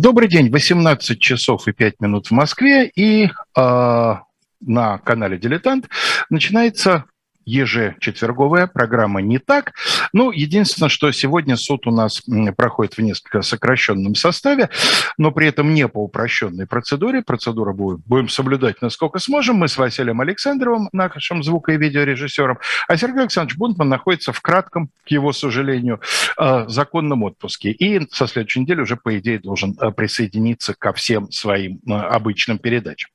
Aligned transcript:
Добрый 0.00 0.28
день, 0.28 0.48
18 0.48 1.18
часов 1.18 1.66
и 1.66 1.72
5 1.72 1.94
минут 1.98 2.28
в 2.28 2.30
Москве, 2.30 2.86
и 2.86 3.24
э, 3.24 3.30
на 4.60 4.98
канале 4.98 5.38
«Дилетант» 5.38 5.88
начинается 6.30 7.06
ежечетверговая 7.48 8.66
программа 8.66 9.22
«Не 9.22 9.38
так». 9.38 9.72
Ну, 10.12 10.30
единственное, 10.30 10.88
что 10.88 11.10
сегодня 11.12 11.56
суд 11.56 11.86
у 11.86 11.90
нас 11.90 12.22
проходит 12.56 12.94
в 12.94 13.02
несколько 13.02 13.42
сокращенном 13.42 14.14
составе, 14.14 14.68
но 15.16 15.32
при 15.32 15.48
этом 15.48 15.72
не 15.72 15.88
по 15.88 16.04
упрощенной 16.04 16.66
процедуре. 16.66 17.22
Процедуру 17.22 17.74
будем, 17.74 18.02
будем 18.06 18.28
соблюдать 18.28 18.82
насколько 18.82 19.18
сможем. 19.18 19.56
Мы 19.56 19.68
с 19.68 19.78
Василием 19.78 20.20
Александровым, 20.20 20.88
нашим 20.92 21.42
звуко- 21.42 21.72
и 21.72 21.78
видеорежиссером, 21.78 22.58
а 22.86 22.96
Сергей 22.96 23.22
Александрович 23.22 23.56
Бунтман 23.56 23.88
находится 23.88 24.32
в 24.32 24.40
кратком, 24.40 24.90
к 25.06 25.10
его 25.10 25.32
сожалению, 25.32 26.00
э, 26.36 26.64
законном 26.68 27.22
отпуске. 27.22 27.70
И 27.70 28.06
со 28.12 28.26
следующей 28.26 28.60
недели 28.60 28.82
уже, 28.82 28.96
по 28.96 29.18
идее, 29.18 29.38
должен 29.38 29.76
э, 29.80 29.90
присоединиться 29.90 30.74
ко 30.74 30.92
всем 30.92 31.30
своим 31.30 31.80
э, 31.86 31.92
обычным 31.92 32.58
передачам. 32.58 33.10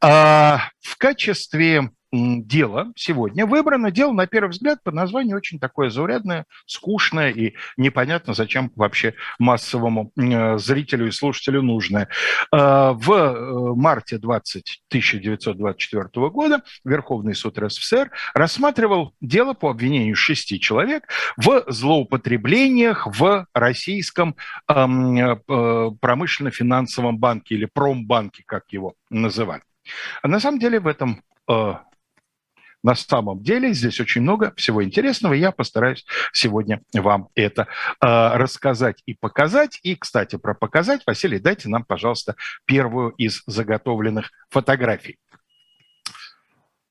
А, 0.00 0.70
в 0.80 0.96
качестве 0.96 1.90
дело 2.12 2.92
сегодня 2.96 3.46
выбрано. 3.46 3.90
Дело, 3.90 4.12
на 4.12 4.26
первый 4.26 4.50
взгляд, 4.50 4.82
по 4.82 4.90
названию 4.90 5.36
очень 5.36 5.58
такое 5.58 5.90
заурядное, 5.90 6.46
скучное 6.66 7.30
и 7.30 7.54
непонятно, 7.76 8.34
зачем 8.34 8.72
вообще 8.74 9.14
массовому 9.38 10.12
э, 10.16 10.58
зрителю 10.58 11.06
и 11.06 11.10
слушателю 11.10 11.62
нужное. 11.62 12.08
Э, 12.52 12.92
в 12.92 13.12
э, 13.12 13.74
марте 13.76 14.18
20, 14.18 14.82
1924 14.88 16.30
года 16.30 16.62
Верховный 16.84 17.34
суд 17.34 17.58
РСФСР 17.58 18.10
рассматривал 18.34 19.14
дело 19.20 19.54
по 19.54 19.70
обвинению 19.70 20.16
шести 20.16 20.58
человек 20.58 21.08
в 21.36 21.64
злоупотреблениях 21.68 23.06
в 23.06 23.46
российском 23.54 24.36
эм, 24.68 25.40
промышленно-финансовом 26.00 27.18
банке 27.18 27.54
или 27.54 27.66
промбанке, 27.66 28.42
как 28.46 28.64
его 28.70 28.94
называют. 29.10 29.64
А 30.22 30.28
на 30.28 30.40
самом 30.40 30.58
деле 30.58 30.80
в 30.80 30.86
этом 30.86 31.22
на 32.82 32.94
самом 32.94 33.42
деле 33.42 33.72
здесь 33.72 34.00
очень 34.00 34.22
много 34.22 34.52
всего 34.56 34.82
интересного. 34.82 35.34
Я 35.34 35.52
постараюсь 35.52 36.04
сегодня 36.32 36.80
вам 36.92 37.28
это 37.34 37.62
э, 37.62 37.66
рассказать 38.00 39.02
и 39.06 39.14
показать. 39.14 39.78
И, 39.82 39.96
кстати, 39.96 40.36
про 40.36 40.54
показать, 40.54 41.02
Василий, 41.06 41.38
дайте 41.38 41.68
нам, 41.68 41.84
пожалуйста, 41.84 42.36
первую 42.64 43.10
из 43.10 43.42
заготовленных 43.46 44.30
фотографий. 44.48 45.18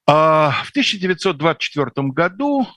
Э, 0.08 0.52
в 0.64 0.70
1924 0.72 2.08
году 2.10 2.68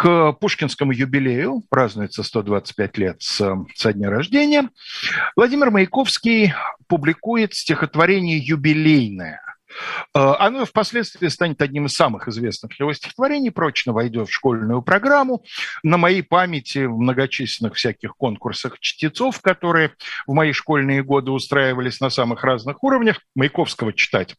к 0.00 0.32
Пушкинскому 0.32 0.92
юбилею, 0.92 1.62
празднуется 1.68 2.22
125 2.22 2.96
лет 2.96 3.16
с, 3.20 3.54
со 3.74 3.92
дня 3.92 4.08
рождения, 4.08 4.70
Владимир 5.36 5.70
Маяковский 5.70 6.54
публикует 6.86 7.52
стихотворение 7.52 8.38
«Юбилейное», 8.38 9.49
оно 10.12 10.64
впоследствии 10.64 11.28
станет 11.28 11.62
одним 11.62 11.86
из 11.86 11.94
самых 11.94 12.28
известных 12.28 12.78
его 12.78 12.92
стихотворений, 12.92 13.50
прочно 13.50 13.92
войдет 13.92 14.28
в 14.28 14.32
школьную 14.32 14.82
программу. 14.82 15.44
На 15.82 15.96
моей 15.96 16.22
памяти 16.22 16.86
в 16.86 16.98
многочисленных 16.98 17.74
всяких 17.74 18.16
конкурсах 18.16 18.78
чтецов, 18.80 19.40
которые 19.40 19.92
в 20.26 20.32
мои 20.32 20.52
школьные 20.52 21.02
годы 21.02 21.30
устраивались 21.30 22.00
на 22.00 22.10
самых 22.10 22.44
разных 22.44 22.82
уровнях, 22.82 23.20
Маяковского 23.34 23.92
читать 23.92 24.36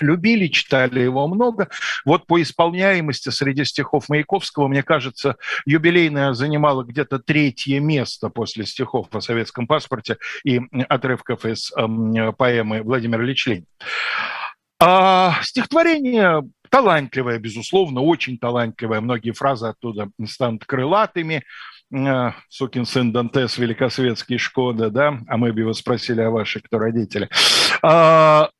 любили, 0.00 0.48
читали 0.48 1.00
его 1.00 1.26
много. 1.26 1.68
Вот 2.04 2.26
по 2.26 2.40
исполняемости 2.40 3.30
среди 3.30 3.64
стихов 3.64 4.08
Маяковского, 4.08 4.68
мне 4.68 4.82
кажется, 4.82 5.36
юбилейная 5.64 6.32
занимала 6.32 6.82
где-то 6.82 7.18
третье 7.18 7.80
место 7.80 8.28
после 8.28 8.66
стихов 8.66 9.08
о 9.12 9.20
советском 9.20 9.66
паспорте 9.66 10.18
и 10.44 10.60
отрывков 10.88 11.44
из 11.44 11.72
э, 11.72 12.32
поэмы 12.32 12.82
Владимира 12.82 13.22
Ильич 13.22 13.46
Ленин. 13.46 13.66
А, 14.78 15.40
стихотворение 15.42 16.42
талантливое, 16.70 17.38
безусловно, 17.38 18.00
очень 18.00 18.38
талантливое. 18.38 19.00
Многие 19.00 19.32
фразы 19.32 19.68
оттуда 19.68 20.10
станут 20.26 20.64
крылатыми. 20.64 21.42
А, 21.94 22.34
сукин 22.48 22.84
сын 22.84 23.12
Дантес, 23.12 23.58
великосветский 23.58 24.38
Шкода, 24.38 24.90
да, 24.90 25.18
а 25.28 25.36
мы 25.36 25.52
бы 25.52 25.60
его 25.60 25.72
спросили 25.72 26.20
о 26.20 26.30
вашей, 26.30 26.60
кто 26.60 26.78
родители. 26.78 27.28
А, 27.82 28.50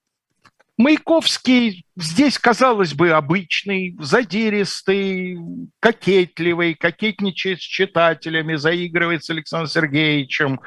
Маяковский 0.79 1.87
здесь, 1.97 2.39
казалось 2.39 2.93
бы, 2.93 3.11
обычный, 3.11 3.97
задиристый, 3.99 5.39
кокетливый, 5.81 6.75
кокетничает 6.75 7.61
с 7.61 7.65
читателями, 7.65 8.57
заигрывает 8.57 9.25
с 9.25 9.31
Александром 9.31 9.71
Сергеевичем. 9.71 10.61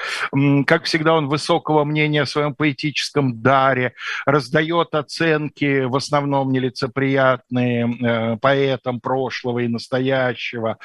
Как 0.66 0.86
всегда, 0.86 1.14
он 1.14 1.28
высокого 1.28 1.84
мнения 1.84 2.24
о 2.24 2.26
своем 2.26 2.56
поэтическом 2.56 3.42
даре, 3.42 3.94
раздает 4.26 4.96
оценки, 4.96 5.84
в 5.84 5.96
основном 5.96 6.52
нелицеприятные, 6.52 7.88
э, 7.88 8.38
поэтам 8.38 9.00
прошлого 9.00 9.60
и 9.60 9.68
настоящего. 9.68 10.80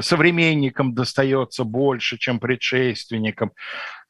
Современникам 0.00 0.94
достается 0.94 1.62
больше, 1.62 2.18
чем 2.18 2.40
предшественникам. 2.40 3.52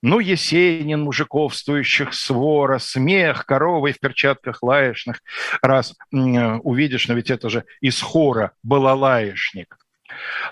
Ну, 0.02 0.20
Есенин, 0.20 1.02
мужиковствующих 1.02 2.12
свора, 2.12 2.78
смех, 2.78 3.46
коровы 3.46 3.92
в 3.92 3.98
перчатках 3.98 4.62
лаешных. 4.62 5.22
Раз 5.62 5.94
увидишь, 6.12 7.08
но 7.08 7.14
ведь 7.14 7.30
это 7.30 7.48
же 7.48 7.64
из 7.80 8.00
хора 8.00 8.52
балалаешник. 8.62 9.78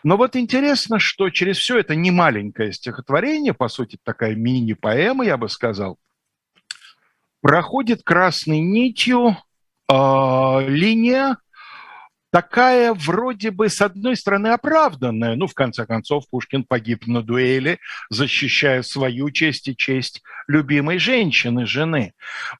Но 0.02 0.16
вот 0.16 0.36
интересно, 0.36 0.98
что 0.98 1.30
через 1.30 1.58
все 1.58 1.78
это 1.78 1.94
немаленькое 1.94 2.72
стихотворение, 2.72 3.54
по 3.54 3.68
сути, 3.68 3.98
такая 4.02 4.34
мини-поэма, 4.34 5.24
я 5.24 5.36
бы 5.36 5.48
сказал, 5.48 5.98
проходит 7.40 8.02
красной 8.02 8.60
нитью 8.60 9.36
э, 9.88 9.94
линия 10.66 11.36
такая 12.34 12.94
вроде 12.94 13.52
бы, 13.52 13.68
с 13.68 13.80
одной 13.80 14.16
стороны, 14.16 14.48
оправданная. 14.48 15.36
Ну, 15.36 15.46
в 15.46 15.54
конце 15.54 15.86
концов, 15.86 16.24
Пушкин 16.28 16.64
погиб 16.64 17.06
на 17.06 17.22
дуэли, 17.22 17.78
защищая 18.10 18.82
свою 18.82 19.30
честь 19.30 19.68
и 19.68 19.76
честь 19.76 20.20
любимой 20.48 20.98
женщины, 20.98 21.64
жены. 21.64 22.12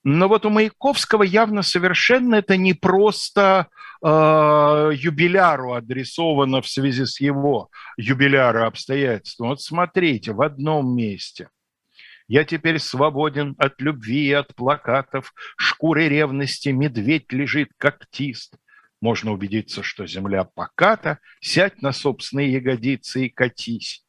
Но 0.04 0.28
вот 0.28 0.46
у 0.46 0.50
Маяковского 0.50 1.24
явно 1.24 1.62
совершенно 1.62 2.36
это 2.36 2.56
не 2.56 2.74
просто 2.74 3.66
э, 4.00 4.06
юбиляру 4.94 5.72
адресовано 5.72 6.62
в 6.62 6.68
связи 6.68 7.04
с 7.04 7.20
его 7.20 7.68
юбиляру 7.96 8.66
обстоятельством. 8.66 9.48
Вот 9.48 9.60
смотрите, 9.60 10.34
в 10.34 10.40
одном 10.40 10.94
месте– 10.94 11.48
я 12.26 12.44
теперь 12.44 12.78
свободен 12.78 13.54
от 13.58 13.82
любви 13.82 14.28
и 14.28 14.32
от 14.32 14.54
плакатов. 14.54 15.34
Шкурой 15.58 16.08
ревности 16.08 16.70
медведь 16.70 17.30
лежит 17.32 17.68
когтист 17.76 18.56
можно 19.04 19.32
убедиться, 19.32 19.82
что 19.82 20.06
земля 20.06 20.44
поката, 20.44 21.18
сядь 21.38 21.82
на 21.82 21.92
собственные 21.92 22.54
ягодицы 22.54 23.26
и 23.26 23.28
катись. 23.28 24.02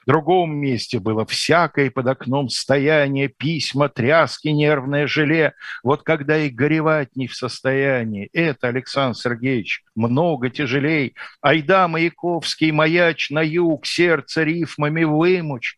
В 0.00 0.06
другом 0.06 0.56
месте 0.56 0.98
было 0.98 1.26
всякое 1.26 1.90
под 1.90 2.06
окном 2.06 2.48
стояние, 2.48 3.28
письма, 3.28 3.90
тряски, 3.90 4.48
нервное 4.48 5.06
желе. 5.06 5.52
Вот 5.84 6.02
когда 6.02 6.38
и 6.38 6.48
горевать 6.48 7.14
не 7.14 7.26
в 7.26 7.34
состоянии. 7.36 8.30
Это, 8.32 8.68
Александр 8.68 9.18
Сергеевич, 9.18 9.84
много 9.94 10.48
тяжелей. 10.48 11.14
Айда, 11.42 11.86
Маяковский, 11.86 12.70
маяч 12.70 13.28
на 13.28 13.42
юг, 13.42 13.84
сердце 13.84 14.44
рифмами 14.44 15.04
вымуч. 15.04 15.76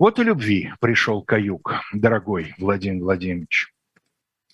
Вот 0.00 0.18
и 0.18 0.24
любви 0.24 0.72
пришел 0.80 1.22
каюк, 1.22 1.74
дорогой 1.92 2.54
Владимир 2.58 3.04
Владимирович. 3.04 3.68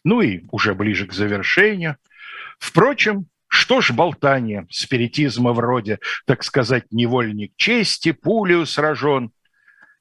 Ну 0.04 0.20
и 0.20 0.44
уже 0.50 0.74
ближе 0.74 1.06
к 1.06 1.14
завершению– 1.14 1.96
Впрочем, 2.58 3.26
что 3.48 3.80
ж 3.80 3.92
болтание 3.92 4.66
спиритизма 4.70 5.52
вроде, 5.52 5.98
так 6.26 6.44
сказать, 6.44 6.84
невольник 6.90 7.52
чести, 7.56 8.12
пулею 8.12 8.66
сражен. 8.66 9.32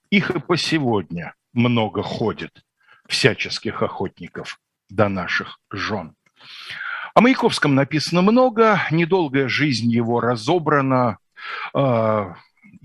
Их 0.09 0.29
и 0.31 0.39
по 0.39 0.57
сегодня 0.57 1.33
много 1.53 2.03
ходит, 2.03 2.63
всяческих 3.07 3.81
охотников 3.81 4.59
до 4.89 5.09
наших 5.09 5.59
жен. 5.71 6.13
О 7.13 7.21
Маяковском 7.21 7.73
написано 7.73 8.21
много, 8.21 8.81
недолгая 8.91 9.47
жизнь 9.47 9.91
его 9.91 10.19
разобрана, 10.19 11.17
а, 11.73 12.35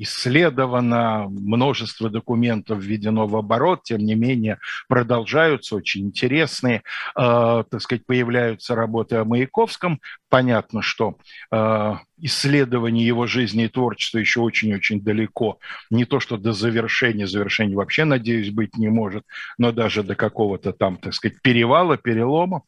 исследовано, 0.03 1.29
множество 1.29 2.11
документов 2.11 2.81
введено 2.81 3.27
в 3.27 3.37
оборот, 3.37 3.85
тем 3.85 3.99
не 3.99 4.15
менее 4.15 4.59
продолжаются 4.89 5.77
очень 5.77 6.07
интересные, 6.07 6.83
э, 7.17 7.65
так 7.71 7.81
сказать, 7.81 8.05
появляются 8.05 8.75
работы 8.75 9.17
о 9.17 9.25
Маяковском. 9.25 10.01
Понятно, 10.29 10.83
что 10.83 11.19
э, 11.51 11.95
исследование 12.19 13.07
его 13.07 13.27
жизни 13.27 13.65
и 13.65 13.69
творчества 13.69 14.19
еще 14.19 14.41
очень-очень 14.41 15.03
далеко. 15.03 15.59
Не 15.91 16.05
то, 16.05 16.21
что 16.21 16.37
до 16.37 16.53
завершения, 16.53 17.27
завершения 17.27 17.77
вообще, 17.77 18.05
надеюсь, 18.05 18.51
быть 18.51 18.77
не 18.77 18.89
может, 18.89 19.25
но 19.59 19.73
даже 19.73 20.03
до 20.03 20.15
какого-то 20.15 20.73
там, 20.73 20.97
так 20.97 21.15
сказать, 21.15 21.41
перевала, 21.43 21.97
перелома. 21.97 22.63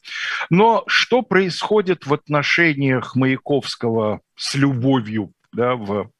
Но 0.51 0.85
что 0.87 1.23
происходит 1.23 2.07
в 2.07 2.15
отношениях 2.15 3.17
Маяковского 3.17 4.21
с 4.37 4.55
любовью 4.55 5.33
да, 5.55 5.75
в 5.77 6.11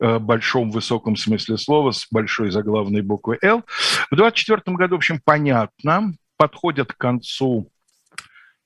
э, 0.00 0.18
большом 0.18 0.70
высоком 0.70 1.16
смысле 1.16 1.58
слова, 1.58 1.90
с 1.90 2.06
большой 2.10 2.50
заглавной 2.50 3.02
буквы 3.02 3.38
«Л». 3.42 3.64
В 4.10 4.16
24 4.16 4.76
году, 4.76 4.96
в 4.96 4.98
общем, 4.98 5.20
понятно, 5.24 6.14
подходят 6.36 6.92
к 6.92 6.98
концу 6.98 7.68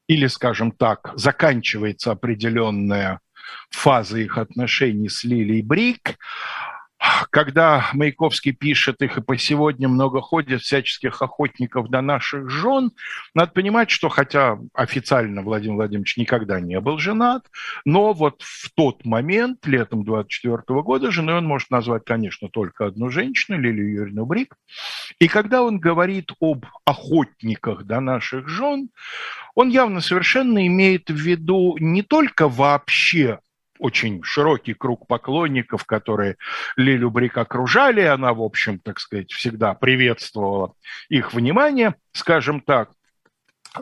или, 0.09 0.27
скажем 0.27 0.73
так, 0.73 1.13
заканчивается 1.15 2.13
определенная 2.13 3.21
фаза 3.71 4.19
их 4.19 4.39
отношений 4.39 5.09
с 5.09 5.25
Лилией 5.25 5.63
Брик 5.63 6.17
когда 7.31 7.91
Маяковский 7.93 8.53
пишет 8.53 9.03
их, 9.03 9.19
и 9.19 9.23
по 9.23 9.37
сегодня 9.37 9.89
много 9.89 10.21
ходит 10.21 10.63
всяческих 10.63 11.23
охотников 11.23 11.89
до 11.89 12.01
наших 12.01 12.51
жен, 12.51 12.93
надо 13.35 13.53
понимать, 13.53 13.91
что 13.91 14.09
хотя 14.09 14.59
официально 14.75 15.43
Владимир 15.43 15.77
Владимирович 15.77 16.17
никогда 16.17 16.61
не 16.61 16.81
был 16.81 16.99
женат, 16.99 17.47
но 17.85 18.13
вот 18.13 18.43
в 18.43 18.71
тот 18.75 19.05
момент, 19.05 19.67
летом 19.67 20.05
24 20.05 20.83
года, 20.83 21.11
женой 21.11 21.39
он 21.39 21.47
может 21.47 21.71
назвать, 21.71 22.05
конечно, 22.05 22.49
только 22.49 22.87
одну 22.87 23.11
женщину, 23.11 23.59
Лилию 23.59 23.93
Юрьевну 23.93 24.27
Брик. 24.27 24.57
И 25.19 25.29
когда 25.29 25.63
он 25.63 25.79
говорит 25.79 26.33
об 26.41 26.67
охотниках 26.85 27.85
до 27.85 28.01
наших 28.01 28.49
жен, 28.49 28.91
он 29.55 29.69
явно 29.69 30.01
совершенно 30.01 30.67
имеет 30.67 31.11
в 31.11 31.17
виду 31.17 31.77
не 31.79 32.03
только 32.03 32.49
вообще 32.49 33.41
очень 33.79 34.23
широкий 34.23 34.75
круг 34.75 35.07
поклонников, 35.07 35.85
которые 35.85 36.37
Лилю 36.77 37.11
Брик 37.11 37.37
окружали. 37.39 38.03
Она, 38.03 38.33
в 38.33 38.43
общем, 38.43 38.79
так 38.79 39.01
сказать, 39.01 39.33
всегда 39.33 39.75
приветствовала 39.75 40.75
их 41.09 41.35
внимание, 41.35 41.95
скажем 42.13 42.61
так. 42.61 42.91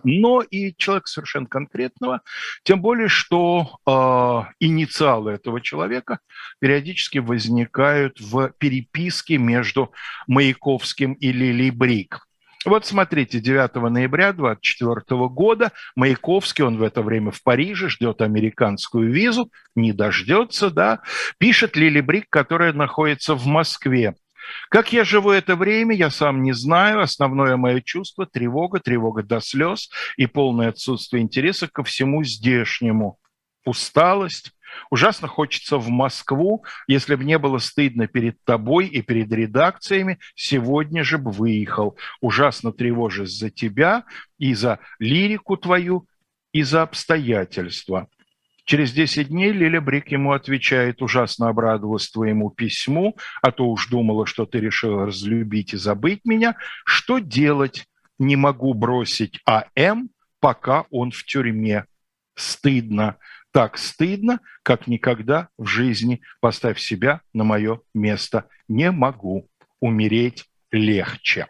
Но 0.02 0.42
и 0.42 0.74
человек 0.76 1.06
совершенно 1.06 1.46
конкретного, 1.46 2.22
тем 2.64 2.80
более, 2.80 3.08
что 3.08 3.78
э, 3.86 4.52
инициалы 4.58 5.32
этого 5.32 5.60
человека 5.60 6.18
периодически 6.58 7.18
возникают 7.18 8.20
в 8.20 8.50
переписке 8.58 9.38
между 9.38 9.92
Маяковским 10.26 11.12
и 11.12 11.30
Лилией 11.30 11.70
Брик. 11.70 12.26
Вот 12.64 12.86
смотрите, 12.86 13.40
9 13.40 13.74
ноября 13.90 14.32
2024 14.32 15.28
года 15.28 15.72
Маяковский, 15.96 16.64
он 16.64 16.78
в 16.78 16.82
это 16.82 17.02
время 17.02 17.30
в 17.30 17.42
Париже, 17.42 17.90
ждет 17.90 18.22
американскую 18.22 19.12
визу, 19.12 19.50
не 19.74 19.92
дождется, 19.92 20.70
да, 20.70 21.00
пишет 21.38 21.76
Лили 21.76 22.00
Брик, 22.00 22.26
которая 22.30 22.72
находится 22.72 23.34
в 23.34 23.46
Москве. 23.46 24.14
Как 24.70 24.92
я 24.92 25.04
живу 25.04 25.30
это 25.30 25.56
время, 25.56 25.94
я 25.94 26.10
сам 26.10 26.42
не 26.42 26.52
знаю. 26.52 27.00
Основное 27.00 27.56
мое 27.56 27.80
чувство– 27.80 28.26
тревога, 28.32 28.80
тревога 28.80 29.22
до 29.22 29.40
слез 29.40 29.90
и 30.16 30.26
полное 30.26 30.68
отсутствие 30.68 31.22
интереса 31.22 31.68
ко 31.68 31.82
всему 31.82 32.24
здешнему. 32.24 33.18
Усталость, 33.64 34.52
Ужасно 34.90 35.28
хочется 35.28 35.78
в 35.78 35.88
Москву. 35.88 36.64
Если 36.86 37.14
бы 37.14 37.24
не 37.24 37.38
было 37.38 37.58
стыдно 37.58 38.06
перед 38.06 38.42
тобой 38.44 38.86
и 38.86 39.02
перед 39.02 39.32
редакциями, 39.32 40.18
сегодня 40.34 41.04
же 41.04 41.18
бы 41.18 41.30
выехал. 41.30 41.96
Ужасно 42.20 42.72
тревожусь 42.72 43.36
за 43.38 43.50
тебя 43.50 44.04
и 44.38 44.54
за 44.54 44.78
лирику 44.98 45.56
твою, 45.56 46.06
и 46.52 46.62
за 46.62 46.82
обстоятельства. 46.82 48.08
Через 48.64 48.92
10 48.92 49.28
дней 49.28 49.52
Лиля 49.52 49.80
Брик 49.80 50.10
ему 50.10 50.32
отвечает, 50.32 51.02
ужасно 51.02 51.48
обрадовалась 51.48 52.10
твоему 52.10 52.50
письму, 52.50 53.16
а 53.42 53.52
то 53.52 53.68
уж 53.68 53.88
думала, 53.88 54.24
что 54.24 54.46
ты 54.46 54.58
решила 54.58 55.06
разлюбить 55.06 55.74
и 55.74 55.76
забыть 55.76 56.24
меня. 56.24 56.56
Что 56.86 57.18
делать? 57.18 57.86
Не 58.18 58.36
могу 58.36 58.72
бросить 58.72 59.40
АМ, 59.44 60.08
пока 60.40 60.86
он 60.90 61.10
в 61.10 61.24
тюрьме. 61.24 61.84
Стыдно 62.36 63.16
так 63.54 63.78
стыдно, 63.78 64.40
как 64.64 64.88
никогда 64.88 65.48
в 65.56 65.66
жизни. 65.66 66.20
Поставь 66.40 66.80
себя 66.80 67.20
на 67.32 67.44
мое 67.44 67.80
место. 67.94 68.46
Не 68.68 68.90
могу. 68.90 69.48
Умереть 69.80 70.44
легче. 70.72 71.46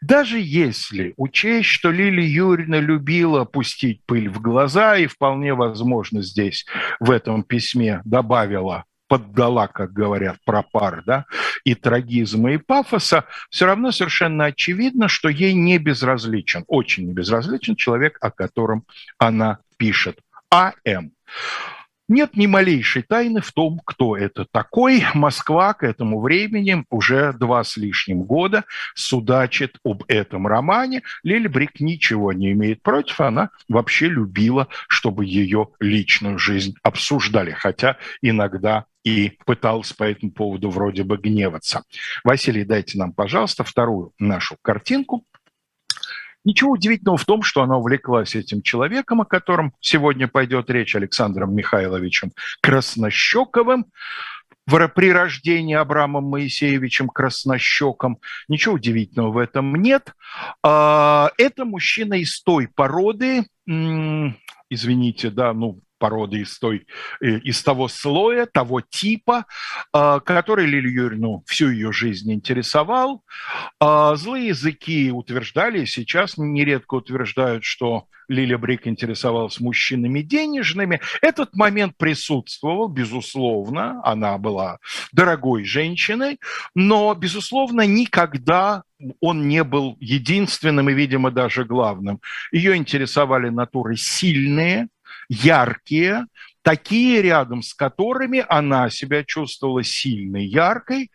Даже 0.00 0.38
если 0.40 1.12
учесть, 1.18 1.68
что 1.68 1.90
Лилия 1.90 2.26
Юрьевна 2.26 2.80
любила 2.80 3.44
пустить 3.44 4.02
пыль 4.06 4.30
в 4.30 4.40
глаза 4.40 4.96
и 4.96 5.06
вполне 5.06 5.52
возможно 5.52 6.22
здесь 6.22 6.64
в 7.00 7.10
этом 7.10 7.42
письме 7.42 8.00
добавила 8.06 8.84
поддала, 9.06 9.66
как 9.66 9.92
говорят, 9.92 10.36
про 10.44 10.62
пар, 10.62 11.02
да, 11.04 11.24
и 11.64 11.74
трагизма, 11.74 12.52
и 12.52 12.58
пафоса, 12.58 13.24
все 13.50 13.66
равно 13.66 13.90
совершенно 13.90 14.44
очевидно, 14.44 15.08
что 15.08 15.28
ей 15.28 15.52
не 15.52 15.78
безразличен, 15.78 16.62
очень 16.68 17.08
не 17.08 17.12
безразличен 17.12 17.74
человек, 17.74 18.18
о 18.20 18.30
котором 18.30 18.84
она 19.18 19.58
пишет. 19.78 20.20
АМ. 20.50 21.12
Нет 22.08 22.36
ни 22.36 22.46
малейшей 22.46 23.02
тайны 23.02 23.40
в 23.40 23.52
том, 23.52 23.80
кто 23.84 24.16
это 24.16 24.44
такой. 24.50 25.04
Москва 25.14 25.74
к 25.74 25.84
этому 25.84 26.20
времени 26.20 26.84
уже 26.90 27.32
два 27.32 27.62
с 27.62 27.76
лишним 27.76 28.24
года 28.24 28.64
судачит 28.96 29.76
об 29.84 30.02
этом 30.08 30.48
романе. 30.48 31.02
Лили 31.22 31.46
Брик 31.46 31.78
ничего 31.78 32.32
не 32.32 32.50
имеет 32.50 32.82
против, 32.82 33.20
она 33.20 33.50
вообще 33.68 34.08
любила, 34.08 34.66
чтобы 34.88 35.24
ее 35.24 35.68
личную 35.78 36.36
жизнь 36.40 36.74
обсуждали, 36.82 37.52
хотя 37.52 37.96
иногда 38.22 38.86
и 39.04 39.38
пыталась 39.46 39.92
по 39.92 40.02
этому 40.02 40.32
поводу 40.32 40.68
вроде 40.68 41.04
бы 41.04 41.16
гневаться. 41.16 41.84
Василий, 42.24 42.64
дайте 42.64 42.98
нам, 42.98 43.12
пожалуйста, 43.12 43.62
вторую 43.62 44.12
нашу 44.18 44.56
картинку. 44.62 45.24
Ничего 46.44 46.72
удивительного 46.72 47.18
в 47.18 47.24
том, 47.24 47.42
что 47.42 47.62
она 47.62 47.76
увлеклась 47.76 48.34
этим 48.34 48.62
человеком, 48.62 49.20
о 49.20 49.26
котором 49.26 49.72
сегодня 49.80 50.26
пойдет 50.26 50.70
речь, 50.70 50.96
Александром 50.96 51.54
Михайловичем 51.54 52.32
Краснощековым, 52.62 53.86
при 54.94 55.12
рождении 55.12 55.74
Абрамом 55.74 56.24
Моисеевичем 56.24 57.08
Краснощеком. 57.08 58.18
Ничего 58.48 58.74
удивительного 58.74 59.32
в 59.32 59.38
этом 59.38 59.74
нет. 59.74 60.14
А, 60.62 61.30
это 61.38 61.64
мужчина 61.64 62.14
из 62.14 62.40
той 62.42 62.68
породы, 62.68 63.44
извините, 64.70 65.30
да, 65.30 65.52
ну, 65.52 65.80
породы 66.00 66.40
из, 66.40 66.58
той, 66.58 66.86
э, 67.22 67.38
из 67.38 67.62
того 67.62 67.86
слоя, 67.86 68.46
того 68.46 68.80
типа, 68.80 69.44
а, 69.92 70.18
который 70.18 70.66
Лилию 70.66 70.92
Юрьевну 70.92 71.44
всю 71.46 71.70
ее 71.70 71.92
жизнь 71.92 72.32
интересовал. 72.32 73.22
А, 73.78 74.16
злые 74.16 74.48
языки 74.48 75.12
утверждали, 75.12 75.84
сейчас 75.84 76.36
нередко 76.36 76.94
утверждают, 76.94 77.64
что 77.64 78.06
Лилия 78.30 78.58
Брик 78.58 78.86
интересовалась 78.86 79.60
мужчинами 79.60 80.22
денежными. 80.22 81.00
Этот 81.20 81.54
момент 81.56 81.96
присутствовал, 81.98 82.88
безусловно, 82.88 84.00
она 84.04 84.38
была 84.38 84.78
дорогой 85.12 85.64
женщиной, 85.64 86.38
но, 86.74 87.12
безусловно, 87.14 87.86
никогда 87.86 88.84
он 89.20 89.48
не 89.48 89.64
был 89.64 89.96
единственным 89.98 90.88
и, 90.90 90.94
видимо, 90.94 91.30
даже 91.32 91.64
главным. 91.64 92.20
Ее 92.52 92.76
интересовали 92.76 93.48
натуры 93.48 93.96
сильные, 93.96 94.88
яркие, 95.28 96.26
такие 96.62 97.22
рядом 97.22 97.62
с 97.62 97.74
которыми 97.74 98.44
она 98.48 98.90
себя 98.90 99.24
чувствовала 99.24 99.82
сильной, 99.82 100.46
яркой. 100.46 101.10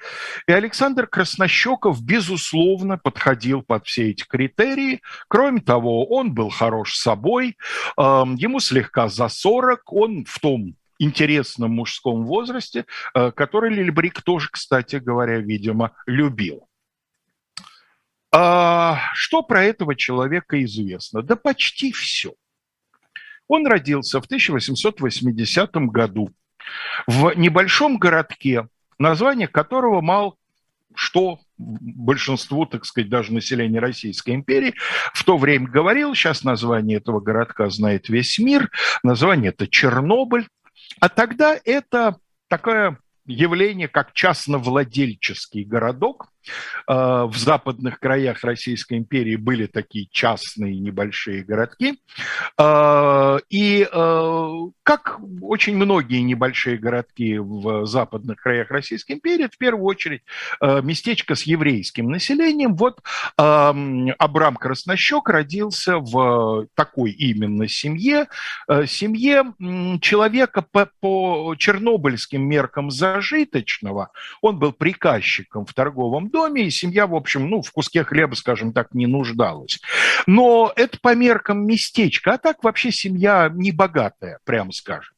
И 0.47 0.51
Александр 0.51 1.07
Краснощеков, 1.07 2.01
безусловно, 2.03 2.97
подходил 2.97 3.61
под 3.61 3.85
все 3.85 4.11
эти 4.11 4.23
критерии. 4.23 5.01
Кроме 5.27 5.61
того, 5.61 6.05
он 6.05 6.33
был 6.33 6.49
хорош 6.49 6.95
собой, 6.95 7.57
ему 7.97 8.59
слегка 8.59 9.07
за 9.07 9.27
40, 9.27 9.93
он 9.93 10.25
в 10.25 10.39
том 10.39 10.75
интересном 10.99 11.71
мужском 11.71 12.25
возрасте, 12.25 12.85
э, 13.13 13.31
который 13.31 13.73
Лильбрик 13.73 14.21
тоже, 14.21 14.49
кстати 14.51 14.97
говоря, 14.97 15.39
видимо, 15.39 15.91
любил. 16.05 16.67
А, 18.31 18.99
что 19.13 19.43
про 19.43 19.63
этого 19.63 19.95
человека 19.95 20.61
известно? 20.63 21.21
Да 21.21 21.35
почти 21.35 21.91
все. 21.91 22.33
Он 23.47 23.67
родился 23.67 24.21
в 24.21 24.25
1880 24.25 25.71
году 25.75 26.31
в 27.07 27.33
небольшом 27.35 27.97
городке, 27.97 28.67
название 28.97 29.47
которого 29.47 30.01
мало 30.01 30.35
что 30.95 31.39
большинству, 31.57 32.65
так 32.65 32.85
сказать, 32.85 33.09
даже 33.09 33.33
населения 33.33 33.79
Российской 33.79 34.33
империи 34.33 34.73
в 35.13 35.23
то 35.23 35.37
время 35.37 35.67
говорил. 35.67 36.15
Сейчас 36.15 36.43
название 36.43 36.97
этого 36.97 37.19
городка 37.19 37.69
знает 37.69 38.09
весь 38.09 38.39
мир. 38.39 38.71
Название 39.03 39.49
это 39.49 39.67
Чернобыль. 39.67 40.47
А 40.99 41.09
тогда 41.09 41.59
это 41.65 42.17
такое 42.47 42.97
явление, 43.25 43.87
как 43.87 44.13
частновладельческий 44.13 45.63
городок, 45.63 46.29
в 46.87 47.33
западных 47.35 47.99
краях 47.99 48.43
Российской 48.43 48.97
империи 48.97 49.35
были 49.35 49.65
такие 49.65 50.07
частные 50.11 50.79
небольшие 50.79 51.43
городки. 51.43 51.99
И 53.49 53.87
как 54.83 55.19
очень 55.41 55.75
многие 55.75 56.21
небольшие 56.21 56.77
городки 56.77 57.37
в 57.37 57.85
западных 57.85 58.39
краях 58.39 58.69
Российской 58.71 59.13
империи, 59.13 59.49
в 59.51 59.57
первую 59.57 59.85
очередь 59.85 60.21
местечко 60.61 61.35
с 61.35 61.43
еврейским 61.43 62.09
населением. 62.09 62.75
Вот 62.75 63.01
Абрам 63.37 64.55
Краснощек 64.55 65.29
родился 65.29 65.97
в 65.97 66.67
такой 66.75 67.11
именно 67.11 67.67
семье, 67.67 68.27
семье 68.85 69.53
человека 70.01 70.61
по, 70.61 70.89
по 70.99 71.55
чернобыльским 71.57 72.41
меркам 72.41 72.91
зажиточного. 72.91 74.11
Он 74.41 74.59
был 74.59 74.71
приказчиком 74.71 75.65
в 75.65 75.73
торговом 75.73 76.29
доме, 76.35 76.63
и 76.63 76.69
семья, 76.69 77.07
в 77.07 77.15
общем, 77.15 77.49
ну, 77.49 77.61
в 77.61 77.71
куске 77.71 78.03
хлеба, 78.03 78.35
скажем 78.35 78.73
так, 78.73 78.93
не 78.93 79.07
нуждалась. 79.07 79.79
Но 80.27 80.73
это 80.75 80.99
по 80.99 81.15
меркам 81.15 81.65
местечко, 81.65 82.33
а 82.33 82.37
так 82.37 82.61
вообще 82.61 82.91
семья 82.91 83.49
не 83.53 83.71
богатая, 83.71 84.39
прямо 84.43 84.73
скажем 84.73 85.13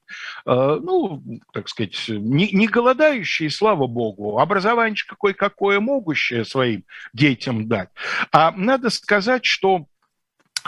э, 0.45 0.79
ну, 0.81 1.23
так 1.53 1.69
сказать, 1.69 1.97
не, 2.07 2.51
не 2.51 2.67
голодающие, 2.67 3.49
слава 3.49 3.87
богу, 3.87 4.37
образование 4.37 4.95
какое-какое 5.07 5.79
могущее 5.79 6.45
своим 6.45 6.83
детям 7.13 7.67
дать. 7.67 7.89
А 8.31 8.51
надо 8.51 8.91
сказать, 8.91 9.43
что 9.43 9.87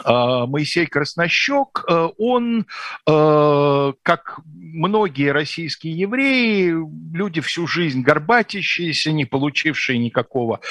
Моисей 0.05 0.85
Краснощек, 0.85 1.83
э, 1.87 2.09
он, 2.17 2.65
э, 3.07 3.93
как 4.03 4.39
многие 4.45 5.31
российские 5.31 5.97
евреи, 5.97 6.73
люди 7.13 7.41
всю 7.41 7.67
жизнь 7.67 8.01
горбатящиеся, 8.01 9.11
не 9.11 9.25
получившие 9.25 9.99
никакого 9.99 10.61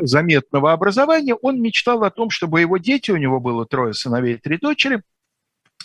заметного 0.00 0.72
образования, 0.72 1.34
он 1.34 1.60
мечтал 1.60 2.04
о 2.04 2.10
том, 2.10 2.30
чтобы 2.30 2.60
его 2.60 2.76
дети, 2.76 3.10
у 3.10 3.16
него 3.16 3.40
было 3.40 3.66
трое 3.66 3.94
сыновей 3.94 4.34
и 4.34 4.38
три 4.38 4.58
дочери, 4.58 5.02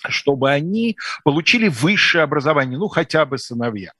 чтобы 0.07 0.51
они 0.51 0.97
получили 1.23 1.69
высшее 1.69 2.23
образование, 2.23 2.77
ну, 2.77 2.87
хотя 2.87 3.25
бы 3.25 3.37
сыновья. 3.37 3.91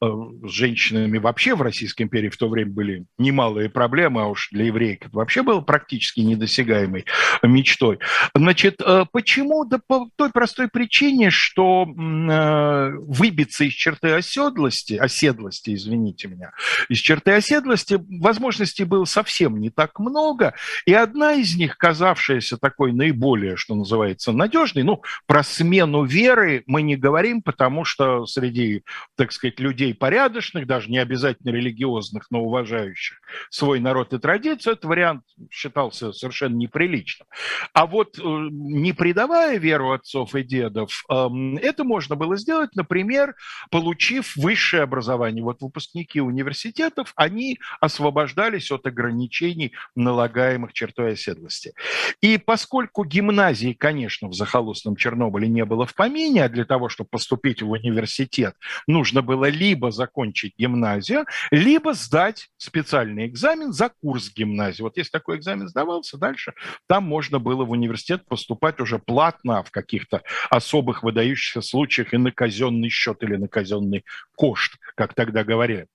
Э, 0.00 0.06
с 0.44 0.50
женщинами 0.50 1.18
вообще 1.18 1.54
в 1.54 1.62
Российской 1.62 2.02
империи 2.02 2.28
в 2.28 2.36
то 2.36 2.48
время 2.48 2.70
были 2.70 3.04
немалые 3.18 3.68
проблемы, 3.68 4.22
а 4.22 4.26
уж 4.26 4.48
для 4.50 4.66
евреек 4.66 5.06
это 5.06 5.16
вообще 5.16 5.42
было 5.42 5.60
практически 5.60 6.20
недосягаемой 6.20 7.04
мечтой. 7.42 7.98
Значит, 8.34 8.80
э, 8.80 9.04
почему? 9.12 9.64
Да 9.64 9.78
по 9.84 10.08
той 10.16 10.30
простой 10.30 10.68
причине, 10.68 11.30
что 11.30 11.86
э, 11.86 12.90
выбиться 12.98 13.64
из 13.64 13.72
черты 13.72 14.12
оседлости, 14.12 14.94
оседлости, 14.94 15.74
извините 15.74 16.28
меня, 16.28 16.52
из 16.88 16.98
черты 16.98 17.32
оседлости 17.32 17.98
возможностей 18.08 18.84
было 18.84 19.04
совсем 19.04 19.60
не 19.60 19.70
так 19.70 19.98
много, 19.98 20.54
и 20.86 20.94
одна 20.94 21.34
из 21.34 21.56
них, 21.56 21.76
казавшаяся 21.76 22.56
такой 22.56 22.92
наиболее, 22.92 23.56
что 23.56 23.74
называется, 23.74 24.32
надежной, 24.32 24.82
ну, 24.82 25.02
про 25.26 25.42
смену 25.42 26.04
веры 26.04 26.62
мы 26.66 26.82
не 26.82 26.96
говорим, 26.96 27.42
потому 27.42 27.84
что 27.84 28.26
среди, 28.26 28.82
так 29.16 29.32
сказать, 29.32 29.59
людей 29.60 29.94
порядочных, 29.94 30.66
даже 30.66 30.90
не 30.90 30.98
обязательно 30.98 31.50
религиозных, 31.50 32.26
но 32.30 32.42
уважающих 32.42 33.20
свой 33.50 33.80
народ 33.80 34.12
и 34.12 34.18
традицию, 34.18 34.74
этот 34.74 34.84
вариант 34.84 35.22
считался 35.50 36.12
совершенно 36.12 36.56
неприличным. 36.56 37.28
А 37.72 37.86
вот 37.86 38.18
э, 38.18 38.22
не 38.22 38.92
предавая 38.92 39.58
веру 39.58 39.92
отцов 39.92 40.34
и 40.34 40.42
дедов, 40.42 41.04
эм, 41.10 41.56
это 41.56 41.84
можно 41.84 42.16
было 42.16 42.36
сделать, 42.36 42.74
например, 42.74 43.34
получив 43.70 44.36
высшее 44.36 44.82
образование. 44.82 45.42
Вот 45.42 45.60
выпускники 45.60 46.20
университетов, 46.20 47.12
они 47.16 47.58
освобождались 47.80 48.70
от 48.70 48.86
ограничений, 48.86 49.72
налагаемых 49.94 50.72
чертой 50.72 51.12
оседлости. 51.12 51.72
И 52.20 52.38
поскольку 52.38 53.04
гимназии, 53.04 53.72
конечно, 53.72 54.28
в 54.28 54.34
захолустном 54.34 54.96
Чернобыле 54.96 55.48
не 55.48 55.64
было 55.64 55.86
в 55.86 55.94
помине, 55.94 56.44
а 56.44 56.48
для 56.48 56.64
того, 56.64 56.88
чтобы 56.88 57.10
поступить 57.10 57.62
в 57.62 57.70
университет, 57.70 58.54
нужно 58.86 59.22
было 59.22 59.39
либо 59.48 59.90
закончить 59.90 60.54
гимназию, 60.58 61.26
либо 61.50 61.94
сдать 61.94 62.48
специальный 62.56 63.26
экзамен 63.26 63.72
за 63.72 63.90
курс 64.00 64.32
гимназии. 64.32 64.82
Вот 64.82 64.96
если 64.96 65.10
такой 65.10 65.38
экзамен 65.38 65.68
сдавался, 65.68 66.18
дальше 66.18 66.54
там 66.86 67.04
можно 67.04 67.38
было 67.38 67.64
в 67.64 67.70
университет 67.70 68.24
поступать 68.26 68.80
уже 68.80 68.98
платно 68.98 69.62
в 69.62 69.70
каких-то 69.70 70.22
особых 70.48 71.02
выдающихся 71.02 71.60
случаях 71.62 72.12
и 72.14 72.18
на 72.18 72.32
казенный 72.32 72.88
счет 72.88 73.22
или 73.22 73.36
на 73.36 73.48
казенный 73.48 74.04
кошт, 74.36 74.76
как 74.94 75.14
тогда 75.14 75.44
говорили. 75.44 75.86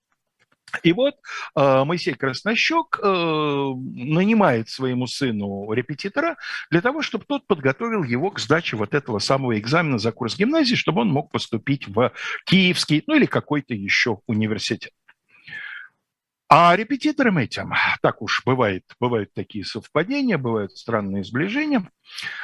И 0.82 0.92
вот 0.92 1.14
э, 1.54 1.84
Моисей 1.84 2.14
Краснощек 2.14 2.98
э, 3.02 3.06
нанимает 3.06 4.68
своему 4.68 5.06
сыну 5.06 5.72
репетитора 5.72 6.36
для 6.70 6.80
того, 6.80 7.02
чтобы 7.02 7.24
тот 7.26 7.46
подготовил 7.46 8.02
его 8.02 8.30
к 8.30 8.40
сдаче 8.40 8.76
вот 8.76 8.94
этого 8.94 9.18
самого 9.18 9.58
экзамена 9.58 9.98
за 9.98 10.12
курс 10.12 10.36
гимназии, 10.36 10.74
чтобы 10.74 11.02
он 11.02 11.08
мог 11.08 11.30
поступить 11.30 11.86
в 11.86 12.12
Киевский, 12.46 13.04
ну 13.06 13.14
или 13.14 13.26
какой-то 13.26 13.74
еще 13.74 14.20
университет. 14.26 14.92
А 16.48 16.76
репетитором 16.76 17.38
этим, 17.38 17.72
так 18.02 18.22
уж 18.22 18.42
бывает, 18.44 18.84
бывают 19.00 19.34
такие 19.34 19.64
совпадения, 19.64 20.38
бывают 20.38 20.76
странные 20.76 21.24
сближения, 21.24 21.90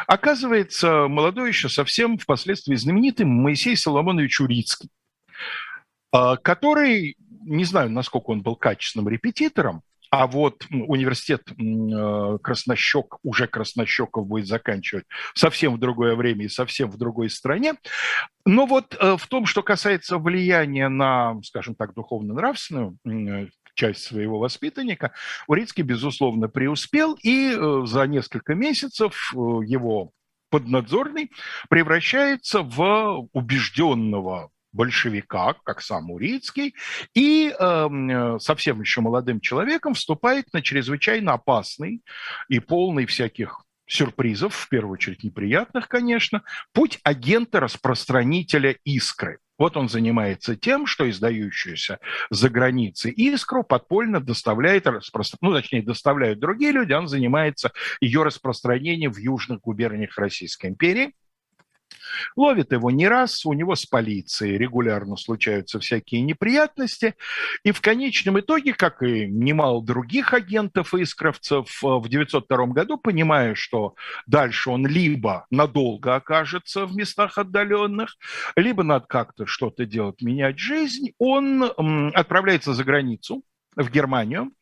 оказывается 0.09 1.07
молодой 1.09 1.51
еще 1.51 1.69
совсем 1.69 2.19
впоследствии 2.19 2.75
знаменитый 2.75 3.27
Моисей 3.27 3.77
Соломонович 3.77 4.41
Урицкий, 4.41 4.91
э, 6.13 6.37
который 6.43 7.17
не 7.45 7.65
знаю, 7.65 7.91
насколько 7.91 8.31
он 8.31 8.43
был 8.43 8.57
качественным 8.57 9.09
репетитором, 9.09 9.83
а 10.13 10.27
вот 10.27 10.67
университет 10.71 11.41
э, 11.51 12.39
Краснощек, 12.43 13.17
уже 13.23 13.47
Краснощеков 13.47 14.27
будет 14.27 14.47
заканчивать 14.47 15.07
совсем 15.35 15.75
в 15.75 15.79
другое 15.79 16.15
время 16.17 16.45
и 16.45 16.51
совсем 16.51 16.91
в 16.91 16.99
другой 16.99 17.31
стране. 17.31 17.77
Но 18.45 18.67
вот 18.67 18.95
э, 19.01 19.17
в 19.17 19.27
том, 19.27 19.47
что 19.47 19.63
касается 19.63 20.19
влияния 20.19 20.91
на, 20.91 21.41
скажем 21.43 21.75
так, 21.75 21.95
духовно-нравственную 21.95 22.99
э, 23.07 23.47
часть 23.73 24.03
своего 24.03 24.39
воспитанника, 24.39 25.13
Урицкий, 25.47 25.83
безусловно, 25.83 26.47
преуспел, 26.47 27.17
и 27.23 27.57
за 27.87 28.07
несколько 28.07 28.55
месяцев 28.55 29.33
его 29.33 30.11
поднадзорный 30.51 31.31
превращается 31.71 32.61
в 32.61 33.31
убежденного 33.33 34.51
большевика, 34.73 35.55
как 35.65 35.81
сам 35.81 36.11
Урицкий, 36.11 36.75
и 37.15 37.55
э, 37.57 38.39
совсем 38.41 38.81
еще 38.81 39.01
молодым 39.01 39.41
человеком 39.41 39.95
вступает 39.95 40.53
на 40.53 40.63
чрезвычайно 40.63 41.35
опасный 41.35 42.03
и 42.49 42.59
полный 42.59 43.07
всяких 43.07 43.63
сюрпризов, 43.87 44.55
в 44.55 44.69
первую 44.69 44.95
очередь 44.95 45.23
неприятных, 45.23 45.89
конечно, 45.89 46.43
путь 46.73 46.99
агента-распространителя 47.05 48.77
искры. 48.85 49.39
Вот 49.59 49.77
он 49.77 49.89
занимается 49.89 50.57
тем, 50.57 50.87
что 50.87 51.09
издающуюся 51.09 51.99
за 52.31 52.49
границей 52.49 53.13
искру 53.13 53.63
подпольно 53.63 54.21
доставляет, 54.21 54.87
ну, 55.41 55.53
точнее, 55.53 55.83
доставляют 55.83 56.41
другие 56.41 56.73
люди, 56.73 56.93
он 56.93 57.07
занимается 57.07 57.71
ее 58.01 58.23
распространением 58.23 59.13
в 59.13 59.19
южных 59.19 59.61
губерниях 59.61 60.17
Российской 60.19 60.69
империи. 60.69 61.13
Ловит 62.37 62.73
его 62.73 62.91
не 62.91 63.09
раз, 63.09 63.45
у 63.47 63.53
него 63.53 63.75
с 63.75 63.87
полицией 63.87 64.57
регулярно 64.57 65.17
случаются 65.17 65.81
всякие 65.81 66.23
неприятности. 66.23 67.15
И 67.65 67.73
в 67.73 67.81
конечном 67.81 68.41
итоге, 68.41 68.75
как 68.75 69.03
и 69.03 69.27
немало 69.27 69.83
других 69.83 70.35
агентов 70.35 70.95
и 70.95 71.03
искровцев, 71.03 71.67
э, 71.83 71.87
в 71.87 72.07
1902 72.07 72.67
году, 72.69 72.99
понимая, 72.99 73.55
что 73.55 73.95
дальше 74.27 74.71
он 74.71 74.87
либо 74.87 75.47
надолго 75.51 76.15
окажется 76.15 76.87
в 76.87 76.95
местах 76.95 77.39
отдаленных, 77.39 78.17
либо 78.57 78.83
надо 78.83 79.07
как-то 79.07 79.47
что-то 79.47 79.87
делать, 79.87 80.23
менять 80.23 80.59
жизнь, 80.59 81.13
он 81.19 81.63
отправляется 82.15 82.75
за 82.75 82.85
границу, 82.85 83.43
в 83.77 83.91
Германию, 83.91 84.53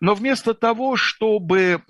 но 0.00 0.14
вместо 0.14 0.54
того, 0.54 0.96
чтобы, 0.96 1.82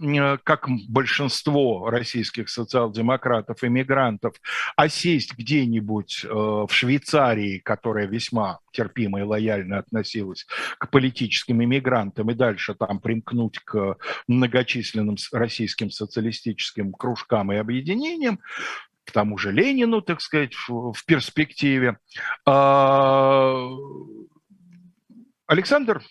как 0.45 0.69
большинство 0.89 1.91
российских 1.91 2.49
социал-демократов, 2.49 3.63
иммигрантов, 3.63 4.35
осесть 4.77 5.37
где-нибудь 5.37 6.25
э, 6.25 6.29
в 6.29 6.69
Швейцарии, 6.71 7.59
которая 7.59 8.07
весьма 8.07 8.61
терпимо 8.73 9.21
и 9.21 9.23
лояльно 9.23 9.79
относилась 9.79 10.47
к 10.79 10.91
политическим 10.91 11.63
иммигрантам, 11.63 12.31
и 12.31 12.35
дальше 12.35 12.75
там 12.75 13.01
примкнуть 13.01 13.59
к 13.61 13.97
многочисленным 14.27 15.17
российским 15.33 15.91
социалистическим 15.91 16.93
кружкам 16.93 17.53
и 17.53 17.57
объединениям, 17.57 18.41
к 19.05 19.13
тому 19.13 19.39
же 19.39 19.51
Ленину, 19.51 20.03
так 20.03 20.21
сказать, 20.21 20.55
в 20.69 21.05
перспективе, 21.05 21.99
а, 22.47 23.67
Александр 25.47 26.03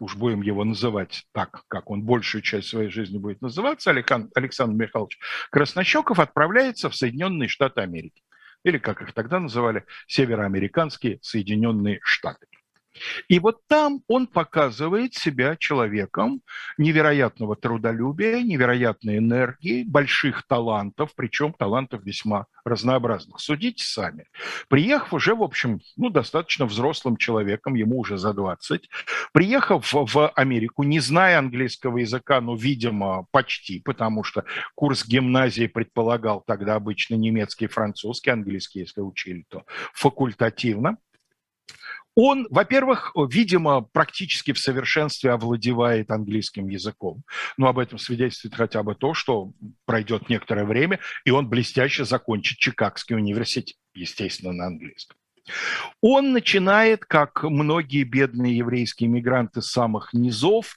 уж 0.00 0.16
будем 0.16 0.42
его 0.42 0.64
называть 0.64 1.24
так, 1.32 1.64
как 1.68 1.90
он 1.90 2.02
большую 2.02 2.42
часть 2.42 2.68
своей 2.68 2.90
жизни 2.90 3.18
будет 3.18 3.40
называться, 3.40 3.90
Александр, 3.90 4.30
Михайлович 4.74 5.18
Краснощеков 5.50 6.18
отправляется 6.18 6.90
в 6.90 6.96
Соединенные 6.96 7.48
Штаты 7.48 7.80
Америки. 7.80 8.22
Или, 8.64 8.78
как 8.78 9.02
их 9.02 9.12
тогда 9.12 9.38
называли, 9.38 9.84
североамериканские 10.06 11.18
Соединенные 11.22 12.00
Штаты. 12.02 12.46
И 13.28 13.38
вот 13.38 13.60
там 13.66 14.02
он 14.08 14.26
показывает 14.26 15.14
себя 15.14 15.56
человеком 15.56 16.40
невероятного 16.76 17.56
трудолюбия, 17.56 18.42
невероятной 18.42 19.18
энергии, 19.18 19.84
больших 19.84 20.46
талантов, 20.46 21.10
причем 21.16 21.52
талантов 21.52 22.02
весьма 22.04 22.46
разнообразных. 22.64 23.40
Судите 23.40 23.84
сами. 23.84 24.26
Приехав 24.68 25.14
уже, 25.14 25.34
в 25.34 25.42
общем, 25.42 25.80
ну, 25.96 26.10
достаточно 26.10 26.66
взрослым 26.66 27.16
человеком, 27.16 27.74
ему 27.74 27.98
уже 27.98 28.18
за 28.18 28.32
20, 28.32 28.88
приехав 29.32 29.92
в 29.92 30.28
Америку, 30.30 30.82
не 30.82 31.00
зная 31.00 31.38
английского 31.38 31.98
языка, 31.98 32.40
ну, 32.40 32.54
видимо, 32.54 33.26
почти, 33.30 33.80
потому 33.80 34.24
что 34.24 34.44
курс 34.74 35.06
гимназии 35.06 35.66
предполагал 35.66 36.42
тогда 36.46 36.74
обычно 36.76 37.14
немецкий, 37.14 37.66
французский, 37.66 38.30
английский, 38.30 38.80
если 38.80 39.00
учили, 39.00 39.44
то 39.48 39.64
факультативно. 39.92 40.98
Он, 42.20 42.48
во-первых, 42.50 43.12
видимо, 43.30 43.80
практически 43.80 44.52
в 44.52 44.58
совершенстве 44.58 45.30
овладевает 45.30 46.10
английским 46.10 46.66
языком. 46.66 47.22
Но 47.56 47.68
об 47.68 47.78
этом 47.78 48.00
свидетельствует 48.00 48.56
хотя 48.56 48.82
бы 48.82 48.96
то, 48.96 49.14
что 49.14 49.52
пройдет 49.84 50.28
некоторое 50.28 50.64
время, 50.64 50.98
и 51.24 51.30
он 51.30 51.48
блестяще 51.48 52.04
закончит 52.04 52.58
Чикагский 52.58 53.14
университет, 53.14 53.76
естественно, 53.94 54.52
на 54.52 54.66
английском. 54.66 55.16
Он 56.00 56.32
начинает, 56.32 57.04
как 57.04 57.44
многие 57.44 58.02
бедные 58.02 58.56
еврейские 58.56 59.08
мигранты 59.08 59.62
с 59.62 59.70
самых 59.70 60.12
низов, 60.12 60.76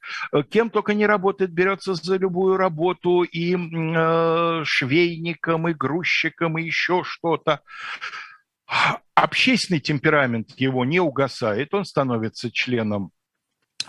кем 0.52 0.70
только 0.70 0.94
не 0.94 1.08
работает, 1.08 1.52
берется 1.52 1.96
за 1.96 2.18
любую 2.18 2.58
работу, 2.58 3.24
и 3.24 3.56
э, 3.56 4.62
швейником, 4.64 5.68
и 5.70 5.74
грузчиком, 5.74 6.60
и 6.60 6.64
еще 6.66 7.02
что-то 7.04 7.62
общественный 9.16 9.80
темперамент 9.80 10.52
его 10.58 10.86
не 10.86 11.00
угасает, 11.00 11.74
он 11.74 11.86
становится 11.86 12.52
членом 12.52 13.12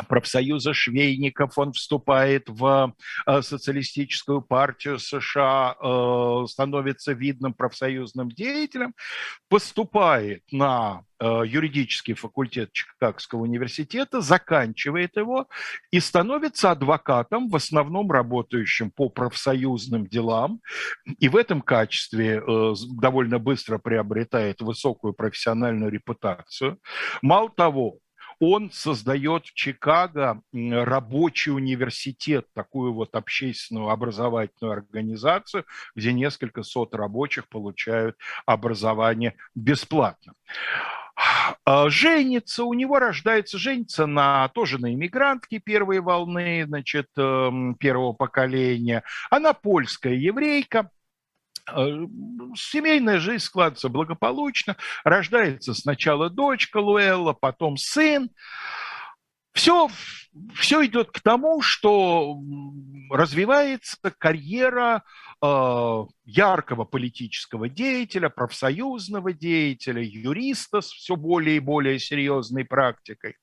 профсоюза 0.09 0.75
швейников, 0.75 1.59
он 1.59 1.73
вступает 1.73 2.49
в 2.49 2.95
э, 3.27 3.43
социалистическую 3.43 4.43
партию 4.43 4.99
США, 4.99 5.77
э, 5.81 6.47
становится 6.49 7.13
видным 7.13 7.55
профсоюзным 7.55 8.31
деятелем, 8.31 8.95
поступает 9.49 10.43
на 10.51 11.03
э, 11.21 11.43
юридический 11.47 12.15
факультет 12.15 12.73
Чикагского 12.73 13.43
университета, 13.43 14.21
заканчивает 14.21 15.17
его 15.17 15.49
и 15.91 16.01
становится 16.01 16.71
адвокатом, 16.71 17.49
в 17.49 17.57
основном 17.57 18.11
работающим 18.11 18.91
по 18.91 19.09
профсоюзным 19.09 20.07
делам, 20.07 20.61
и 21.19 21.29
в 21.29 21.37
этом 21.37 21.61
качестве 21.61 22.43
довольно 23.01 23.39
быстро 23.39 23.79
приобретает 23.79 24.61
высокую 24.61 25.13
профессиональную 25.13 25.91
репутацию. 25.91 26.79
Мало 27.21 27.51
того, 27.51 27.99
он 28.43 28.73
создает 28.73 29.47
в 29.47 29.55
Чикаго 29.55 30.43
рабочий 30.53 31.53
университет, 31.53 32.49
такую 32.55 32.93
вот 32.93 33.15
общественную 33.15 33.91
образовательную 33.91 34.73
организацию, 34.73 35.65
где 35.95 36.13
несколько 36.13 36.65
сот 36.65 36.93
рабочих 36.97 37.49
получают 37.49 38.17
образование 38.45 39.37
бесплатно. 39.55 40.33
А, 41.65 41.89
женится, 41.89 42.65
у 42.65 42.75
него 42.75 42.99
рождается, 42.99 43.59
женится 43.59 44.07
на, 44.07 44.49
тоже 44.49 44.79
на 44.79 44.93
иммигрантке 44.93 45.61
первой 45.61 46.01
волны, 46.01 46.65
значит, 46.67 47.11
эм, 47.17 47.77
первого 47.77 48.13
поколения. 48.13 49.05
Она 49.31 49.53
польская 49.53 50.15
еврейка, 50.15 50.91
семейная 51.67 53.19
жизнь 53.19 53.45
складывается 53.45 53.89
благополучно, 53.89 54.77
рождается 55.05 55.75
сначала 55.75 56.29
дочка 56.29 56.79
Луэлла, 56.79 57.33
потом 57.33 57.77
сын. 57.77 58.31
Все, 59.53 59.89
все 60.55 60.85
идет 60.87 61.11
к 61.11 61.21
тому, 61.21 61.61
что 61.61 62.39
развивается 63.11 63.99
карьера 64.17 65.03
э, 65.43 66.03
яркого 66.25 66.85
политического 66.85 67.69
деятеля, 67.69 68.31
профсоюзного 68.31 69.35
деятеля, 69.35 70.03
юриста 70.03 70.81
с 70.81 70.91
все 70.91 71.17
более 71.17 71.57
и 71.57 71.61
более 71.61 71.99
серьезной 71.99 72.65
практикой. 72.65 73.37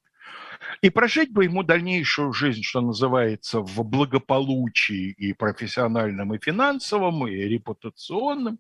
И 0.81 0.89
прожить 0.89 1.31
бы 1.31 1.45
ему 1.45 1.63
дальнейшую 1.63 2.33
жизнь, 2.33 2.63
что 2.63 2.81
называется, 2.81 3.61
в 3.61 3.83
благополучии 3.83 5.11
и 5.11 5.33
профессиональном, 5.33 6.33
и 6.33 6.39
финансовом, 6.39 7.27
и 7.27 7.35
репутационном. 7.35 8.59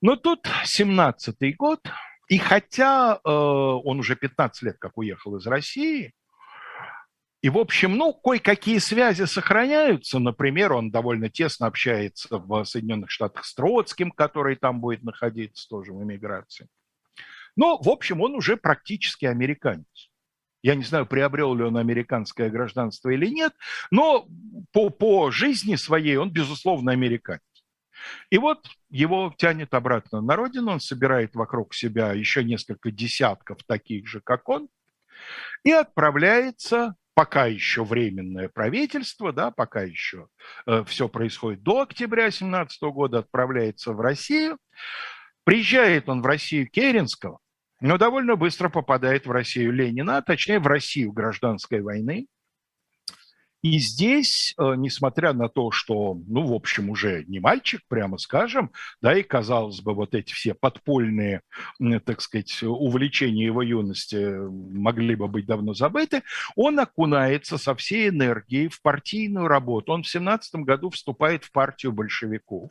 Но 0.00 0.16
тут 0.16 0.46
17-й 0.64 1.52
год, 1.52 1.80
и 2.28 2.38
хотя 2.38 3.20
э, 3.24 3.28
он 3.28 4.00
уже 4.00 4.16
15 4.16 4.62
лет 4.62 4.76
как 4.78 4.96
уехал 4.98 5.36
из 5.36 5.46
России, 5.46 6.12
и, 7.44 7.50
в 7.50 7.58
общем, 7.58 7.98
ну, 7.98 8.14
кое-какие 8.14 8.78
связи 8.78 9.24
сохраняются. 9.26 10.18
Например, 10.18 10.72
он 10.72 10.90
довольно 10.90 11.28
тесно 11.28 11.66
общается 11.66 12.38
в 12.38 12.64
Соединенных 12.64 13.10
Штатах 13.10 13.44
с 13.44 13.54
Троцким, 13.54 14.10
который 14.12 14.56
там 14.56 14.80
будет 14.80 15.02
находиться 15.02 15.68
тоже 15.68 15.92
в 15.92 16.02
эмиграции. 16.02 16.68
Но, 17.54 17.76
в 17.76 17.90
общем, 17.90 18.22
он 18.22 18.34
уже 18.34 18.56
практически 18.56 19.26
американец. 19.26 20.10
Я 20.64 20.76
не 20.76 20.82
знаю, 20.82 21.04
приобрел 21.04 21.54
ли 21.54 21.62
он 21.62 21.76
американское 21.76 22.48
гражданство 22.48 23.10
или 23.10 23.26
нет, 23.26 23.52
но 23.90 24.26
по, 24.72 24.88
по 24.88 25.30
жизни 25.30 25.76
своей 25.76 26.16
он, 26.16 26.30
безусловно, 26.30 26.92
американец. 26.92 27.42
И 28.30 28.38
вот 28.38 28.66
его 28.88 29.34
тянет 29.36 29.74
обратно 29.74 30.22
на 30.22 30.36
родину, 30.36 30.72
он 30.72 30.80
собирает 30.80 31.34
вокруг 31.34 31.74
себя 31.74 32.14
еще 32.14 32.42
несколько 32.42 32.90
десятков 32.90 33.58
таких 33.66 34.08
же, 34.08 34.22
как 34.22 34.48
он, 34.48 34.68
и 35.64 35.70
отправляется, 35.70 36.94
пока 37.12 37.44
еще 37.44 37.84
временное 37.84 38.48
правительство, 38.48 39.34
да, 39.34 39.50
пока 39.50 39.82
еще 39.82 40.28
э, 40.66 40.82
все 40.86 41.10
происходит 41.10 41.62
до 41.62 41.82
октября 41.82 42.24
2017 42.24 42.82
года, 42.84 43.18
отправляется 43.18 43.92
в 43.92 44.00
Россию. 44.00 44.56
Приезжает 45.44 46.08
он 46.08 46.22
в 46.22 46.26
Россию 46.26 46.70
Керенского, 46.70 47.40
но 47.80 47.98
довольно 47.98 48.36
быстро 48.36 48.68
попадает 48.68 49.26
в 49.26 49.30
Россию 49.30 49.72
Ленина, 49.72 50.18
а 50.18 50.22
точнее 50.22 50.58
в 50.58 50.66
Россию 50.66 51.12
гражданской 51.12 51.80
войны. 51.80 52.26
И 53.64 53.78
здесь, 53.78 54.54
э, 54.58 54.74
несмотря 54.76 55.32
на 55.32 55.48
то, 55.48 55.70
что, 55.70 56.20
ну, 56.26 56.46
в 56.46 56.52
общем, 56.52 56.90
уже 56.90 57.24
не 57.24 57.40
мальчик, 57.40 57.80
прямо 57.88 58.18
скажем, 58.18 58.70
да, 59.00 59.16
и, 59.16 59.22
казалось 59.22 59.80
бы, 59.80 59.94
вот 59.94 60.14
эти 60.14 60.34
все 60.34 60.52
подпольные, 60.52 61.40
так 62.04 62.20
сказать, 62.20 62.62
увлечения 62.62 63.46
его 63.46 63.62
юности 63.62 64.36
могли 64.50 65.14
бы 65.14 65.28
быть 65.28 65.46
давно 65.46 65.72
забыты, 65.72 66.24
он 66.56 66.78
окунается 66.78 67.56
со 67.56 67.74
всей 67.74 68.10
энергией 68.10 68.68
в 68.68 68.82
партийную 68.82 69.48
работу. 69.48 69.92
Он 69.92 70.02
в 70.02 70.08
17 70.08 70.56
году 70.56 70.90
вступает 70.90 71.44
в 71.44 71.50
партию 71.50 71.92
большевиков. 71.92 72.70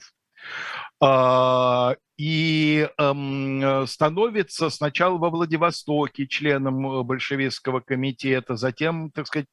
И 2.25 2.87
эм, 2.99 3.85
становится 3.85 4.69
сначала 4.69 5.17
во 5.17 5.29
Владивостоке 5.29 6.25
членом 6.25 6.87
э, 6.87 7.03
большевистского 7.03 7.81
комитета, 7.81 8.55
затем, 8.55 9.11
так 9.11 9.27
сказать, 9.27 9.47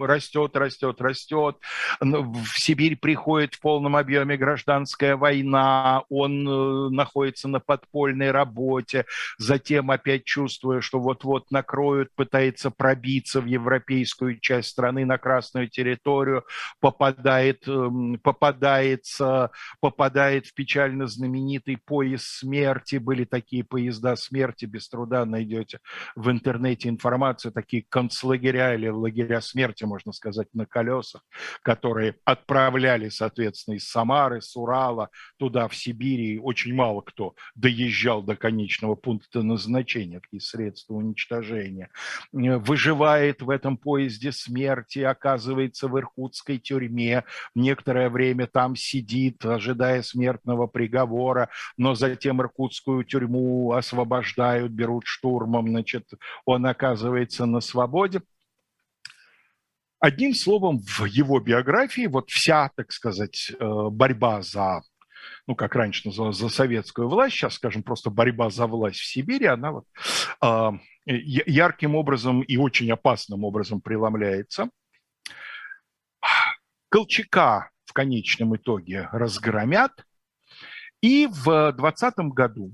растет, 0.00 0.56
растет, 0.56 1.02
растет. 1.02 1.56
В 2.00 2.58
Сибирь 2.58 2.96
приходит 2.96 3.56
в 3.56 3.60
полном 3.60 3.94
объеме 3.94 4.38
гражданская 4.38 5.18
война, 5.18 6.04
он 6.08 6.48
э, 6.48 6.88
находится 6.88 7.46
на 7.46 7.60
подпольной 7.60 8.30
работе, 8.30 9.04
затем 9.36 9.90
опять 9.90 10.24
чувствуя, 10.24 10.80
что 10.80 11.00
вот-вот 11.00 11.50
накроют, 11.50 12.08
пытается 12.14 12.70
пробиться 12.70 13.42
в 13.42 13.44
европейскую 13.44 14.40
часть 14.40 14.70
страны, 14.70 15.04
на 15.04 15.18
красную 15.18 15.68
территорию, 15.68 16.44
попадает, 16.80 17.68
эм, 17.68 18.18
попадается, 18.22 19.50
попадает 19.80 20.46
в 20.46 20.54
печально 20.54 21.06
знаменитый 21.06 21.76
поезд 21.84 22.13
поезд 22.14 22.26
смерти, 22.26 22.96
были 22.96 23.24
такие 23.24 23.64
поезда 23.64 24.16
смерти, 24.16 24.66
без 24.66 24.88
труда 24.88 25.24
найдете 25.24 25.78
в 26.14 26.30
интернете 26.30 26.88
информацию, 26.88 27.52
такие 27.52 27.84
концлагеря 27.88 28.74
или 28.74 28.88
лагеря 28.88 29.40
смерти, 29.40 29.84
можно 29.84 30.12
сказать, 30.12 30.48
на 30.54 30.66
колесах, 30.66 31.22
которые 31.62 32.14
отправляли, 32.24 33.08
соответственно, 33.08 33.76
из 33.76 33.88
Самары, 33.88 34.40
с 34.40 34.56
Урала 34.56 35.10
туда, 35.38 35.66
в 35.66 35.74
Сибири. 35.74 36.38
Очень 36.38 36.74
мало 36.74 37.00
кто 37.00 37.34
доезжал 37.54 38.22
до 38.22 38.36
конечного 38.36 38.94
пункта 38.94 39.42
назначения, 39.42 40.20
такие 40.20 40.40
средства 40.40 40.94
уничтожения. 40.94 41.90
Выживает 42.32 43.42
в 43.42 43.50
этом 43.50 43.76
поезде 43.76 44.30
смерти, 44.30 45.00
оказывается 45.00 45.88
в 45.88 45.98
иркутской 45.98 46.58
тюрьме, 46.58 47.24
некоторое 47.54 48.08
время 48.08 48.46
там 48.46 48.76
сидит, 48.76 49.44
ожидая 49.44 50.02
смертного 50.02 50.66
приговора, 50.66 51.48
но 51.76 51.93
затем 51.94 52.40
иркутскую 52.40 53.04
тюрьму 53.04 53.72
освобождают, 53.72 54.72
берут 54.72 55.04
штурмом, 55.06 55.68
значит, 55.68 56.10
он 56.44 56.66
оказывается 56.66 57.46
на 57.46 57.60
свободе. 57.60 58.22
Одним 60.00 60.34
словом, 60.34 60.80
в 60.80 61.06
его 61.06 61.40
биографии 61.40 62.06
вот 62.06 62.30
вся, 62.30 62.70
так 62.76 62.92
сказать, 62.92 63.52
э, 63.58 63.88
борьба 63.90 64.42
за 64.42 64.82
ну, 65.46 65.54
как 65.54 65.74
раньше 65.74 66.08
называлось, 66.08 66.36
за 66.36 66.48
советскую 66.48 67.08
власть, 67.08 67.34
сейчас, 67.34 67.54
скажем, 67.54 67.82
просто 67.82 68.10
борьба 68.10 68.50
за 68.50 68.66
власть 68.66 69.00
в 69.00 69.06
Сибири, 69.06 69.46
она 69.46 69.72
вот 69.72 69.84
э, 70.42 70.70
ярким 71.06 71.94
образом 71.94 72.42
и 72.42 72.56
очень 72.56 72.90
опасным 72.90 73.44
образом 73.44 73.80
преломляется. 73.80 74.70
Колчака 76.88 77.70
в 77.84 77.92
конечном 77.92 78.56
итоге 78.56 79.08
разгромят, 79.12 79.92
и 81.04 81.26
в 81.26 81.72
2020 81.72 82.14
году 82.32 82.72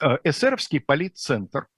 э, 0.00 0.16
эсеровский 0.24 0.80
политцентр, 0.80 1.68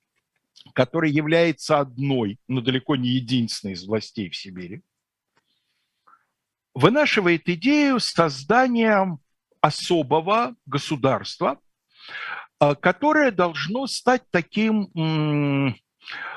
который 0.72 1.10
является 1.10 1.78
одной, 1.78 2.38
но 2.48 2.62
далеко 2.62 2.96
не 2.96 3.10
единственной 3.10 3.74
из 3.74 3.86
властей 3.86 4.30
в 4.30 4.36
Сибири, 4.36 4.80
вынашивает 6.72 7.46
идею 7.50 8.00
создания 8.00 9.18
особого 9.60 10.56
государства, 10.64 11.60
э, 12.58 12.74
которое 12.76 13.30
должно 13.30 13.86
стать 13.86 14.22
таким 14.30 15.76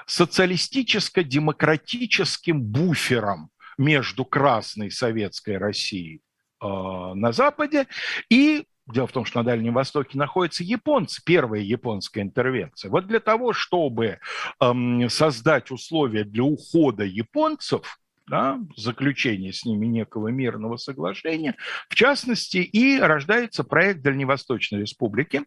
социалистическо-демократическим 0.05 2.61
буфером 2.61 3.49
между 3.77 4.25
Красной 4.25 4.91
Советской 4.91 5.57
Россией 5.57 6.21
э, 6.61 6.67
на 6.67 7.31
Западе 7.31 7.87
и 8.29 8.65
Дело 8.87 9.07
в 9.07 9.11
том, 9.11 9.25
что 9.25 9.39
на 9.39 9.45
Дальнем 9.45 9.73
Востоке 9.73 10.17
находятся 10.17 10.63
японцы, 10.63 11.21
первая 11.25 11.61
японская 11.61 12.23
интервенция. 12.23 12.91
Вот 12.91 13.07
для 13.07 13.19
того, 13.19 13.51
чтобы 13.51 14.19
эм, 14.61 15.09
создать 15.09 15.71
условия 15.71 16.23
для 16.23 16.43
ухода 16.43 17.03
японцев, 17.03 17.99
да, 18.27 18.59
заключения 18.75 19.53
с 19.53 19.65
ними 19.65 19.87
некого 19.87 20.29
мирного 20.29 20.77
соглашения, 20.77 21.55
в 21.89 21.95
частности, 21.95 22.57
и 22.57 22.99
рождается 22.99 23.63
проект 23.63 24.01
Дальневосточной 24.01 24.81
Республики, 24.81 25.43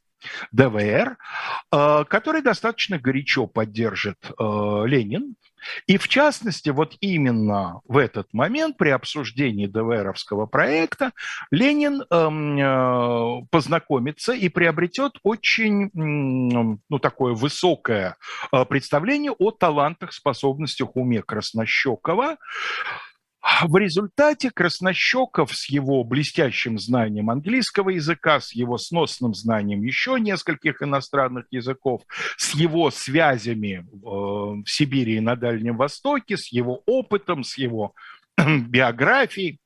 ДВР, 0.53 1.17
э, 1.73 2.05
который 2.09 2.43
достаточно 2.43 2.99
горячо 2.99 3.47
поддержит 3.47 4.19
э, 4.31 4.83
Ленин, 4.87 5.37
и 5.87 5.97
в 5.97 6.09
частности, 6.09 6.71
вот 6.71 6.97
именно 7.01 7.81
в 7.87 7.97
этот 7.97 8.33
момент 8.33 8.77
при 8.77 8.91
обсуждении 8.91 9.67
ДВРовского 9.67 10.47
проекта 10.47 11.13
Ленин 11.51 12.05
эм, 12.11 12.59
э, 12.59 13.47
познакомится 13.51 14.33
и 14.33 14.49
приобретет 14.49 15.13
очень 15.23 15.91
ну, 15.95 16.99
такое 16.99 17.35
высокое 17.35 18.17
э, 18.53 18.65
представление 18.65 19.33
о 19.33 19.51
талантах, 19.51 20.13
способностях, 20.13 20.97
уме 20.97 21.23
Краснощекова, 21.23 22.37
в 23.63 23.77
результате 23.77 24.51
Краснощеков 24.51 25.55
с 25.55 25.69
его 25.69 26.05
блестящим 26.05 26.79
знанием 26.79 27.31
английского 27.31 27.91
языка, 27.91 28.41
с 28.41 28.53
его 28.53 28.79
сносным 28.79 29.35
знанием 29.35 29.83
еще 29.83 30.19
нескольких 30.19 30.83
иностранных 30.83 31.47
языков, 31.51 32.03
с 32.37 32.55
его 32.55 32.91
связями 32.91 33.85
э, 33.85 33.85
в 34.03 34.65
Сибири 34.67 35.17
и 35.17 35.21
на 35.21 35.37
Дальнем 35.37 35.77
Востоке, 35.77 36.37
с 36.37 36.53
его 36.53 36.83
опытом, 36.87 37.45
с 37.45 37.57
его 37.57 37.95
биографией, 38.37 39.61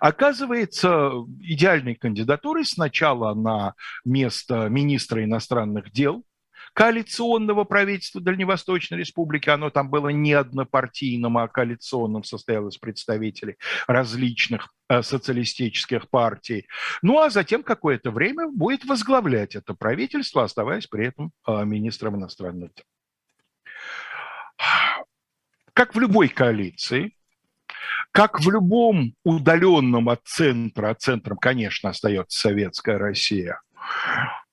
оказывается 0.00 1.12
идеальной 1.40 1.94
кандидатурой 1.94 2.64
сначала 2.64 3.34
на 3.34 3.74
место 4.04 4.68
министра 4.68 5.24
иностранных 5.24 5.90
дел 5.92 6.24
коалиционного 6.72 7.64
правительства 7.64 8.20
Дальневосточной 8.20 8.98
Республики. 8.98 9.48
Оно 9.50 9.70
там 9.70 9.90
было 9.90 10.08
не 10.08 10.32
однопартийным, 10.32 11.38
а 11.38 11.48
коалиционным, 11.48 12.24
состоялось 12.24 12.78
представителей 12.78 13.56
различных 13.86 14.72
э, 14.88 15.02
социалистических 15.02 16.08
партий. 16.08 16.66
Ну 17.02 17.20
а 17.20 17.30
затем 17.30 17.62
какое-то 17.62 18.10
время 18.10 18.48
будет 18.48 18.84
возглавлять 18.84 19.54
это 19.54 19.74
правительство, 19.74 20.44
оставаясь 20.44 20.86
при 20.86 21.06
этом 21.06 21.32
э, 21.46 21.64
министром 21.64 22.16
иностранных 22.16 22.70
дел. 22.74 22.84
Как 25.74 25.94
в 25.94 26.00
любой 26.00 26.28
коалиции, 26.28 27.16
как 28.12 28.40
в 28.40 28.50
любом 28.50 29.14
удаленном 29.24 30.08
от 30.08 30.20
центра, 30.24 30.90
а 30.90 30.94
центром, 30.94 31.38
конечно, 31.38 31.90
остается 31.90 32.38
Советская 32.40 32.98
Россия– 32.98 33.60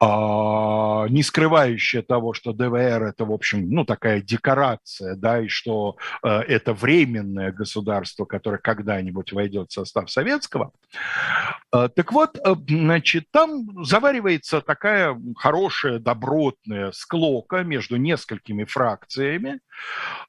не 0.01 1.23
скрывающая 1.23 2.01
того, 2.01 2.33
что 2.33 2.53
ДВР 2.53 3.03
это, 3.03 3.25
в 3.25 3.33
общем, 3.33 3.69
ну, 3.69 3.83
такая 3.83 4.21
декорация, 4.21 5.15
да, 5.15 5.41
и 5.41 5.47
что 5.47 5.97
э, 6.23 6.29
это 6.29 6.73
временное 6.73 7.51
государство, 7.51 8.25
которое 8.25 8.59
когда-нибудь 8.59 9.33
войдет 9.33 9.71
в 9.71 9.73
состав 9.73 10.09
советского. 10.09 10.71
Э, 11.73 11.89
так 11.93 12.11
вот, 12.13 12.37
э, 12.37 12.55
значит, 12.67 13.25
там 13.31 13.83
заваривается 13.83 14.61
такая 14.61 15.19
хорошая, 15.35 15.99
добротная 15.99 16.91
склока 16.91 17.63
между 17.63 17.97
несколькими 17.97 18.63
фракциями, 18.63 19.59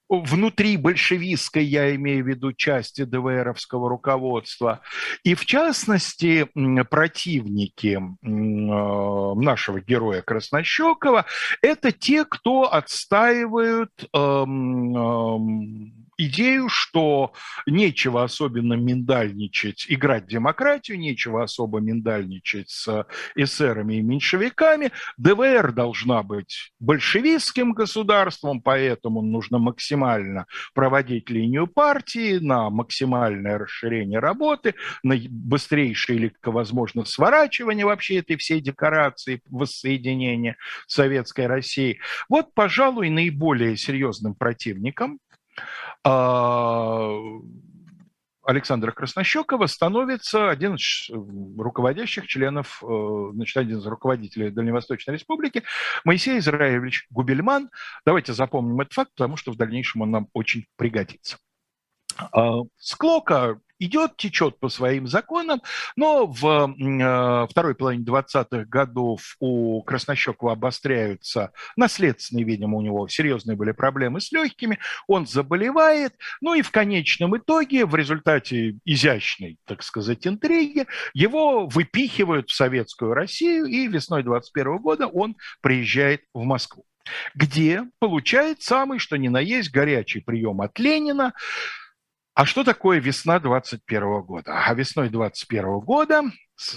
внутри 0.09 0.77
большевистской, 0.77 1.65
я 1.65 1.95
имею 1.95 2.25
в 2.25 2.29
виду, 2.29 2.53
части 2.53 3.05
ДВРовского 3.05 3.89
руководства. 3.89 4.81
И 5.23 5.35
в 5.35 5.47
частности, 5.47 6.49
противники 6.91 8.01
нашего 8.23 9.60
героя 9.69 10.23
Краснощекова– 10.23 11.27
это 11.63 11.93
те, 11.93 12.25
кто 12.25 12.73
отстаивают 12.73 14.09
эм, 14.13 14.97
эм, 14.97 16.10
идею, 16.27 16.69
что 16.69 17.33
нечего 17.67 18.25
особенно 18.25 18.75
миндальничать, 18.75 19.87
играть 19.89 20.27
демократию, 20.27 20.99
нечего 20.99 21.43
особо 21.43 21.81
миндальничать 21.81 22.71
с 22.71 23.07
эсерами 23.35 23.95
и 23.95 24.03
меньшевиками. 24.03 24.93
ДВР 25.17 25.73
должна 25.73 26.23
быть 26.23 26.73
большевистским 26.79 27.73
государством, 27.73 28.61
поэтому 28.61 29.23
нужно 29.23 29.59
максимально 29.59 30.47
проводить 30.75 31.31
линию 31.31 31.67
партии 31.67 32.39
на 32.39 32.71
максимальное 32.71 33.59
расширение 33.59 34.19
работы, 34.19 34.75
на 35.03 35.17
быстрейшее 35.29 36.19
или, 36.19 36.33
возможно, 36.45 37.05
сворачивание 37.05 37.87
вообще 37.87 38.17
этой 38.17 38.37
всей 38.37 38.61
декорации 38.61 39.41
воссоединения 39.47 40.57
Советской 40.87 41.47
России. 41.47 41.99
Вот, 42.29 42.53
пожалуй, 42.55 43.09
наиболее 43.11 43.77
серьезным 43.77 44.35
противником 44.35 45.19
Александра 48.43 48.91
Краснощекова 48.91 49.67
становится 49.67 50.51
один 50.51 50.75
из 50.75 51.11
руководящих 51.11 52.27
членов, 52.27 52.83
э, 52.83 53.31
значит, 53.33 53.57
один 53.57 53.79
из 53.79 53.87
руководителей 53.87 54.51
Дальневосточной 54.51 55.15
Республики, 55.15 55.63
Моисей 56.05 56.39
Израилевич 56.39 57.07
Губельман. 57.11 57.71
Давайте 58.05 58.33
запомним 58.33 58.81
этот 58.81 58.95
факт, 58.95 59.11
потому 59.15 59.37
что 59.37 59.53
в 59.53 59.57
дальнейшем 59.57 60.03
он 60.03 60.11
нам 60.11 60.29
очень 60.33 60.67
пригодится. 60.77 61.39
А, 62.33 62.61
Склока 62.77 63.61
идет, 63.81 64.17
течет 64.17 64.61
по 64.61 64.69
своим 64.69 65.09
законам, 65.09 65.61
но 65.97 66.27
в 66.27 66.45
э, 66.47 67.47
второй 67.51 67.75
половине 67.75 68.05
20-х 68.05 68.67
годов 68.67 69.37
у 69.41 69.83
Краснощекова 69.83 70.53
обостряются 70.53 71.53
наследственные, 71.77 72.45
видимо, 72.45 72.77
у 72.79 72.83
него 72.83 73.09
серьезные 73.09 73.57
были 73.57 73.73
проблемы 73.73 74.21
с 74.21 74.31
легкими, 74.31 74.79
он 75.09 75.27
заболевает, 75.27 76.15
ну 76.41 76.55
и 76.55 76.63
в 76.63 76.71
конечном 76.71 77.37
итоге, 77.37 77.87
в 77.87 77.95
результате 77.95 78.77
изящной, 78.85 79.59
так 79.65 79.83
сказать, 79.83 80.27
интриги, 80.27 80.87
его 81.15 81.67
выпихивают 81.67 82.51
в 82.51 82.55
Советскую 82.55 83.15
Россию, 83.15 83.65
и 83.65 83.87
весной 83.89 84.23
21 84.23 84.79
года 84.79 85.07
он 85.07 85.37
приезжает 85.61 86.23
в 86.35 86.45
Москву 86.45 86.85
где 87.35 87.85
получает 87.99 88.63
самый, 88.63 88.99
что 88.99 89.17
ни 89.17 89.29
на 89.29 89.41
есть, 89.41 89.71
горячий 89.71 90.21
прием 90.21 90.61
от 90.61 90.79
Ленина, 90.79 91.33
а 92.41 92.47
что 92.47 92.65
такое 92.65 93.01
весна 93.01 93.39
21 93.39 94.23
года? 94.23 94.65
А 94.65 94.73
весной 94.73 95.11
21 95.11 95.81
года 95.81 96.23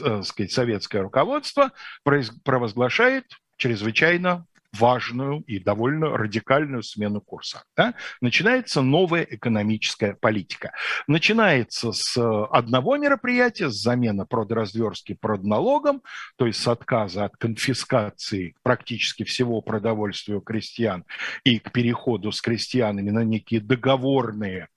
э, 0.01 0.21
сказать, 0.23 0.51
советское 0.51 0.99
руководство 0.99 1.71
провозглашает 2.03 3.23
чрезвычайно 3.55 4.45
важную 4.73 5.41
и 5.41 5.59
довольно 5.59 6.17
радикальную 6.17 6.83
смену 6.83 7.21
курса. 7.21 7.63
Да? 7.77 7.93
Начинается 8.19 8.81
новая 8.81 9.23
экономическая 9.23 10.15
политика. 10.15 10.73
Начинается 11.07 11.93
с 11.93 12.17
э, 12.17 12.45
одного 12.51 12.97
мероприятия, 12.97 13.69
с 13.69 13.81
замены 13.81 14.25
продразверстки 14.25 15.13
продналогом, 15.13 16.01
то 16.35 16.45
есть 16.45 16.59
с 16.59 16.67
отказа 16.67 17.23
от 17.23 17.37
конфискации 17.37 18.55
практически 18.63 19.23
всего 19.23 19.61
продовольствия 19.61 20.35
у 20.35 20.41
крестьян 20.41 21.05
и 21.45 21.59
к 21.59 21.71
переходу 21.71 22.33
с 22.33 22.41
крестьянами 22.41 23.11
на 23.11 23.23
некие 23.23 23.61
договорные 23.61 24.67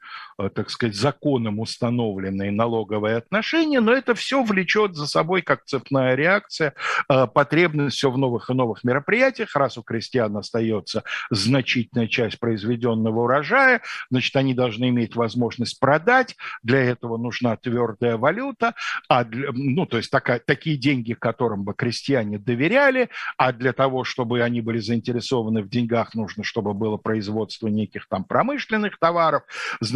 так 0.55 0.71
сказать, 0.71 0.95
законом 0.95 1.61
установленные 1.61 2.51
налоговые 2.51 3.16
отношения, 3.16 3.81
но 3.81 3.92
это 3.92 4.14
все 4.14 4.42
влечет 4.42 4.95
за 4.95 5.07
собой, 5.07 5.42
как 5.42 5.64
цепная 5.64 6.14
реакция, 6.14 6.75
э, 7.09 7.27
потребность 7.27 7.97
все 7.97 8.11
в 8.11 8.19
новых 8.19 8.51
и 8.51 8.55
новых 8.55 8.85
мероприятиях. 8.85 9.55
Раз 9.55 9.79
у 9.79 9.83
крестьян 9.83 10.37
остается 10.37 11.05
значительная 11.31 12.07
часть 12.07 12.38
произведенного 12.38 13.21
урожая, 13.21 13.83
значит, 14.11 14.37
они 14.37 14.55
должны 14.55 14.90
иметь 14.90 15.16
возможность 15.16 15.81
продать. 15.81 16.37
Для 16.62 16.81
этого 16.81 17.16
нужна 17.16 17.57
твердая 17.57 18.16
валюта, 18.16 18.75
а 19.09 19.25
для, 19.25 19.51
ну, 19.53 19.87
то 19.87 19.97
есть 19.97 20.11
такая, 20.11 20.38
такие 20.38 20.77
деньги, 20.77 21.14
которым 21.14 21.64
бы 21.64 21.75
крестьяне 21.75 22.38
доверяли, 22.38 23.09
а 23.37 23.53
для 23.53 23.73
того, 23.73 24.05
чтобы 24.05 24.42
они 24.42 24.61
были 24.61 24.79
заинтересованы 24.79 25.62
в 25.62 25.69
деньгах, 25.69 26.14
нужно, 26.14 26.45
чтобы 26.45 26.75
было 26.75 26.97
производство 26.97 27.69
неких 27.69 28.07
там 28.09 28.25
промышленных 28.25 28.99
товаров. 28.99 29.42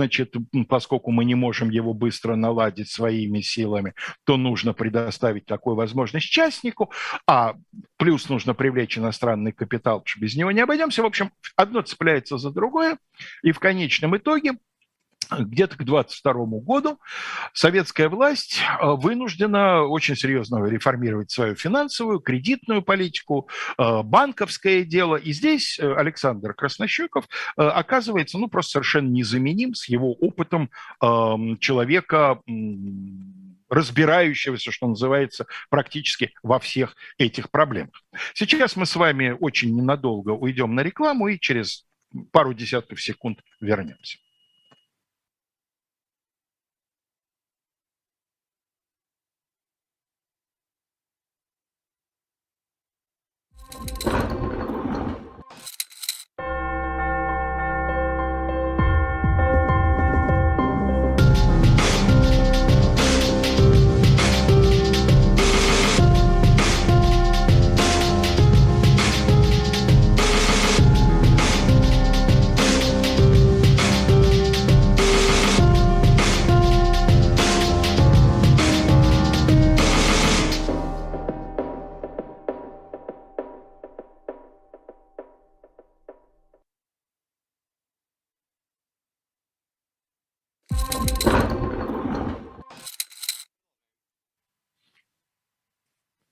Значит, 0.00 0.34
поскольку 0.66 1.10
мы 1.10 1.26
не 1.26 1.34
можем 1.34 1.68
его 1.68 1.92
быстро 1.92 2.34
наладить 2.34 2.88
своими 2.88 3.42
силами, 3.42 3.92
то 4.24 4.38
нужно 4.38 4.72
предоставить 4.72 5.44
такую 5.44 5.76
возможность 5.76 6.26
частнику, 6.26 6.90
а 7.26 7.52
плюс 7.98 8.30
нужно 8.30 8.54
привлечь 8.54 8.96
иностранный 8.96 9.52
капитал, 9.52 10.00
потому 10.00 10.22
без 10.22 10.36
него 10.36 10.52
не 10.52 10.62
обойдемся. 10.62 11.02
В 11.02 11.06
общем, 11.06 11.32
одно 11.54 11.82
цепляется 11.82 12.38
за 12.38 12.50
другое, 12.50 12.96
и 13.42 13.52
в 13.52 13.58
конечном 13.58 14.16
итоге 14.16 14.54
где-то 15.38 15.76
к 15.76 15.84
22 15.84 16.32
году 16.60 16.98
советская 17.52 18.08
власть 18.08 18.60
э, 18.60 18.86
вынуждена 18.86 19.82
очень 19.82 20.16
серьезно 20.16 20.64
реформировать 20.64 21.30
свою 21.30 21.54
финансовую, 21.54 22.20
кредитную 22.20 22.82
политику, 22.82 23.48
э, 23.78 24.02
банковское 24.02 24.84
дело. 24.84 25.16
И 25.16 25.32
здесь 25.32 25.78
э, 25.78 25.94
Александр 25.94 26.54
Краснощеков 26.54 27.26
оказывается 27.56 28.38
ну, 28.38 28.48
просто 28.48 28.72
совершенно 28.72 29.08
незаменим 29.08 29.74
с 29.74 29.88
его 29.88 30.12
опытом 30.12 30.70
эм, 31.02 31.58
человека, 31.58 32.40
разбирающегося, 33.68 34.72
что 34.72 34.88
называется, 34.88 35.46
практически 35.68 36.32
во 36.42 36.58
всех 36.58 36.96
этих 37.18 37.50
проблемах. 37.50 38.02
Сейчас 38.34 38.76
мы 38.76 38.86
с 38.86 38.96
вами 38.96 39.36
очень 39.38 39.74
ненадолго 39.74 40.30
уйдем 40.30 40.74
на 40.74 40.82
рекламу 40.82 41.28
и 41.28 41.38
через 41.38 41.86
пару 42.32 42.54
десятков 42.54 43.00
секунд 43.00 43.40
вернемся. 43.60 44.18
you 53.72 54.29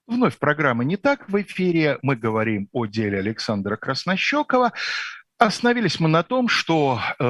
Вновь 0.08 0.38
программа 0.38 0.84
«Не 0.84 0.96
так» 0.96 1.28
в 1.28 1.38
эфире. 1.42 1.98
Мы 2.00 2.16
говорим 2.16 2.70
о 2.72 2.86
деле 2.86 3.18
Александра 3.18 3.76
Краснощекова. 3.76 4.72
Остановились 5.36 6.00
мы 6.00 6.08
на 6.08 6.22
том, 6.22 6.48
что 6.48 6.98
э, 7.18 7.24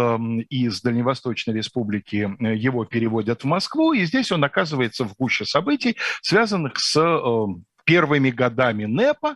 из 0.49 0.81
Дальневосточной 0.81 1.55
Республики 1.55 2.31
э, 2.38 2.55
его 2.55 2.85
переводят 2.85 3.43
в 3.43 3.47
Москву, 3.47 3.95
и 3.95 4.05
здесь 4.05 4.31
он 4.31 4.45
оказывается 4.45 5.05
в 5.05 5.17
гуще 5.17 5.45
событий, 5.45 5.97
связанных 6.23 6.79
с 6.79 6.97
э, 6.97 7.47
первыми 7.83 8.31
годами 8.31 8.85
НЭПа. 8.85 9.35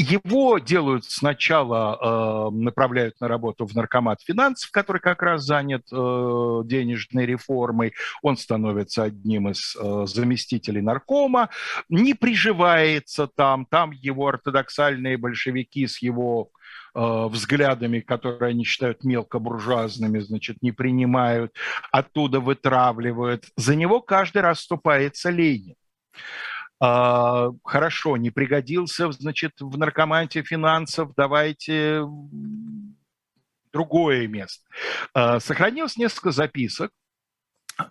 Его 0.00 0.58
делают 0.58 1.04
сначала, 1.04 1.98
э, 2.00 2.54
направляют 2.54 3.20
на 3.20 3.28
работу 3.28 3.66
в 3.66 3.74
наркомат 3.74 4.22
финансов, 4.22 4.70
который 4.70 4.98
как 4.98 5.22
раз 5.22 5.44
занят 5.44 5.82
э, 5.92 6.60
денежной 6.64 7.26
реформой. 7.26 7.92
Он 8.22 8.38
становится 8.38 9.02
одним 9.02 9.50
из 9.50 9.76
э, 9.76 10.06
заместителей 10.06 10.80
наркома, 10.80 11.50
не 11.90 12.14
приживается 12.14 13.26
там. 13.26 13.66
Там 13.66 13.90
его 13.90 14.28
ортодоксальные 14.28 15.18
большевики 15.18 15.86
с 15.86 16.00
его 16.00 16.50
взглядами, 16.92 18.00
которые 18.00 18.50
они 18.50 18.64
считают 18.64 19.04
мелкобуржуазными, 19.04 20.18
значит, 20.18 20.56
не 20.60 20.72
принимают, 20.72 21.54
оттуда 21.92 22.40
вытравливают. 22.40 23.44
За 23.56 23.76
него 23.76 24.00
каждый 24.00 24.42
раз 24.42 24.58
вступается 24.58 25.30
Ленин. 25.30 25.76
А, 26.80 27.50
хорошо, 27.62 28.16
не 28.16 28.30
пригодился, 28.30 29.12
значит, 29.12 29.52
в 29.60 29.76
наркоманте 29.76 30.42
финансов, 30.42 31.12
давайте 31.14 32.02
другое 33.70 34.26
место. 34.26 34.64
А, 35.12 35.40
сохранилось 35.40 35.98
несколько 35.98 36.30
записок, 36.30 36.90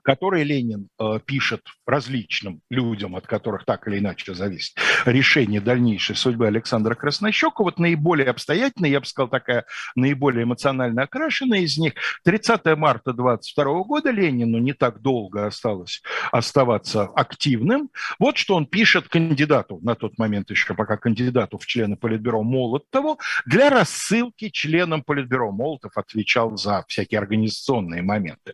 которые 0.04 0.43
Ленин 0.43 0.89
э, 0.99 1.19
пишет 1.25 1.62
различным 1.86 2.62
людям, 2.69 3.15
от 3.15 3.28
которых 3.28 3.65
так 3.65 3.88
или 3.88 3.99
иначе 3.99 4.34
зависит 4.34 4.75
решение 5.06 5.62
дальнейшей 5.62 6.15
судьбы 6.15 6.47
Александра 6.47 6.95
Краснощека, 6.95 7.63
вот 7.63 7.80
наиболее 7.80 8.28
обстоятельная, 8.28 8.89
я 8.89 8.99
бы 8.99 9.06
сказал, 9.06 9.30
такая 9.30 9.65
наиболее 9.95 10.43
эмоционально 10.43 11.04
окрашенная 11.04 11.60
из 11.60 11.78
них, 11.78 11.93
30 12.23 12.65
марта 12.78 13.13
22 13.13 13.84
года 13.84 14.12
Ленину 14.12 14.60
не 14.60 14.73
так 14.73 15.02
долго 15.02 15.47
осталось 15.47 16.02
оставаться 16.32 17.04
активным. 17.04 17.89
Вот 18.19 18.38
что 18.38 18.56
он 18.56 18.65
пишет 18.65 19.08
кандидату, 19.08 19.80
на 19.82 19.95
тот 19.95 20.17
момент 20.17 20.49
еще 20.52 20.73
пока 20.73 20.97
кандидату 20.97 21.58
в 21.58 21.65
члены 21.65 21.95
Политбюро 21.95 22.43
Молотову, 22.43 23.19
для 23.45 23.69
рассылки 23.69 24.49
членам 24.49 25.04
Политбюро. 25.04 25.52
Молотов 25.52 25.97
отвечал 25.97 26.58
за 26.58 26.84
всякие 26.88 27.19
организационные 27.19 28.02
моменты. 28.02 28.54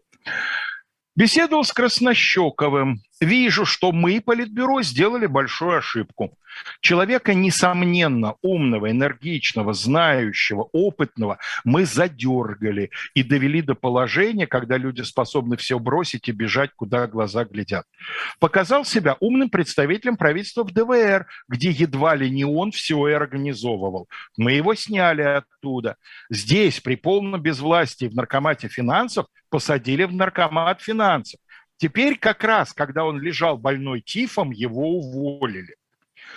Беседовал 1.15 1.63
с 1.63 1.71
Краснощековым. 1.71 3.01
Вижу, 3.21 3.65
что 3.65 3.91
мы, 3.91 4.19
Политбюро, 4.19 4.81
сделали 4.81 5.25
большую 5.25 5.77
ошибку. 5.77 6.37
Человека, 6.81 7.33
несомненно, 7.33 8.35
умного, 8.41 8.91
энергичного, 8.91 9.73
знающего, 9.73 10.69
опытного 10.71 11.37
мы 11.63 11.85
задергали 11.85 12.91
и 13.13 13.23
довели 13.23 13.61
до 13.61 13.75
положения, 13.75 14.47
когда 14.47 14.77
люди 14.77 15.01
способны 15.01 15.57
все 15.57 15.79
бросить 15.79 16.27
и 16.29 16.31
бежать, 16.31 16.71
куда 16.75 17.07
глаза 17.07 17.45
глядят. 17.45 17.85
Показал 18.39 18.85
себя 18.85 19.17
умным 19.19 19.49
представителем 19.49 20.17
правительства 20.17 20.63
в 20.63 20.71
ДВР, 20.71 21.27
где 21.47 21.69
едва 21.71 22.15
ли 22.15 22.29
не 22.29 22.45
он 22.45 22.71
все 22.71 23.07
и 23.07 23.13
организовывал. 23.13 24.07
Мы 24.37 24.53
его 24.53 24.75
сняли 24.75 25.21
оттуда. 25.21 25.97
Здесь, 26.29 26.79
при 26.79 26.95
полном 26.95 27.41
безвластии 27.41 28.07
в 28.07 28.15
наркомате 28.15 28.67
финансов, 28.67 29.27
посадили 29.49 30.03
в 30.03 30.13
наркомат 30.13 30.81
финансов. 30.81 31.39
Теперь 31.77 32.17
как 32.17 32.43
раз, 32.43 32.73
когда 32.73 33.05
он 33.05 33.19
лежал 33.19 33.57
больной 33.57 34.01
тифом, 34.01 34.51
его 34.51 34.97
уволили. 34.97 35.75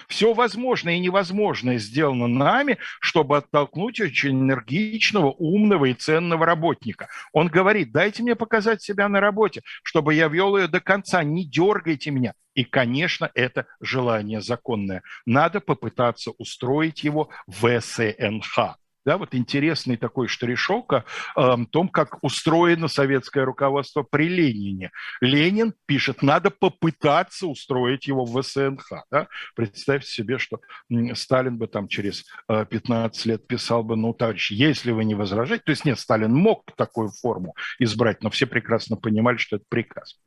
Все 0.07 0.33
возможное 0.35 0.95
и 0.95 1.01
невозможное 1.01 1.79
сделано 1.79 2.27
нами, 2.27 2.79
чтобы 3.01 3.39
оттолкнуть 3.39 4.01
очень 4.01 4.41
энергичного, 4.41 5.31
умного 5.31 5.87
и 5.87 5.95
ценного 5.95 6.47
работника. 6.47 7.09
Он 7.33 7.49
говорит, 7.49 7.93
дайте 7.93 8.23
мне 8.23 8.35
показать 8.35 8.83
себя 8.83 9.09
на 9.09 9.21
работе, 9.21 9.63
чтобы 9.83 10.15
я 10.15 10.29
вел 10.29 10.57
ее 10.57 10.69
до 10.69 10.81
конца, 10.81 11.23
не 11.23 11.45
дергайте 11.45 12.11
меня. 12.11 12.35
И, 12.55 12.65
конечно, 12.65 13.31
это 13.35 13.67
желание 13.81 14.41
законное. 14.41 15.03
Надо 15.27 15.61
попытаться 15.61 16.33
устроить 16.33 17.05
его 17.05 17.31
в 17.47 17.81
СНХ 17.81 18.79
да, 19.05 19.17
вот 19.17 19.35
интересный 19.35 19.97
такой 19.97 20.29
штришок 20.29 20.93
о 20.93 21.05
э, 21.37 21.57
том, 21.71 21.89
как 21.89 22.23
устроено 22.23 22.89
советское 22.89 23.45
руководство 23.45 24.03
при 24.03 24.29
Ленине. 24.29 24.91
Ленин 25.21 25.75
пишет, 25.87 26.23
надо 26.23 26.51
попытаться 26.51 27.47
устроить 27.47 28.07
его 28.07 28.25
в 28.25 28.43
СНХ. 28.43 29.05
Да? 29.11 29.29
Представьте 29.55 30.11
себе, 30.11 30.39
что 30.39 30.61
Сталин 31.15 31.57
бы 31.59 31.69
там 31.69 31.89
через 31.89 32.25
э, 32.49 32.67
15 32.67 33.27
лет 33.27 33.47
писал 33.47 33.83
бы, 33.83 33.97
ну, 33.97 34.13
товарищи, 34.13 34.53
если 34.53 34.91
вы 34.91 35.05
не 35.05 35.15
возражаете, 35.15 35.65
то 35.65 35.71
есть 35.71 35.85
нет, 35.85 35.99
Сталин 35.99 36.35
мог 36.35 36.65
такую 36.77 37.09
форму 37.09 37.55
избрать, 37.79 38.23
но 38.23 38.31
все 38.31 38.47
прекрасно 38.47 38.97
понимали, 38.97 39.37
что 39.37 39.57
это 39.57 39.65
приказ. 39.69 40.19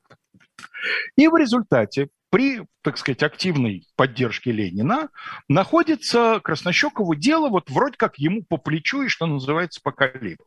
И 1.15 1.27
в 1.27 1.35
результате 1.35 2.09
при, 2.31 2.63
так 2.81 2.97
сказать, 2.97 3.21
активной 3.23 3.85
поддержке 3.95 4.51
Ленина 4.51 5.09
находится 5.47 6.39
Краснощекову 6.43 7.13
дело 7.13 7.49
вот 7.49 7.69
вроде 7.69 7.97
как 7.97 8.17
ему 8.17 8.43
по 8.43 8.57
плечу 8.57 9.03
и, 9.03 9.09
что 9.09 9.27
называется, 9.27 9.81
по 9.83 9.91
колебу. 9.91 10.45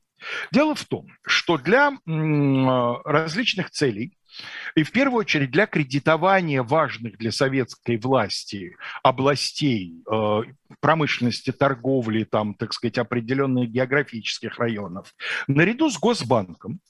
Дело 0.51 0.75
в 0.75 0.85
том, 0.85 1.09
что 1.27 1.59
для 1.59 1.93
различных 3.05 3.71
целей 3.71 4.17
и 4.75 4.83
в 4.83 4.93
первую 4.93 5.21
очередь 5.21 5.51
для 5.51 5.67
кредитования 5.67 6.63
важных 6.63 7.19
для 7.19 7.31
советской 7.31 7.99
власти 7.99 8.77
областей 9.03 10.03
э, 10.11 10.41
промышленности, 10.81 11.53
торговли, 11.53 12.25
там, 12.25 12.55
так 12.55 12.73
сказать, 12.73 12.99
определенных 12.99 13.71
географических 13.71 14.59
районов, 14.59 15.15
наряду 15.47 15.91
с 15.91 15.99
Госбанком 15.99 16.81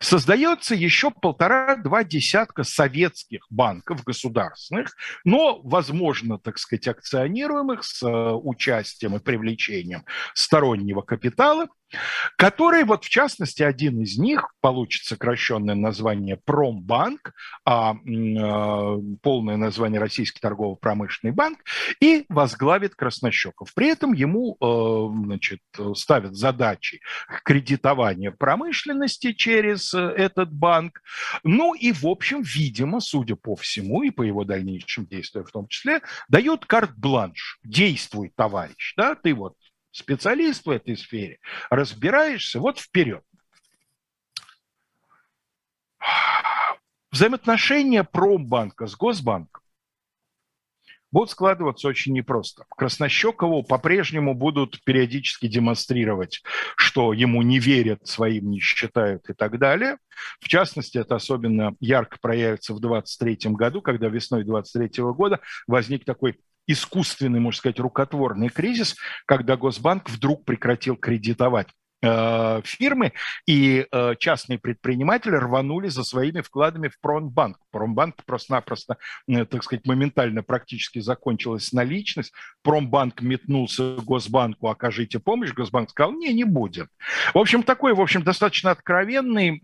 создается 0.00 0.74
еще 0.74 1.10
полтора-два 1.10 2.04
десятка 2.04 2.64
советских 2.64 3.46
банков 3.50 4.04
государственных, 4.04 4.94
но, 5.24 5.60
возможно, 5.62 6.38
так 6.38 6.58
сказать, 6.58 6.88
акционируемых 6.88 7.84
с 7.84 8.02
э, 8.02 8.08
участием 8.08 9.16
и 9.16 9.20
привлечением 9.20 10.04
стороннего 10.34 11.02
капитала, 11.02 11.68
который, 12.36 12.84
вот 12.84 13.04
в 13.04 13.08
частности, 13.08 13.62
один 13.62 14.00
из 14.00 14.18
них 14.18 14.52
получит 14.60 15.04
сокращенное 15.04 15.74
название 15.74 16.36
Промбанк, 16.36 17.32
а 17.64 17.94
э, 17.94 18.98
полное 19.22 19.56
название 19.56 20.00
Российский 20.00 20.40
торгово-промышленный 20.40 21.34
банк, 21.34 21.58
и 22.00 22.24
возглавит 22.28 22.94
Краснощеков. 22.94 23.74
При 23.74 23.88
этом 23.88 24.12
ему 24.12 24.56
э, 24.60 25.24
значит, 25.24 25.60
ставят 25.94 26.34
задачи 26.34 27.00
кредитования 27.44 28.30
промышленности 28.30 29.32
через 29.32 29.94
э, 29.94 29.98
этот 30.00 30.52
банк. 30.52 31.00
Ну 31.44 31.74
и, 31.74 31.92
в 31.92 32.06
общем, 32.06 32.42
видимо, 32.42 33.00
судя 33.00 33.36
по 33.36 33.56
всему, 33.56 34.02
и 34.02 34.10
по 34.10 34.22
его 34.22 34.44
дальнейшим 34.44 35.06
действиям 35.06 35.46
в 35.46 35.52
том 35.52 35.68
числе, 35.68 36.00
дают 36.28 36.66
карт-бланш. 36.66 37.58
Действуй, 37.64 38.32
товарищ. 38.34 38.94
Да? 38.96 39.14
Ты 39.14 39.34
вот 39.34 39.54
специалист 39.98 40.64
в 40.66 40.70
этой 40.70 40.96
сфере, 40.96 41.38
разбираешься, 41.70 42.60
вот 42.60 42.78
вперед. 42.78 43.22
Взаимоотношения 47.10 48.04
Промбанка 48.04 48.86
с 48.86 48.94
Госбанком 48.94 49.62
будут 51.10 51.30
складываться 51.30 51.88
очень 51.88 52.12
непросто. 52.12 52.64
Краснощекову 52.76 53.62
по-прежнему 53.62 54.34
будут 54.34 54.82
периодически 54.84 55.48
демонстрировать, 55.48 56.42
что 56.76 57.12
ему 57.12 57.42
не 57.42 57.58
верят, 57.58 58.06
своим 58.06 58.50
не 58.50 58.60
считают 58.60 59.28
и 59.30 59.32
так 59.32 59.58
далее. 59.58 59.98
В 60.40 60.48
частности, 60.48 60.98
это 60.98 61.16
особенно 61.16 61.74
ярко 61.80 62.18
проявится 62.20 62.74
в 62.74 62.80
2023 62.80 63.52
году, 63.52 63.80
когда 63.80 64.08
весной 64.08 64.44
2023 64.44 65.04
года 65.12 65.40
возник 65.66 66.04
такой 66.04 66.38
искусственный, 66.68 67.40
можно 67.40 67.58
сказать, 67.58 67.80
рукотворный 67.80 68.50
кризис, 68.50 68.94
когда 69.26 69.56
Госбанк 69.56 70.08
вдруг 70.08 70.44
прекратил 70.44 70.96
кредитовать 70.96 71.68
фирмы, 72.00 73.12
и 73.46 73.86
э, 73.90 74.14
частные 74.18 74.58
предприниматели 74.58 75.34
рванули 75.34 75.88
за 75.88 76.04
своими 76.04 76.42
вкладами 76.42 76.88
в 76.88 77.00
Промбанк. 77.00 77.58
Промбанк 77.72 78.16
просто-напросто, 78.24 78.98
э, 79.26 79.44
так 79.44 79.64
сказать, 79.64 79.84
моментально 79.86 80.42
практически 80.42 81.00
закончилась 81.00 81.72
наличность. 81.72 82.32
Промбанк 82.62 83.20
метнулся 83.20 83.96
к 83.96 84.04
Госбанку, 84.04 84.68
окажите 84.68 85.18
помощь. 85.18 85.52
Госбанк 85.52 85.90
сказал, 85.90 86.12
не, 86.12 86.32
не 86.32 86.44
будет. 86.44 86.88
В 87.34 87.38
общем, 87.38 87.64
такой, 87.64 87.94
в 87.94 88.00
общем, 88.00 88.22
достаточно 88.22 88.70
откровенный, 88.70 89.60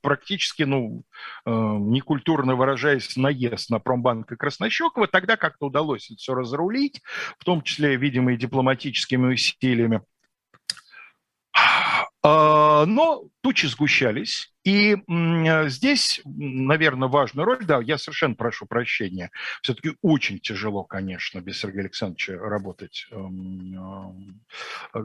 практически, 0.00 0.62
ну, 0.62 1.04
некультурно 1.44 2.54
выражаясь, 2.54 3.16
наезд 3.16 3.68
на 3.70 3.78
Промбанк 3.78 4.32
и 4.32 4.36
Краснощекова. 4.36 5.06
Тогда 5.06 5.36
как-то 5.36 5.66
удалось 5.66 6.10
это 6.10 6.18
все 6.18 6.34
разрулить, 6.34 7.02
в 7.38 7.44
том 7.44 7.62
числе, 7.62 7.96
видимо, 7.96 8.32
и 8.32 8.36
дипломатическими 8.36 9.34
усилиями 9.34 10.00
но 12.22 13.24
тучи 13.42 13.66
сгущались, 13.66 14.53
и 14.64 14.96
здесь, 15.68 16.22
наверное, 16.24 17.08
важную 17.08 17.44
роль, 17.44 17.64
да, 17.66 17.80
я 17.82 17.98
совершенно 17.98 18.34
прошу 18.34 18.64
прощения, 18.64 19.30
все-таки 19.62 19.92
очень 20.00 20.38
тяжело, 20.38 20.84
конечно, 20.84 21.40
без 21.40 21.58
Сергея 21.58 21.82
Александровича 21.82 22.38
работать 22.38 23.06
эм, 23.10 24.40
э, 24.94 25.00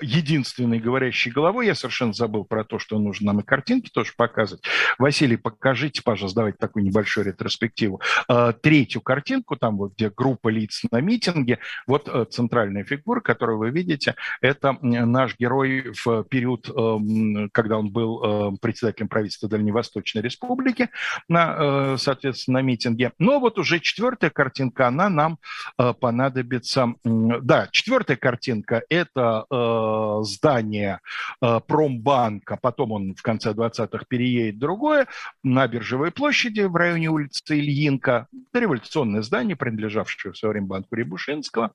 единственной 0.00 0.78
говорящей 0.78 1.32
головой. 1.32 1.66
Я 1.66 1.74
совершенно 1.74 2.12
забыл 2.12 2.44
про 2.44 2.62
то, 2.64 2.78
что 2.78 2.98
нужно 2.98 3.26
нам 3.26 3.40
и 3.40 3.42
картинки 3.42 3.90
тоже 3.90 4.12
показывать. 4.16 4.62
Василий, 4.98 5.36
покажите, 5.36 6.00
пожалуйста, 6.02 6.36
давайте 6.36 6.58
такую 6.58 6.84
небольшую 6.84 7.26
ретроспективу. 7.26 8.00
Э, 8.28 8.52
третью 8.52 9.00
картинку, 9.00 9.56
там 9.56 9.76
вот 9.76 9.94
где 9.94 10.08
группа 10.08 10.48
лиц 10.48 10.82
на 10.92 11.00
митинге, 11.00 11.58
вот 11.88 12.08
э, 12.08 12.26
центральная 12.30 12.84
фигура, 12.84 13.20
которую 13.20 13.58
вы 13.58 13.70
видите, 13.70 14.14
это 14.40 14.78
наш 14.82 15.36
герой 15.36 15.92
в 16.04 16.22
период, 16.24 16.68
эм, 16.68 17.50
когда 17.50 17.78
он 17.78 17.90
был 17.90 18.58
председателем 18.58 18.83
председателем 18.84 19.08
правительства 19.08 19.48
Дальневосточной 19.48 20.22
Республики, 20.22 20.90
на, 21.28 21.56
э, 21.58 21.96
соответственно, 21.98 22.58
на 22.58 22.62
митинге. 22.62 23.12
Но 23.18 23.40
вот 23.40 23.58
уже 23.58 23.80
четвертая 23.80 24.30
картинка, 24.30 24.88
она 24.88 25.08
нам 25.08 25.38
э, 25.78 25.94
понадобится. 25.98 26.94
Да, 27.04 27.68
четвертая 27.70 28.16
картинка– 28.16 28.82
это 28.88 29.46
э, 29.50 30.24
здание 30.24 31.00
Промбанка, 31.40 32.58
потом 32.60 32.92
он 32.92 33.14
в 33.14 33.22
конце 33.22 33.52
20-х 33.52 34.04
переедет 34.08 34.58
другое, 34.58 35.06
на 35.42 35.66
Биржевой 35.66 36.10
площади 36.10 36.60
в 36.60 36.76
районе 36.76 37.08
улицы 37.08 37.58
Ильинка. 37.58 38.26
Революционное 38.52 39.22
здание, 39.22 39.56
принадлежавшее 39.56 40.32
в 40.32 40.36
свое 40.36 40.52
время 40.52 40.66
банку 40.66 40.94
Рябушинского. 40.94 41.72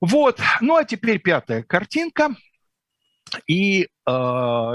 Вот, 0.00 0.40
ну 0.60 0.76
а 0.76 0.84
теперь 0.84 1.20
пятая 1.20 1.62
картинка– 1.62 2.34
и 3.46 3.84
э, 3.84 3.86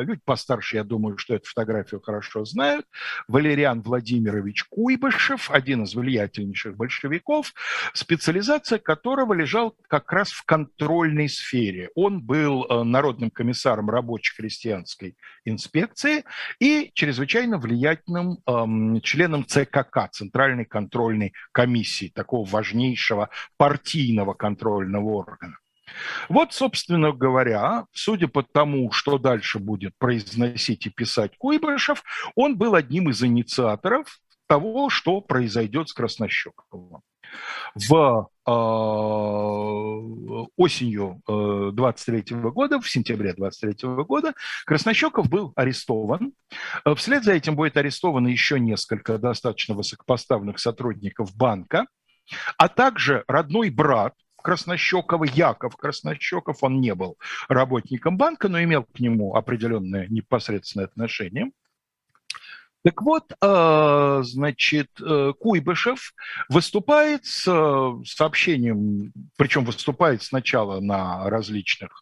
люди 0.02 0.22
постарше, 0.26 0.78
я 0.78 0.84
думаю, 0.84 1.18
что 1.18 1.36
эту 1.36 1.48
фотографию 1.48 2.02
хорошо 2.02 2.46
знают. 2.46 2.86
Валериан 3.28 3.82
Владимирович 3.82 4.64
Куйбышев, 4.66 5.52
один 5.52 5.84
из 5.84 5.96
влиятельнейших 5.96 6.76
большевиков, 6.76 7.54
специализация 7.94 8.80
которого 8.80 9.34
лежал 9.34 9.76
как 9.88 10.12
раз 10.12 10.32
в 10.32 10.44
контрольной 10.46 11.30
сфере. 11.30 11.90
Он 11.96 12.22
был 12.22 12.66
э, 12.66 12.84
народным 12.84 13.30
комиссаром 13.30 13.90
рабочей 13.90 14.36
крестьянской 14.36 15.16
инспекции 15.46 16.24
и 16.60 16.92
чрезвычайно 16.94 17.58
влиятельным 17.58 18.40
э, 18.46 19.02
членом 19.02 19.46
ЦКК, 19.46 20.10
Центральной 20.12 20.66
контрольной 20.66 21.34
комиссии, 21.52 22.12
такого 22.14 22.48
важнейшего 22.48 23.30
партийного 23.58 24.34
контрольного 24.34 25.10
органа. 25.10 25.58
Вот, 26.30 26.54
собственно 26.54 27.12
говоря, 27.12 27.86
судя 27.92 28.28
по 28.28 28.44
тому, 28.44 28.92
что 28.92 29.18
дальше 29.18 29.60
будет 29.60 29.94
произносить 29.98 30.86
и 30.86 30.90
писать 30.90 31.38
Куйбышев, 31.38 32.04
он 32.36 32.58
был 32.58 32.76
одним 32.76 33.10
из 33.10 33.24
инициаторов 33.24 34.20
того, 34.48 34.90
что 34.90 35.22
произойдет 35.22 35.90
с 35.90 35.94
Краснощековым. 35.94 37.02
В 37.76 38.30
э, 38.48 38.52
осенью 40.56 41.22
э, 41.28 41.72
23 41.74 42.36
года, 42.38 42.80
в 42.80 42.90
сентябре 42.90 43.34
23 43.34 43.90
года, 44.06 44.34
Краснощеков 44.66 45.30
был 45.30 45.52
арестован. 45.56 46.32
Э, 46.86 46.96
вслед 46.96 47.26
за 47.26 47.34
этим 47.34 47.56
будет 47.56 47.76
арестовано 47.76 48.30
еще 48.30 48.60
несколько 48.60 49.18
достаточно 49.18 49.76
высокопоставленных 49.76 50.60
сотрудников 50.60 51.36
банка, 51.36 51.86
а 52.58 52.70
также 52.70 53.26
родной 53.28 53.70
брат 53.70 54.14
Краснощекова, 54.48 55.26
Яков 55.26 55.76
Краснощеков, 55.76 56.64
он 56.64 56.80
не 56.80 56.96
был 56.96 57.18
работником 57.50 58.16
банка, 58.16 58.48
но 58.48 58.64
имел 58.64 58.86
к 58.86 58.98
нему 59.02 59.36
определенное 59.36 60.08
непосредственное 60.08 60.86
отношение. 60.86 61.52
Так 62.88 63.02
вот, 63.02 63.34
э, 63.42 64.20
значит, 64.24 64.88
э, 65.02 65.34
Куйбышев 65.38 66.14
выступает 66.48 67.26
с 67.26 67.44
э, 67.46 68.06
сообщением, 68.06 69.12
причем 69.36 69.66
выступает 69.66 70.24
сначала 70.24 70.80
на 70.80 71.30
различных 71.30 72.02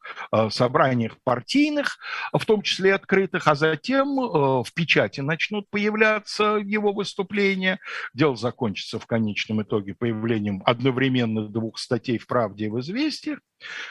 собраниях 0.52 1.18
партийных, 1.24 1.98
в 2.32 2.46
том 2.46 2.62
числе 2.62 2.94
открытых, 2.94 3.48
а 3.48 3.56
затем 3.56 4.16
в 4.16 4.68
печати 4.76 5.22
начнут 5.22 5.68
появляться 5.72 6.60
его 6.64 6.94
выступления. 6.94 7.80
Дело 8.14 8.36
закончится 8.36 9.00
в 9.00 9.08
конечном 9.08 9.64
итоге 9.64 9.96
появлением 9.96 10.62
одновременно 10.66 11.48
двух 11.48 11.80
статей 11.80 12.20
в 12.20 12.28
«Правде» 12.28 12.66
и 12.66 12.70
в 12.70 12.80
«Известиях», 12.80 13.40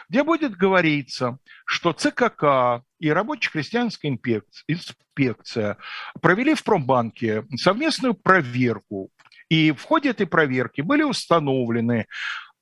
где 0.08 0.22
будет 0.22 0.56
говориться, 0.56 1.38
что 1.66 1.92
ЦКК 1.92 2.84
и 2.98 3.10
рабоче-крестьянская 3.10 4.18
инспекция 4.68 5.76
провели 6.20 6.54
в 6.54 6.62
Промбанке 6.64 7.44
совместную 7.56 8.14
проверку. 8.14 9.10
И 9.48 9.72
в 9.72 9.82
ходе 9.82 10.10
этой 10.10 10.26
проверки 10.26 10.80
были 10.80 11.02
установлены 11.02 12.06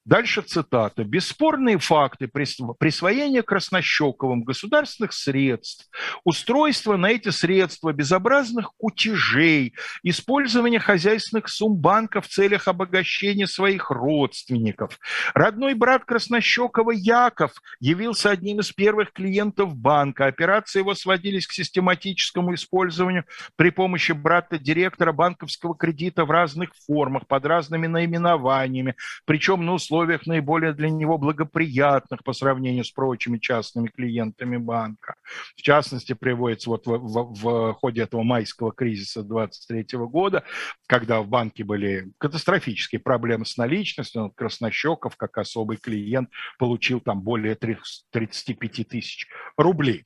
Дальше 0.05 0.43
цитата. 0.43 1.05
«Бесспорные 1.05 1.79
факты 1.79 2.27
присвоения 2.27 3.43
Краснощековым 3.43 4.43
государственных 4.43 5.13
средств, 5.13 5.89
устройства 6.25 6.97
на 6.97 7.11
эти 7.13 7.29
средства 7.29 7.93
безобразных 7.93 8.73
кутежей, 8.77 9.75
использование 10.03 10.81
хозяйственных 10.81 11.49
сумм 11.49 11.77
банка 11.77 12.21
в 12.21 12.27
целях 12.27 12.67
обогащения 12.67 13.47
своих 13.47 13.93
родственников. 13.93 14.99
Родной 15.35 15.75
брат 15.75 16.05
Краснощекова 16.05 16.91
Яков 16.91 17.53
явился 17.79 18.31
одним 18.31 18.59
из 18.59 18.73
первых 18.73 19.13
клиентов 19.13 19.77
банка. 19.77 20.27
Операции 20.27 20.81
его 20.81 20.97
сводились 20.97 21.47
к 21.47 21.53
систематическому 21.53 22.55
использованию 22.55 23.25
при 23.55 23.71
помощи 23.71 24.11
брата 24.11 24.59
директора 24.59 25.13
банковского 25.13 25.77
кредита 25.77 26.25
в 26.25 26.33
разных 26.33 26.71
формах, 26.89 27.29
под 27.29 27.47
разными 27.47 27.87
наименованиями, 27.87 28.97
причем 29.25 29.65
на 29.65 29.75
условиях 29.75 29.92
условиях 29.93 30.27
наиболее 30.27 30.73
для 30.73 30.89
него 30.89 31.19
благоприятных 31.19 32.25
по 32.25 32.33
сравнению 32.33 32.83
с 32.83 32.91
прочими 32.91 33.37
частными 33.37 33.89
клиентами 33.89 34.57
банка. 34.57 35.17
В 35.55 35.61
частности, 35.61 36.15
приводится 36.15 36.71
вот 36.71 36.87
в, 36.87 36.97
в, 36.97 37.43
в 37.43 37.75
ходе 37.75 38.03
этого 38.03 38.23
майского 38.23 38.73
кризиса 38.73 39.23
2023 39.23 39.99
года, 39.99 40.45
когда 40.87 41.21
в 41.21 41.29
банке 41.29 41.63
были 41.63 42.11
катастрофические 42.17 43.01
проблемы 43.01 43.45
с 43.45 43.59
наличностью, 43.59 44.33
Краснощеков, 44.35 45.17
как 45.17 45.37
особый 45.37 45.77
клиент, 45.77 46.31
получил 46.59 47.01
там 47.01 47.21
более 47.21 47.55
35 47.55 48.89
тысяч 48.89 49.29
рублей. 49.59 50.05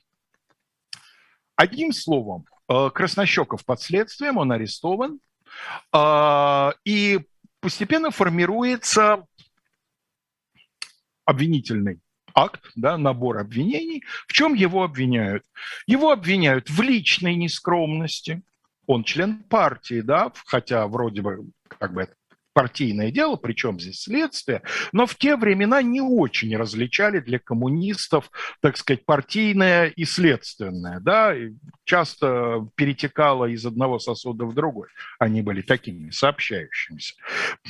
Одним 1.54 1.92
словом, 1.92 2.44
э, 2.68 2.90
Краснощеков 2.92 3.64
под 3.64 3.80
следствием, 3.80 4.36
он 4.36 4.50
арестован, 4.50 5.20
э, 5.92 6.70
и 6.84 7.20
постепенно 7.60 8.10
формируется 8.10 9.24
обвинительный 11.26 12.00
акт, 12.34 12.70
да, 12.76 12.96
набор 12.96 13.38
обвинений. 13.38 14.04
В 14.26 14.32
чем 14.32 14.54
его 14.54 14.84
обвиняют? 14.84 15.44
Его 15.86 16.10
обвиняют 16.12 16.70
в 16.70 16.80
личной 16.82 17.34
нескромности. 17.34 18.42
Он 18.86 19.04
член 19.04 19.42
партии, 19.42 20.00
да, 20.00 20.32
хотя 20.46 20.86
вроде 20.86 21.22
бы 21.22 21.50
как 21.66 21.92
бы 21.92 22.02
это 22.02 22.14
партийное 22.56 23.10
дело, 23.10 23.36
причем 23.36 23.78
здесь 23.78 24.04
следствие, 24.04 24.62
но 24.90 25.04
в 25.04 25.14
те 25.16 25.36
времена 25.36 25.82
не 25.82 26.00
очень 26.00 26.56
различали 26.56 27.20
для 27.20 27.38
коммунистов, 27.38 28.30
так 28.62 28.78
сказать, 28.78 29.04
партийное 29.04 29.88
и 29.88 30.06
следственное, 30.06 31.00
да, 31.00 31.34
часто 31.84 32.66
перетекало 32.74 33.44
из 33.44 33.66
одного 33.66 33.98
сосуда 33.98 34.46
в 34.46 34.54
другой. 34.54 34.88
Они 35.18 35.42
были 35.42 35.60
такими 35.60 36.08
сообщающимися. 36.08 37.16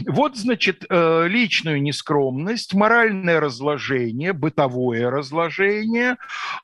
Вот, 0.06 0.36
значит, 0.36 0.84
э, 0.88 1.26
личную 1.26 1.82
нескромность, 1.82 2.72
моральное 2.72 3.40
разложение, 3.40 4.32
бытовое 4.32 5.10
разложение, 5.10 6.16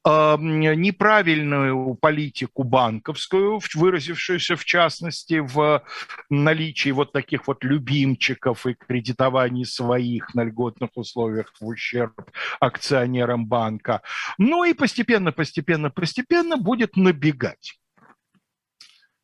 э, 0.04 0.36
неправильную 0.38 1.96
политику 1.96 2.62
банковскую, 2.62 3.60
выразившуюся 3.74 4.54
в 4.54 4.64
частности 4.64 5.40
в 5.40 5.82
наличии 6.30 6.90
вот 6.90 7.10
таких 7.10 7.48
вот 7.48 7.64
любимых 7.64 8.11
заемчиков 8.12 8.66
и 8.66 8.74
кредитований 8.74 9.64
своих 9.64 10.34
на 10.34 10.44
льготных 10.44 10.90
условиях 10.94 11.52
в 11.60 11.66
ущерб 11.66 12.20
акционерам 12.60 13.46
банка. 13.46 14.02
Ну 14.38 14.64
и 14.64 14.74
постепенно, 14.74 15.32
постепенно, 15.32 15.90
постепенно 15.90 16.56
будет 16.56 16.96
набегать. 16.96 17.78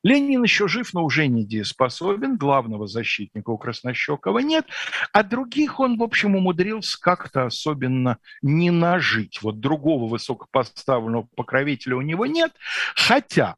Ленин 0.04 0.44
еще 0.44 0.68
жив, 0.68 0.94
но 0.94 1.04
уже 1.04 1.26
недееспособен, 1.26 2.36
главного 2.36 2.86
защитника 2.86 3.50
у 3.50 3.58
Краснощекова 3.58 4.38
нет, 4.38 4.64
а 5.12 5.24
других 5.24 5.80
он, 5.80 5.98
в 5.98 6.02
общем, 6.04 6.36
умудрился 6.36 6.98
как-то 7.00 7.46
особенно 7.46 8.18
не 8.40 8.70
нажить. 8.70 9.42
Вот 9.42 9.58
другого 9.58 10.08
высокопоставленного 10.08 11.26
покровителя 11.34 11.96
у 11.96 12.02
него 12.02 12.26
нет, 12.26 12.52
хотя 12.94 13.56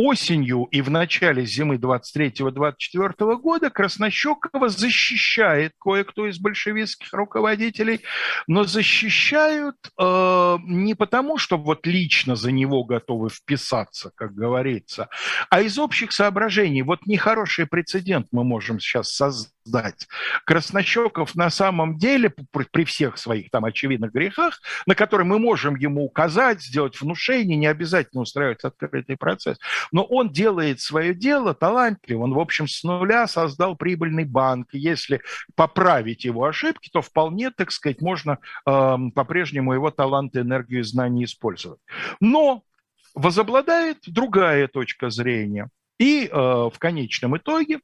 осенью 0.00 0.66
и 0.70 0.80
в 0.80 0.90
начале 0.90 1.44
зимы 1.44 1.76
23-24 1.76 3.36
года 3.36 3.68
Краснощекова 3.68 4.68
защищает 4.70 5.74
кое-кто 5.78 6.26
из 6.26 6.38
большевистских 6.38 7.12
руководителей, 7.12 8.00
но 8.46 8.64
защищают 8.64 9.76
э, 9.98 10.56
не 10.64 10.94
потому, 10.94 11.36
что 11.36 11.58
вот 11.58 11.86
лично 11.86 12.34
за 12.34 12.50
него 12.50 12.84
готовы 12.84 13.28
вписаться, 13.28 14.10
как 14.14 14.34
говорится, 14.34 15.08
а 15.50 15.60
из 15.60 15.78
общих 15.78 16.12
соображений. 16.12 16.82
Вот 16.82 17.06
нехороший 17.06 17.66
прецедент 17.66 18.28
мы 18.32 18.42
можем 18.42 18.80
сейчас 18.80 19.12
создать 19.12 19.52
сдать. 19.64 20.08
Краснощеков 20.44 21.34
на 21.34 21.50
самом 21.50 21.98
деле, 21.98 22.32
при 22.72 22.84
всех 22.84 23.18
своих 23.18 23.50
там 23.50 23.64
очевидных 23.64 24.12
грехах, 24.12 24.60
на 24.86 24.94
которые 24.94 25.26
мы 25.26 25.38
можем 25.38 25.76
ему 25.76 26.04
указать, 26.04 26.62
сделать 26.62 27.00
внушение, 27.00 27.56
не 27.56 27.66
обязательно 27.66 28.22
устраивать 28.22 28.64
открытый 28.64 29.16
процесс, 29.16 29.58
но 29.92 30.04
он 30.04 30.30
делает 30.30 30.80
свое 30.80 31.14
дело 31.14 31.54
талантливо, 31.54 32.22
он, 32.22 32.34
в 32.34 32.38
общем, 32.38 32.68
с 32.68 32.82
нуля 32.82 33.26
создал 33.26 33.76
прибыльный 33.76 34.24
банк. 34.24 34.68
Если 34.72 35.20
поправить 35.54 36.24
его 36.24 36.44
ошибки, 36.44 36.90
то 36.92 37.02
вполне, 37.02 37.50
так 37.50 37.72
сказать, 37.72 38.00
можно 38.00 38.38
э, 38.66 38.96
по-прежнему 39.14 39.74
его 39.74 39.90
таланты, 39.90 40.40
энергию 40.40 40.80
и 40.80 40.84
знания 40.84 41.24
использовать. 41.24 41.80
Но 42.20 42.62
возобладает 43.14 43.98
другая 44.06 44.68
точка 44.68 45.10
зрения. 45.10 45.68
И 45.98 46.26
э, 46.26 46.32
в 46.32 46.74
конечном 46.78 47.36
итоге 47.36 47.80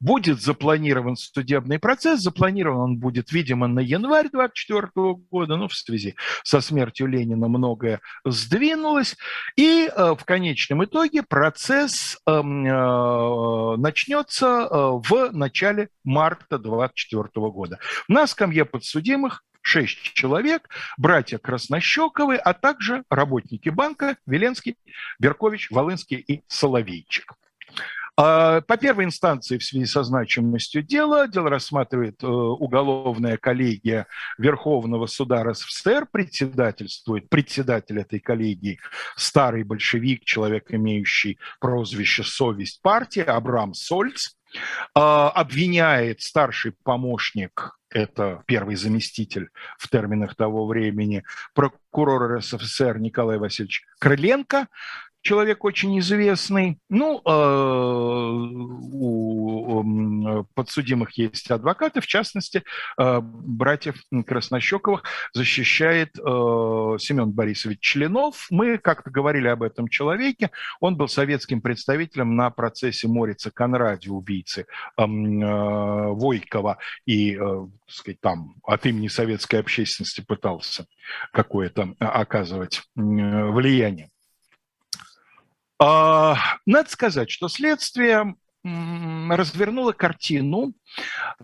будет 0.00 0.40
запланирован 0.40 1.16
судебный 1.16 1.78
процесс, 1.78 2.20
запланирован 2.20 2.78
он 2.78 2.96
будет, 2.98 3.32
видимо, 3.32 3.66
на 3.66 3.80
январь 3.80 4.28
24 4.30 4.88
года, 5.30 5.56
ну, 5.56 5.68
в 5.68 5.74
связи 5.74 6.14
со 6.44 6.60
смертью 6.60 7.06
Ленина 7.06 7.48
многое 7.48 8.00
сдвинулось, 8.24 9.16
и 9.56 9.88
э, 9.88 10.14
в 10.18 10.24
конечном 10.24 10.84
итоге 10.84 11.22
процесс 11.22 12.18
эм, 12.26 12.66
э, 12.66 13.76
начнется 13.76 14.46
э, 14.46 14.66
в 14.72 15.30
начале 15.32 15.88
марта 16.04 16.58
24 16.58 17.28
года. 17.34 17.78
На 18.08 18.26
скамье 18.26 18.64
подсудимых 18.64 19.42
шесть 19.62 20.14
человек, 20.14 20.68
братья 20.96 21.38
Краснощековы, 21.38 22.36
а 22.36 22.54
также 22.54 23.04
работники 23.10 23.68
банка 23.68 24.16
Веленский, 24.26 24.76
Беркович, 25.18 25.70
Волынский 25.70 26.16
и 26.16 26.42
Соловейчик. 26.46 27.34
А, 28.20 28.62
по 28.62 28.76
первой 28.76 29.04
инстанции 29.04 29.58
в 29.58 29.64
связи 29.64 29.86
со 29.86 30.02
значимостью 30.02 30.82
дела, 30.82 31.28
дело 31.28 31.50
рассматривает 31.50 32.20
э, 32.24 32.26
уголовная 32.26 33.36
коллегия 33.36 34.08
Верховного 34.38 35.06
суда 35.06 35.44
РСФСР, 35.44 36.08
председательствует 36.10 37.28
председатель 37.28 38.00
этой 38.00 38.18
коллегии, 38.18 38.80
старый 39.14 39.62
большевик, 39.62 40.24
человек, 40.24 40.64
имеющий 40.70 41.38
прозвище 41.60 42.24
«Совесть 42.24 42.82
партии», 42.82 43.22
Абрам 43.22 43.72
Сольц, 43.72 44.30
а, 44.96 45.30
обвиняет 45.30 46.20
старший 46.20 46.72
помощник 46.82 47.78
это 47.90 48.42
первый 48.46 48.76
заместитель 48.76 49.48
в 49.78 49.88
терминах 49.88 50.36
того 50.36 50.66
времени, 50.66 51.24
прокурор 51.54 52.38
РСФСР 52.38 52.98
Николай 52.98 53.38
Васильевич 53.38 53.84
Крыленко, 53.98 54.68
человек 55.22 55.64
очень 55.64 55.98
известный. 55.98 56.78
Ну, 56.88 57.20
э, 57.24 57.30
у 58.92 60.44
подсудимых 60.54 61.12
есть 61.18 61.50
адвокаты, 61.50 62.00
в 62.00 62.06
частности, 62.06 62.62
э, 62.98 63.20
братьев 63.22 63.96
Краснощековых 64.26 65.02
защищает 65.32 66.16
э, 66.18 66.20
Семен 66.20 67.30
Борисович 67.32 67.80
Членов. 67.80 68.46
Мы 68.50 68.78
как-то 68.78 69.10
говорили 69.10 69.48
об 69.48 69.62
этом 69.62 69.88
человеке. 69.88 70.50
Он 70.80 70.96
был 70.96 71.08
советским 71.08 71.60
представителем 71.60 72.36
на 72.36 72.50
процессе 72.50 73.08
Морица 73.08 73.50
Конради, 73.50 74.08
убийцы 74.08 74.66
Войкова, 74.96 76.78
и, 77.06 77.36
так 77.36 77.68
сказать, 77.86 78.20
там 78.20 78.54
от 78.64 78.86
имени 78.86 79.08
советской 79.08 79.56
общественности 79.56 80.20
пытался 80.20 80.86
какое-то 81.32 81.94
оказывать 81.98 82.82
влияние. 82.94 84.10
А, 85.80 86.36
надо 86.66 86.90
сказать, 86.90 87.30
что 87.30 87.48
следствие 87.48 88.34
развернуло 88.64 89.92
картину 89.92 90.74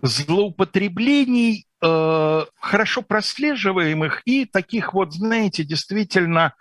злоупотреблений, 0.01 1.65
э, 1.81 2.41
хорошо 2.59 3.01
прослеживаемых 3.01 4.21
и 4.25 4.45
таких 4.45 4.93
вот, 4.93 5.13
знаете, 5.13 5.63
действительно 5.63 6.53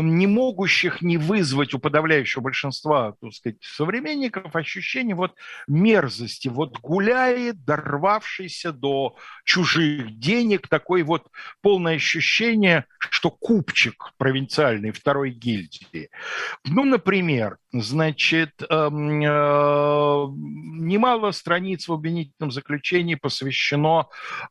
не 0.00 0.26
могущих 0.26 1.02
не 1.02 1.18
вызвать 1.18 1.74
у 1.74 1.78
подавляющего 1.78 2.42
большинства 2.42 3.14
так 3.20 3.32
сказать, 3.32 3.56
современников 3.60 4.54
ощущение 4.56 5.14
вот 5.14 5.34
мерзости, 5.66 6.48
вот 6.48 6.78
гуляет, 6.80 7.64
дорвавшийся 7.64 8.72
до 8.72 9.16
чужих 9.44 10.18
денег, 10.18 10.68
такое 10.68 11.04
вот 11.04 11.28
полное 11.60 11.96
ощущение, 11.96 12.86
что 12.98 13.30
купчик 13.30 14.12
провинциальный 14.16 14.92
второй 14.92 15.30
гильдии. 15.30 16.10
Ну, 16.64 16.84
например, 16.84 17.58
значит, 17.72 18.62
эм, 18.68 19.22
э, 19.22 19.24
немало 19.24 21.30
страниц 21.30 21.88
в 21.88 21.92
обвинительном 21.92 22.50
заключении 22.50 23.14
посвящено 23.14 24.08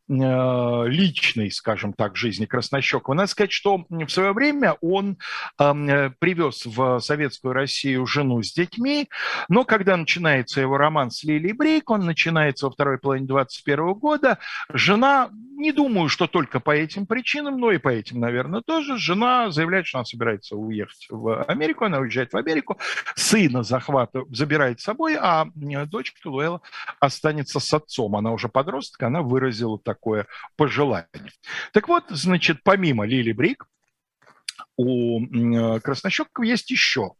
э, 0.08 0.84
личной, 0.88 1.50
скажем 1.50 1.92
так, 1.92 2.16
жизни 2.16 2.46
Краснощекова. 2.46 3.14
Надо 3.14 3.28
сказать, 3.28 3.52
что 3.52 3.84
в 3.88 4.08
свое 4.08 4.32
время 4.32 4.76
он 4.80 5.18
эм, 5.58 6.14
привез 6.18 6.66
в 6.66 7.00
советскую 7.00 7.54
Россию 7.54 8.06
жену 8.06 8.42
с 8.42 8.52
детьми, 8.52 9.08
но 9.48 9.64
когда 9.64 9.96
начинается 9.96 10.60
его 10.60 10.76
роман 10.76 11.10
с 11.10 11.22
Лилией 11.22 11.52
Брик, 11.52 11.90
он 11.90 12.04
начинается 12.04 12.66
во 12.66 12.72
второй 12.72 12.98
половине 12.98 13.26
21 13.26 13.94
года, 13.94 14.38
жена, 14.72 15.30
не 15.56 15.70
думаю, 15.70 16.08
что 16.08 16.26
только 16.26 16.58
по 16.58 16.72
этим 16.72 17.06
причинам, 17.06 17.58
но 17.58 17.70
и 17.70 17.78
по 17.78 17.88
этим, 17.88 18.18
наверное, 18.18 18.62
тоже, 18.62 18.98
жена 18.98 19.50
заявляет, 19.50 19.86
что 19.86 19.98
она 19.98 20.04
собирается 20.04 20.56
уехать 20.56 21.06
в 21.08 21.44
Америку, 21.44 21.84
она 21.84 21.98
уезжает 21.98 22.32
в 22.32 22.36
Америку, 22.36 22.78
сына 23.14 23.62
захвата 23.62 24.22
забирает 24.30 24.80
с 24.80 24.84
собой, 24.84 25.16
а 25.18 25.46
дочка 25.86 26.28
Луэлла 26.28 26.60
останется 27.00 27.60
с 27.60 27.72
отцом. 27.72 28.16
Она 28.16 28.32
уже 28.32 28.48
подросток, 28.48 29.02
она 29.02 29.22
выразила 29.22 29.78
такое 29.78 30.26
пожелание. 30.56 31.08
Так 31.72 31.88
вот, 31.88 32.04
значит, 32.10 32.62
помимо 32.62 33.06
Лили 33.06 33.32
Брик, 33.32 33.66
у 34.76 35.20
Краснощекова 35.80 36.44
есть 36.44 36.70
еще 36.70 37.12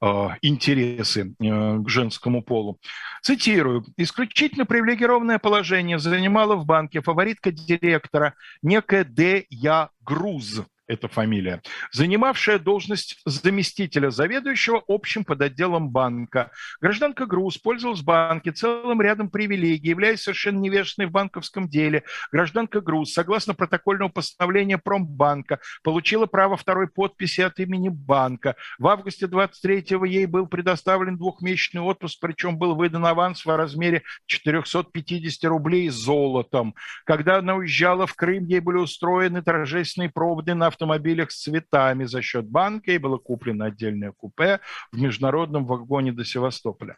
э, 0.00 0.28
интересы 0.42 1.34
э, 1.38 1.78
к 1.78 1.88
женскому 1.88 2.42
полу. 2.42 2.78
Цитирую. 3.22 3.84
«Исключительно 3.96 4.66
привилегированное 4.66 5.38
положение 5.38 5.98
занимала 5.98 6.56
в 6.56 6.66
банке 6.66 7.00
фаворитка 7.00 7.52
директора 7.52 8.34
некая 8.62 9.04
Д. 9.04 9.46
Я. 9.50 9.90
Груз 10.00 10.62
эта 10.86 11.08
фамилия, 11.08 11.62
занимавшая 11.92 12.58
должность 12.58 13.20
заместителя 13.24 14.10
заведующего 14.10 14.82
общим 14.86 15.24
подотделом 15.24 15.90
банка. 15.90 16.50
Гражданка 16.80 17.26
Груз 17.26 17.58
пользовалась 17.58 18.00
в 18.00 18.04
банке 18.04 18.52
целым 18.52 19.00
рядом 19.02 19.28
привилегий, 19.28 19.88
являясь 19.88 20.22
совершенно 20.22 20.58
невежественной 20.58 21.08
в 21.08 21.12
банковском 21.12 21.68
деле. 21.68 22.04
Гражданка 22.30 22.80
Груз, 22.80 23.12
согласно 23.12 23.54
протокольному 23.54 24.10
постановлению 24.10 24.78
Промбанка, 24.78 25.58
получила 25.82 26.26
право 26.26 26.56
второй 26.56 26.88
подписи 26.88 27.40
от 27.40 27.58
имени 27.58 27.88
банка. 27.88 28.56
В 28.78 28.86
августе 28.86 29.26
23-го 29.26 30.04
ей 30.04 30.26
был 30.26 30.46
предоставлен 30.46 31.16
двухмесячный 31.16 31.82
отпуск, 31.82 32.18
причем 32.20 32.58
был 32.58 32.76
выдан 32.76 33.04
аванс 33.06 33.44
в 33.44 33.56
размере 33.56 34.02
450 34.26 35.44
рублей 35.50 35.88
золотом. 35.88 36.74
Когда 37.04 37.38
она 37.38 37.56
уезжала 37.56 38.06
в 38.06 38.14
Крым, 38.14 38.46
ей 38.46 38.60
были 38.60 38.76
устроены 38.76 39.42
торжественные 39.42 40.10
проводы 40.10 40.54
на 40.54 40.66
автомобилях 40.76 41.32
с 41.32 41.42
цветами 41.42 42.04
за 42.04 42.22
счет 42.22 42.46
банка, 42.46 42.92
и 42.92 42.98
было 42.98 43.16
куплено 43.16 43.64
отдельное 43.64 44.12
купе 44.12 44.60
в 44.92 45.00
международном 45.00 45.64
вагоне 45.64 46.12
до 46.12 46.24
Севастополя. 46.24 46.96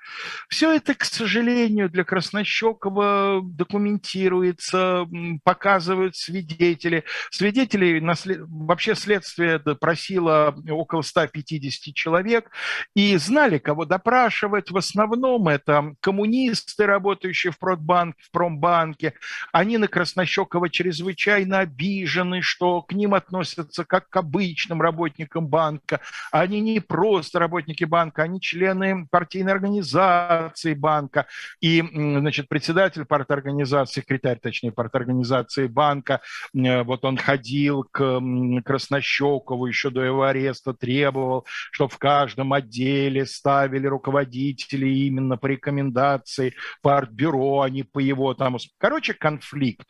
Все 0.48 0.72
это, 0.74 0.94
к 0.94 1.04
сожалению, 1.04 1.88
для 1.88 2.04
Краснощекова 2.04 3.40
документируется, 3.44 5.06
показывают 5.44 6.16
свидетели. 6.16 7.04
Свидетелей 7.30 8.02
вообще 8.48 8.94
следствие 8.94 9.58
допросило 9.58 10.54
около 10.68 11.02
150 11.02 11.94
человек, 11.94 12.50
и 12.94 13.16
знали, 13.16 13.58
кого 13.58 13.84
допрашивать. 13.84 14.70
В 14.70 14.76
основном 14.76 15.48
это 15.48 15.94
коммунисты, 16.00 16.86
работающие 16.86 17.52
в 17.52 17.58
Продбанк, 17.58 18.16
в 18.18 18.30
Промбанке. 18.32 19.14
Они 19.52 19.78
на 19.78 19.86
Краснощекова 19.86 20.68
чрезвычайно 20.68 21.60
обижены, 21.60 22.42
что 22.42 22.82
к 22.82 22.92
ним 22.92 23.14
относятся 23.14 23.67
относятся 23.68 23.84
как 23.84 24.08
к 24.08 24.16
обычным 24.16 24.80
работникам 24.82 25.46
банка. 25.46 26.00
Они 26.32 26.60
не 26.60 26.80
просто 26.80 27.38
работники 27.38 27.84
банка, 27.84 28.22
они 28.22 28.40
члены 28.40 29.06
партийной 29.10 29.52
организации 29.52 30.74
банка. 30.74 31.26
И, 31.60 31.82
значит, 31.92 32.48
председатель 32.48 33.04
парторганизации, 33.04 34.00
секретарь, 34.00 34.38
точнее, 34.40 34.72
парторганизации 34.72 35.66
банка, 35.66 36.20
вот 36.52 37.04
он 37.04 37.16
ходил 37.16 37.84
к 37.84 38.20
Краснощекову 38.64 39.66
еще 39.66 39.90
до 39.90 40.02
его 40.02 40.22
ареста, 40.24 40.72
требовал, 40.72 41.44
чтобы 41.70 41.92
в 41.92 41.98
каждом 41.98 42.52
отделе 42.52 43.26
ставили 43.26 43.86
руководителей 43.86 45.06
именно 45.06 45.36
по 45.36 45.46
рекомендации 45.46 46.54
партбюро, 46.82 47.62
а 47.62 47.70
не 47.70 47.82
по 47.82 47.98
его 47.98 48.34
там... 48.34 48.56
Короче, 48.78 49.14
конфликт 49.14 49.86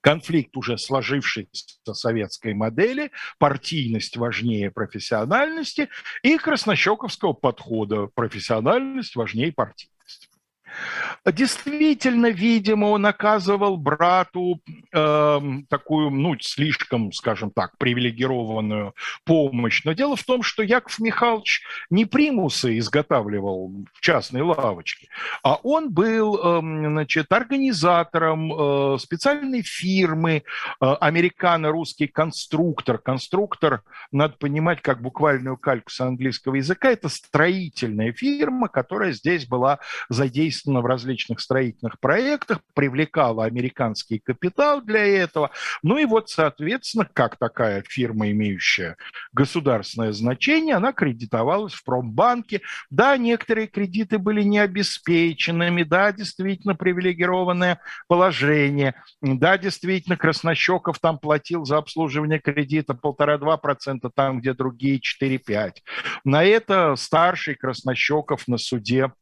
конфликт 0.00 0.56
уже 0.56 0.78
сложившейся 0.78 1.66
советской 1.92 2.54
модели, 2.54 3.10
партийность 3.38 4.16
важнее 4.16 4.70
профессиональности 4.70 5.88
и 6.22 6.36
краснощековского 6.38 7.32
подхода 7.32 8.06
профессиональность 8.06 9.16
важнее 9.16 9.52
партийности. 9.52 9.97
Действительно, 11.24 12.30
видимо, 12.30 12.86
он 12.86 13.06
оказывал 13.06 13.76
брату 13.76 14.60
э, 14.92 15.40
такую, 15.68 16.10
ну, 16.10 16.36
слишком, 16.40 17.12
скажем 17.12 17.50
так, 17.50 17.76
привилегированную 17.78 18.94
помощь. 19.24 19.84
Но 19.84 19.92
дело 19.92 20.16
в 20.16 20.24
том, 20.24 20.42
что 20.42 20.62
Яков 20.62 20.98
Михайлович 20.98 21.62
не 21.90 22.04
примусы 22.04 22.78
изготавливал 22.78 23.72
в 23.92 24.00
частной 24.00 24.42
лавочке, 24.42 25.08
а 25.42 25.56
он 25.56 25.92
был, 25.92 26.36
э, 26.36 26.60
значит, 26.60 27.32
организатором 27.32 28.52
э, 28.52 28.98
специальной 28.98 29.62
фирмы 29.62 30.42
э, 30.80 30.86
американо-русский 31.00 32.06
конструктор. 32.06 32.98
Конструктор, 32.98 33.82
надо 34.12 34.34
понимать, 34.38 34.80
как 34.82 35.02
буквальную 35.02 35.56
кальку 35.56 35.90
с 35.90 36.00
английского 36.00 36.56
языка, 36.56 36.90
это 36.90 37.08
строительная 37.08 38.12
фирма, 38.12 38.68
которая 38.68 39.12
здесь 39.12 39.46
была 39.46 39.78
задействована 40.08 40.57
задействована 40.58 40.80
в 40.80 40.86
различных 40.86 41.40
строительных 41.40 42.00
проектах, 42.00 42.60
привлекала 42.74 43.44
американский 43.44 44.18
капитал 44.18 44.82
для 44.82 45.04
этого. 45.04 45.50
Ну 45.82 45.98
и 45.98 46.04
вот, 46.04 46.28
соответственно, 46.28 47.08
как 47.12 47.36
такая 47.36 47.82
фирма, 47.86 48.30
имеющая 48.30 48.96
государственное 49.32 50.12
значение, 50.12 50.74
она 50.74 50.92
кредитовалась 50.92 51.74
в 51.74 51.84
промбанке. 51.84 52.60
Да, 52.90 53.16
некоторые 53.16 53.68
кредиты 53.68 54.18
были 54.18 54.42
необеспеченными, 54.42 55.82
да, 55.82 56.12
действительно 56.12 56.74
привилегированное 56.74 57.80
положение, 58.08 58.94
да, 59.22 59.58
действительно 59.58 60.16
Краснощеков 60.16 60.98
там 60.98 61.18
платил 61.18 61.64
за 61.64 61.78
обслуживание 61.78 62.38
кредита 62.38 62.94
полтора-два 62.94 63.56
процента, 63.56 64.10
там, 64.10 64.40
где 64.40 64.54
другие 64.54 65.00
4-5. 65.00 65.72
На 66.24 66.44
это 66.44 66.96
старший 66.96 67.54
Краснощеков 67.54 68.48
на 68.48 68.58
суде 68.58 69.12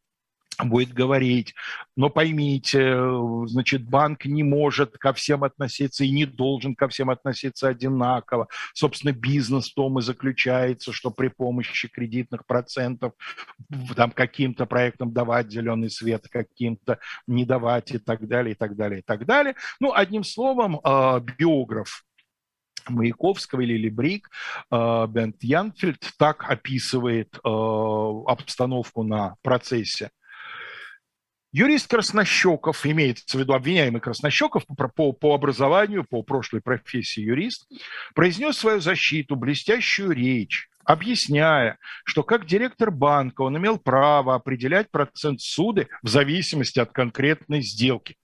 будет 0.64 0.92
говорить, 0.92 1.54
но 1.96 2.08
поймите, 2.08 2.96
значит, 3.46 3.84
банк 3.84 4.24
не 4.24 4.42
может 4.42 4.96
ко 4.96 5.12
всем 5.12 5.44
относиться 5.44 6.04
и 6.04 6.10
не 6.10 6.24
должен 6.24 6.74
ко 6.74 6.88
всем 6.88 7.10
относиться 7.10 7.68
одинаково. 7.68 8.48
Собственно, 8.72 9.12
бизнес 9.12 9.70
в 9.70 9.74
том 9.74 9.98
и 9.98 10.02
заключается, 10.02 10.92
что 10.92 11.10
при 11.10 11.28
помощи 11.28 11.88
кредитных 11.88 12.46
процентов 12.46 13.12
там 13.94 14.10
каким-то 14.10 14.66
проектам 14.66 15.12
давать 15.12 15.50
зеленый 15.50 15.90
свет, 15.90 16.26
каким-то 16.30 16.98
не 17.26 17.44
давать 17.44 17.92
и 17.92 17.98
так 17.98 18.26
далее, 18.26 18.52
и 18.52 18.56
так 18.56 18.76
далее, 18.76 19.00
и 19.00 19.02
так 19.02 19.26
далее. 19.26 19.54
Ну, 19.80 19.92
одним 19.92 20.24
словом, 20.24 20.80
а, 20.82 21.20
биограф 21.20 22.04
Маяковского 22.88 23.62
или 23.62 23.76
Либрик, 23.76 24.30
а, 24.70 25.06
Бент 25.06 25.42
Янфельд 25.42 26.12
так 26.18 26.48
описывает 26.48 27.38
а, 27.42 28.22
обстановку 28.26 29.02
на 29.02 29.36
процессе 29.42 30.10
Юрист 31.58 31.88
Краснощеков, 31.88 32.84
имеется 32.84 33.38
в 33.38 33.40
виду 33.40 33.54
обвиняемый 33.54 34.02
Краснощеков 34.02 34.66
по, 34.66 34.88
по, 34.88 35.12
по 35.14 35.34
образованию, 35.34 36.04
по 36.04 36.22
прошлой 36.22 36.60
профессии 36.60 37.22
юрист, 37.22 37.66
произнес 38.14 38.58
свою 38.58 38.80
защиту, 38.80 39.36
блестящую 39.36 40.10
речь, 40.10 40.68
объясняя, 40.84 41.78
что 42.04 42.24
как 42.24 42.44
директор 42.44 42.90
банка 42.90 43.40
он 43.40 43.56
имел 43.56 43.78
право 43.78 44.34
определять 44.34 44.90
процент 44.90 45.40
суды 45.40 45.88
в 46.02 46.08
зависимости 46.08 46.78
от 46.78 46.92
конкретной 46.92 47.62
сделки 47.62 48.16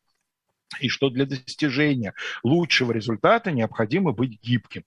и 0.80 0.91
что 0.91 1.09
для 1.09 1.24
достижения 1.24 2.12
лучшего 2.45 2.93
результата 2.93 3.51
необходимо 3.51 4.12
быть 4.12 4.43
гибким. 4.43 4.85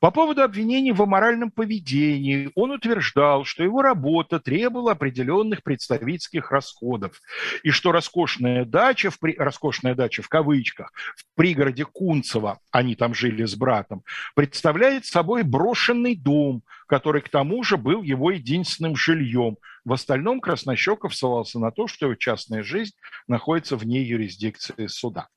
По 0.00 0.10
поводу 0.10 0.42
обвинений 0.42 0.92
в 0.92 1.02
аморальном 1.02 1.50
поведении 1.50 2.50
он 2.54 2.72
утверждал, 2.72 3.44
что 3.44 3.62
его 3.62 3.82
работа 3.82 4.40
требовала 4.40 4.92
определенных 4.92 5.62
представительских 5.62 6.50
расходов, 6.50 7.20
и 7.62 7.70
что 7.70 7.92
роскошная 7.92 8.64
дача, 8.64 9.10
в, 9.10 9.18
роскошная 9.22 9.94
дача 9.94 10.22
в 10.22 10.28
кавычках, 10.28 10.92
в 11.16 11.24
пригороде 11.34 11.84
Кунцево, 11.84 12.60
они 12.70 12.94
там 12.94 13.14
жили 13.14 13.44
с 13.44 13.54
братом, 13.56 14.02
представляет 14.34 15.06
собой 15.06 15.42
брошенный 15.42 16.16
дом, 16.16 16.62
который 16.86 17.22
к 17.22 17.28
тому 17.28 17.62
же 17.62 17.76
был 17.76 18.02
его 18.02 18.30
единственным 18.30 18.96
жильем. 18.96 19.56
В 19.84 19.92
остальном 19.92 20.40
Краснощеков 20.40 21.14
ссылался 21.14 21.58
на 21.58 21.70
то, 21.70 21.86
что 21.86 22.06
его 22.06 22.14
частная 22.14 22.62
жизнь 22.62 22.94
находится 23.26 23.76
вне 23.76 24.02
юрисдикции 24.02 24.86
суда. 24.86 25.28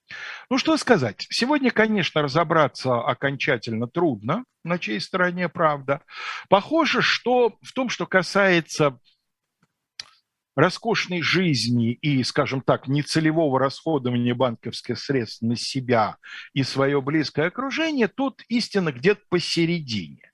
Ну 0.49 0.57
что 0.57 0.77
сказать, 0.77 1.27
сегодня, 1.29 1.71
конечно, 1.71 2.21
разобраться 2.21 3.01
окончательно 3.01 3.87
трудно, 3.87 4.45
на 4.63 4.79
чьей 4.79 4.99
стороне 5.01 5.49
правда. 5.49 6.01
Похоже, 6.49 7.01
что 7.01 7.57
в 7.61 7.73
том, 7.73 7.89
что 7.89 8.05
касается 8.05 8.99
роскошной 10.55 11.21
жизни 11.21 11.93
и, 11.93 12.23
скажем 12.23 12.61
так, 12.61 12.87
нецелевого 12.87 13.59
расходования 13.59 14.33
банковских 14.33 14.97
средств 14.97 15.43
на 15.43 15.55
себя 15.55 16.17
и 16.53 16.63
свое 16.63 16.99
близкое 16.99 17.47
окружение, 17.47 18.07
тут 18.07 18.41
истина 18.49 18.91
где-то 18.91 19.21
посередине. 19.29 20.31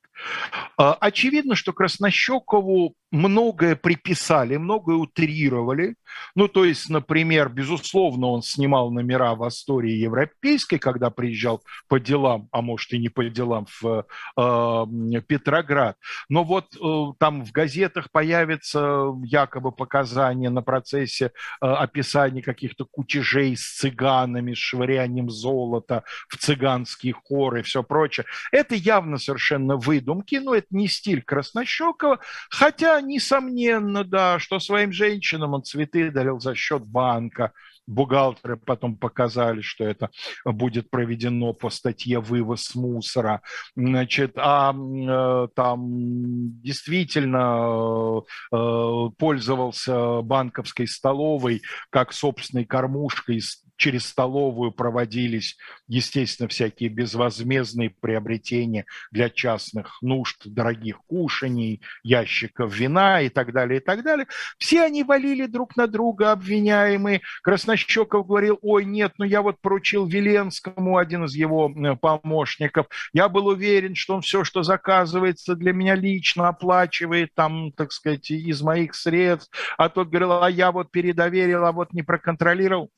А, 0.78 0.94
очевидно, 0.94 1.56
что 1.56 1.74
Краснощекову 1.74 2.96
многое 3.14 3.76
приписали, 3.76 4.58
многое 4.58 4.96
утрировали. 4.96 5.96
Ну, 6.36 6.48
то 6.48 6.66
есть, 6.66 6.90
например, 6.90 7.48
безусловно, 7.50 8.28
он 8.28 8.42
снимал 8.42 8.92
номера 8.92 9.36
в 9.36 9.48
истории 9.48 9.92
европейской, 9.92 10.78
когда 10.78 11.12
приезжал 11.12 11.62
по 11.88 12.00
делам, 12.00 12.50
а 12.52 12.62
может 12.64 12.92
и 12.92 12.98
не 12.98 13.10
по 13.10 13.24
делам, 13.24 13.68
в 13.82 14.06
э, 14.36 15.22
Петроград. 15.28 15.98
Но 16.28 16.44
вот 16.44 16.76
э, 16.76 17.14
там 17.20 17.46
в 17.46 17.52
газетах 17.52 18.10
появятся 18.12 19.14
якобы 19.24 19.72
показания 19.72 20.50
на 20.50 20.64
процессе 20.64 21.26
э, 21.62 21.66
описания 21.68 22.42
каких-то 22.42 22.86
кутежей 22.86 23.56
с 23.56 23.78
цыганами, 23.78 24.56
с 24.56 24.58
швырянием 24.58 25.30
золота 25.30 26.04
в 26.30 26.38
цыганские 26.38 27.14
хоры 27.14 27.60
и 27.60 27.64
все 27.64 27.84
прочее. 27.84 28.26
Это 28.52 28.74
явно 28.74 29.20
совершенно 29.20 29.78
выдумки, 29.78 30.38
но 30.38 30.56
это 30.56 30.68
не 30.72 30.88
стиль 30.88 31.22
Краснощекова, 31.22 32.20
хотя 32.50 33.03
несомненно, 33.08 34.04
да, 34.04 34.40
что 34.40 34.60
своим 34.60 34.92
женщинам 34.92 35.54
он 35.54 35.64
цветы 35.64 36.12
дарил 36.12 36.40
за 36.40 36.56
счет 36.56 36.86
банка. 36.86 37.52
Бухгалтеры 37.86 38.56
потом 38.56 38.96
показали, 38.96 39.62
что 39.62 39.84
это 39.84 40.10
будет 40.46 40.90
проведено 40.90 41.54
по 41.54 41.70
статье 41.70 42.20
«Вывоз 42.20 42.76
мусора». 42.76 43.42
Значит, 43.76 44.34
а 44.38 44.74
э, 44.74 45.48
там 45.54 46.62
действительно 46.62 48.22
э, 48.54 49.10
пользовался 49.18 50.22
банковской 50.22 50.88
столовой 50.88 51.62
как 51.90 52.14
собственной 52.14 52.64
кормушкой 52.64 53.42
через 53.84 54.08
столовую 54.08 54.72
проводились, 54.72 55.58
естественно, 55.90 56.48
всякие 56.48 56.88
безвозмездные 56.88 57.90
приобретения 57.90 58.86
для 59.12 59.30
частных 59.30 60.02
нужд, 60.02 60.38
дорогих 60.46 61.00
кушаний, 61.06 61.82
ящиков 62.02 62.74
вина 62.74 63.20
и 63.20 63.28
так 63.28 63.52
далее, 63.52 63.82
и 63.82 63.84
так 63.84 64.06
далее. 64.06 64.28
Все 64.58 64.84
они 64.84 65.04
валили 65.04 65.48
друг 65.48 65.76
на 65.76 65.88
друга, 65.88 66.32
обвиняемые. 66.32 67.24
Краснощеков 67.42 68.26
говорил, 68.26 68.58
ой, 68.62 68.86
нет, 68.86 69.16
ну 69.18 69.26
я 69.26 69.42
вот 69.42 69.60
поручил 69.60 70.06
Веленскому, 70.06 70.98
один 70.98 71.26
из 71.26 71.36
его 71.36 71.70
э, 71.70 71.98
помощников, 71.98 72.86
я 73.12 73.28
был 73.28 73.48
уверен, 73.48 73.96
что 73.96 74.16
он 74.16 74.22
все, 74.22 74.46
что 74.46 74.64
заказывается 74.64 75.56
для 75.56 75.74
меня 75.74 75.96
лично 75.96 76.48
оплачивает, 76.48 77.34
там, 77.36 77.74
так 77.74 77.92
сказать, 77.92 78.32
из 78.32 78.62
моих 78.62 78.96
средств. 78.96 79.54
А 79.78 79.90
тот 79.90 80.08
говорил, 80.08 80.42
а 80.42 80.50
я 80.50 80.72
вот 80.72 80.90
передоверил, 80.90 81.66
а 81.66 81.74
вот 81.74 81.92
не 81.92 82.02
проконтролировал. 82.02 82.90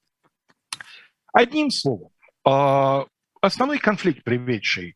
Одним 1.36 1.70
словом, 1.70 2.12
а, 2.46 3.06
основной 3.42 3.78
конфликт, 3.78 4.24
приведший 4.24 4.96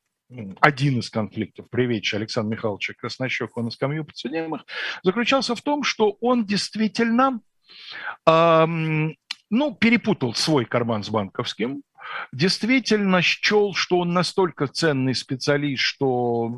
один 0.62 1.00
из 1.00 1.10
конфликтов, 1.10 1.70
приведший 1.70 2.20
Александра 2.20 2.56
Михайловича 2.56 2.94
Краснощекова 2.98 3.62
на 3.62 3.72
скамью 3.72 4.06
подсудимых, 4.06 4.64
заключался 5.04 5.54
в 5.54 5.62
том, 5.62 5.84
что 5.84 6.16
он 6.22 6.46
действительно 6.46 7.42
ну, 8.26 9.76
перепутал 9.76 10.34
свой 10.34 10.64
карман 10.64 11.04
с 11.04 11.10
банковским, 11.10 11.82
действительно 12.32 13.22
счел, 13.22 13.74
что 13.74 14.00
он 14.00 14.14
настолько 14.14 14.68
ценный 14.68 15.16
специалист, 15.16 15.82
что, 15.82 16.58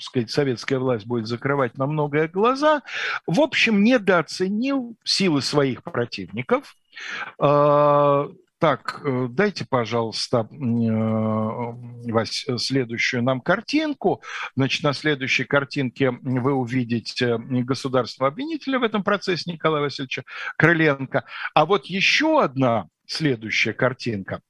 сказать, 0.00 0.30
советская 0.30 0.80
власть 0.80 1.06
будет 1.06 1.28
закрывать 1.28 1.78
на 1.78 1.86
многое 1.86 2.26
глаза, 2.26 2.82
в 3.26 3.40
общем, 3.40 3.84
недооценил 3.84 4.96
силы 5.04 5.42
своих 5.42 5.84
противников, 5.84 6.74
а, 7.38 8.28
так, 8.62 9.00
э, 9.04 9.26
дайте, 9.28 9.66
пожалуйста, 9.68 10.48
э, 10.48 12.12
Вась, 12.12 12.46
следующую 12.58 13.24
нам 13.24 13.40
картинку. 13.40 14.22
Значит, 14.54 14.84
на 14.84 14.92
следующей 14.92 15.42
картинке 15.42 16.12
вы 16.12 16.52
увидите 16.52 17.38
государственного 17.38 18.30
обвинителя 18.30 18.78
в 18.78 18.84
этом 18.84 19.02
процессе 19.02 19.50
Николая 19.50 19.82
Васильевича 19.82 20.22
Крыленко. 20.56 21.24
А 21.54 21.66
вот 21.66 21.86
еще 21.86 22.40
одна 22.40 22.86
следующая 23.04 23.72
картинка. 23.72 24.40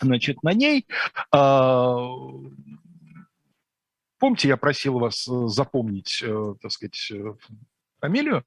Значит, 0.00 0.42
на 0.42 0.52
ней 0.52 0.88
а, 1.30 1.96
Помните, 4.18 4.48
я 4.48 4.56
просил 4.56 4.98
вас 4.98 5.24
запомнить, 5.46 6.24
э, 6.24 6.54
так 6.60 6.72
сказать, 6.72 7.12
фамилию, 8.00 8.44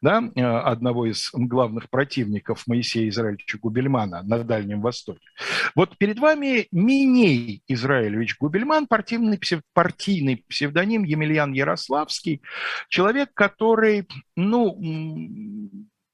да, 0.00 0.22
э, 0.34 0.42
одного 0.42 1.06
из 1.06 1.30
главных 1.32 1.90
противников 1.90 2.66
Моисея 2.66 3.08
Израильевича 3.08 3.58
Губельмана 3.58 4.22
на 4.22 4.42
Дальнем 4.44 4.80
Востоке. 4.80 5.26
Вот 5.74 5.96
перед 5.98 6.18
вами 6.18 6.68
Миней 6.72 7.62
Израилевич 7.68 8.36
Губельман, 8.38 8.86
партийный, 8.86 9.38
партийный 9.72 10.44
псевдоним 10.48 11.04
Емельян 11.04 11.52
Ярославский, 11.52 12.42
человек, 12.88 13.30
который, 13.34 14.08
ну, 14.36 14.78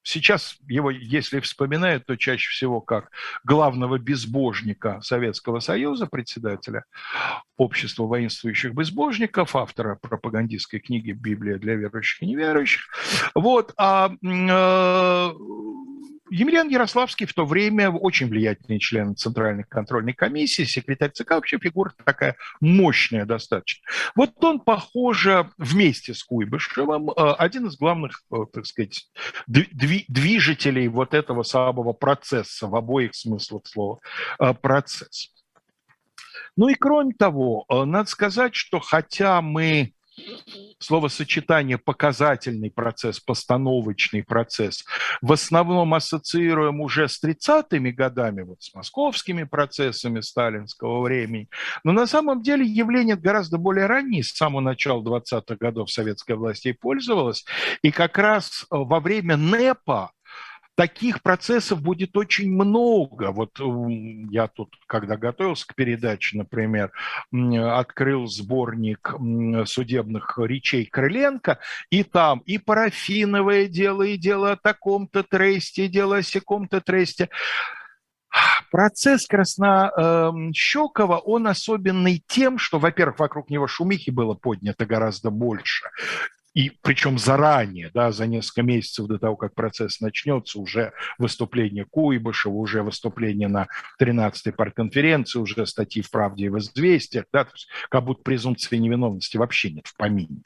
Сейчас 0.09 0.55
его, 0.69 0.89
если 0.89 1.41
вспоминают, 1.41 2.05
то 2.05 2.15
чаще 2.15 2.49
всего 2.49 2.79
как 2.79 3.11
главного 3.43 3.97
безбожника 3.97 5.01
Советского 5.01 5.59
Союза, 5.59 6.07
председателя 6.07 6.85
Общества 7.57 8.05
воинствующих 8.05 8.73
безбожников, 8.73 9.53
автора 9.57 9.99
пропагандистской 10.01 10.79
книги 10.79 11.11
«Библия 11.11 11.57
для 11.57 11.75
верующих 11.75 12.23
и 12.23 12.25
неверующих». 12.25 12.83
Вот, 13.35 13.73
а 13.75 14.09
э, 14.23 15.31
Емельян 16.29 16.69
Ярославский 16.69 17.25
в 17.25 17.33
то 17.33 17.45
время 17.45 17.89
очень 17.89 18.27
влиятельный 18.27 18.79
член 18.79 19.15
Центральной 19.15 19.63
контрольной 19.63 20.13
комиссии, 20.13 20.63
секретарь 20.63 21.11
ЦК, 21.11 21.31
вообще 21.31 21.57
фигура 21.59 21.93
такая 22.03 22.35
мощная 22.59 23.25
достаточно. 23.25 23.85
Вот 24.15 24.43
он, 24.43 24.59
похоже, 24.59 25.49
вместе 25.57 26.13
с 26.13 26.23
Куйбышевым 26.23 27.11
э, 27.11 27.13
один 27.37 27.67
из 27.67 27.77
главных, 27.77 28.23
э, 28.31 28.37
так 28.51 28.65
сказать, 28.65 29.09
движителей 29.47 30.87
вот 30.87 31.13
этого 31.13 31.43
самого 31.43 31.93
процесса 31.93 32.67
в 32.67 32.75
обоих 32.75 33.15
смыслах 33.15 33.65
слова 33.65 33.99
э, 34.39 34.53
процесс. 34.53 35.33
Ну 36.55 36.69
и 36.69 36.73
кроме 36.73 37.13
того, 37.13 37.65
надо 37.69 38.09
сказать, 38.09 38.55
что 38.55 38.79
хотя 38.79 39.41
мы 39.41 39.93
словосочетание 40.79 41.77
показательный 41.77 42.71
процесс, 42.71 43.19
постановочный 43.19 44.23
процесс, 44.23 44.85
в 45.21 45.31
основном 45.31 45.93
ассоциируем 45.93 46.81
уже 46.81 47.07
с 47.07 47.23
30-ми 47.23 47.91
годами, 47.91 48.43
вот 48.43 48.61
с 48.61 48.73
московскими 48.73 49.43
процессами 49.43 50.21
сталинского 50.21 51.01
времени. 51.01 51.49
Но 51.83 51.91
на 51.91 52.07
самом 52.07 52.41
деле 52.41 52.65
явление 52.65 53.15
гораздо 53.15 53.57
более 53.57 53.85
раннее, 53.85 54.23
с 54.23 54.31
самого 54.31 54.61
начала 54.61 55.01
20-х 55.01 55.55
годов 55.55 55.91
советская 55.91 56.37
власть 56.37 56.65
ей 56.65 56.73
пользовалась. 56.73 57.45
И 57.81 57.91
как 57.91 58.17
раз 58.17 58.65
во 58.69 58.99
время 58.99 59.37
НЭПа 59.37 60.11
таких 60.77 61.21
процессов 61.23 61.81
будет 61.81 62.15
очень 62.15 62.53
много. 62.53 63.31
Вот 63.31 63.59
я 64.29 64.47
тут, 64.47 64.75
когда 64.85 65.17
готовился 65.17 65.67
к 65.67 65.73
передаче, 65.73 66.37
например, 66.37 66.91
открыл 67.31 68.27
сборник 68.27 69.15
судебных 69.65 70.37
речей 70.37 70.85
Крыленко, 70.85 71.57
и 71.89 72.03
там 72.03 72.43
и 72.45 72.59
парафиновое 72.59 73.65
дело, 73.67 74.03
и 74.03 74.17
дело 74.17 74.51
о 74.51 74.55
таком-то 74.55 75.23
тресте, 75.23 75.85
и 75.85 75.89
дело 75.89 76.17
о 76.17 76.21
секом-то 76.21 76.79
тресте. 76.79 77.29
Процесс 78.69 79.25
Краснощекова, 79.25 81.17
он 81.17 81.47
особенный 81.47 82.23
тем, 82.27 82.59
что, 82.59 82.77
во-первых, 82.77 83.17
вокруг 83.17 83.49
него 83.49 83.65
шумихи 83.65 84.11
было 84.11 84.35
поднято 84.35 84.85
гораздо 84.85 85.31
больше 85.31 85.89
и 86.57 86.71
причем 86.81 87.19
заранее, 87.19 87.91
да, 87.93 88.11
за 88.11 88.25
несколько 88.25 88.63
месяцев 88.63 89.05
до 89.05 89.19
того, 89.19 89.35
как 89.35 89.53
процесс 89.53 90.01
начнется, 90.01 90.57
уже 90.57 90.91
выступление 91.19 91.85
Куйбышева, 91.85 92.51
уже 92.51 92.81
выступление 92.81 93.47
на 93.47 93.67
13-й 94.01 94.51
партконференции, 94.53 95.37
уже 95.37 95.67
статьи 95.67 96.01
в 96.01 96.09
«Правде» 96.09 96.45
и 96.45 96.49
в 96.49 96.57
«Известиях», 96.57 97.25
да, 97.31 97.47
как 97.89 98.03
будто 98.03 98.23
презумпции 98.23 98.77
невиновности 98.77 99.37
вообще 99.37 99.69
нет 99.69 99.85
в 99.85 99.95
помине. 99.95 100.41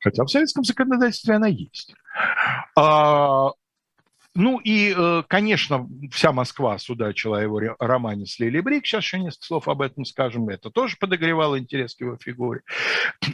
Хотя 0.00 0.24
в 0.24 0.28
советском 0.28 0.64
законодательстве 0.64 1.36
она 1.36 1.46
есть. 1.46 1.94
А, 2.74 3.50
ну 4.34 4.58
и, 4.58 4.92
э, 4.96 5.22
конечно, 5.28 5.88
вся 6.10 6.32
Москва 6.32 6.76
судачила 6.78 7.38
о 7.38 7.42
его 7.42 7.60
романе 7.78 8.26
с 8.26 8.40
Лили 8.40 8.60
Брик. 8.60 8.84
Сейчас 8.84 9.04
еще 9.04 9.20
несколько 9.20 9.46
слов 9.46 9.68
об 9.68 9.80
этом 9.80 10.04
скажем. 10.04 10.48
Это 10.48 10.70
тоже 10.70 10.96
подогревало 10.98 11.58
интерес 11.58 11.94
к 11.94 12.00
его 12.00 12.16
фигуре. 12.16 12.62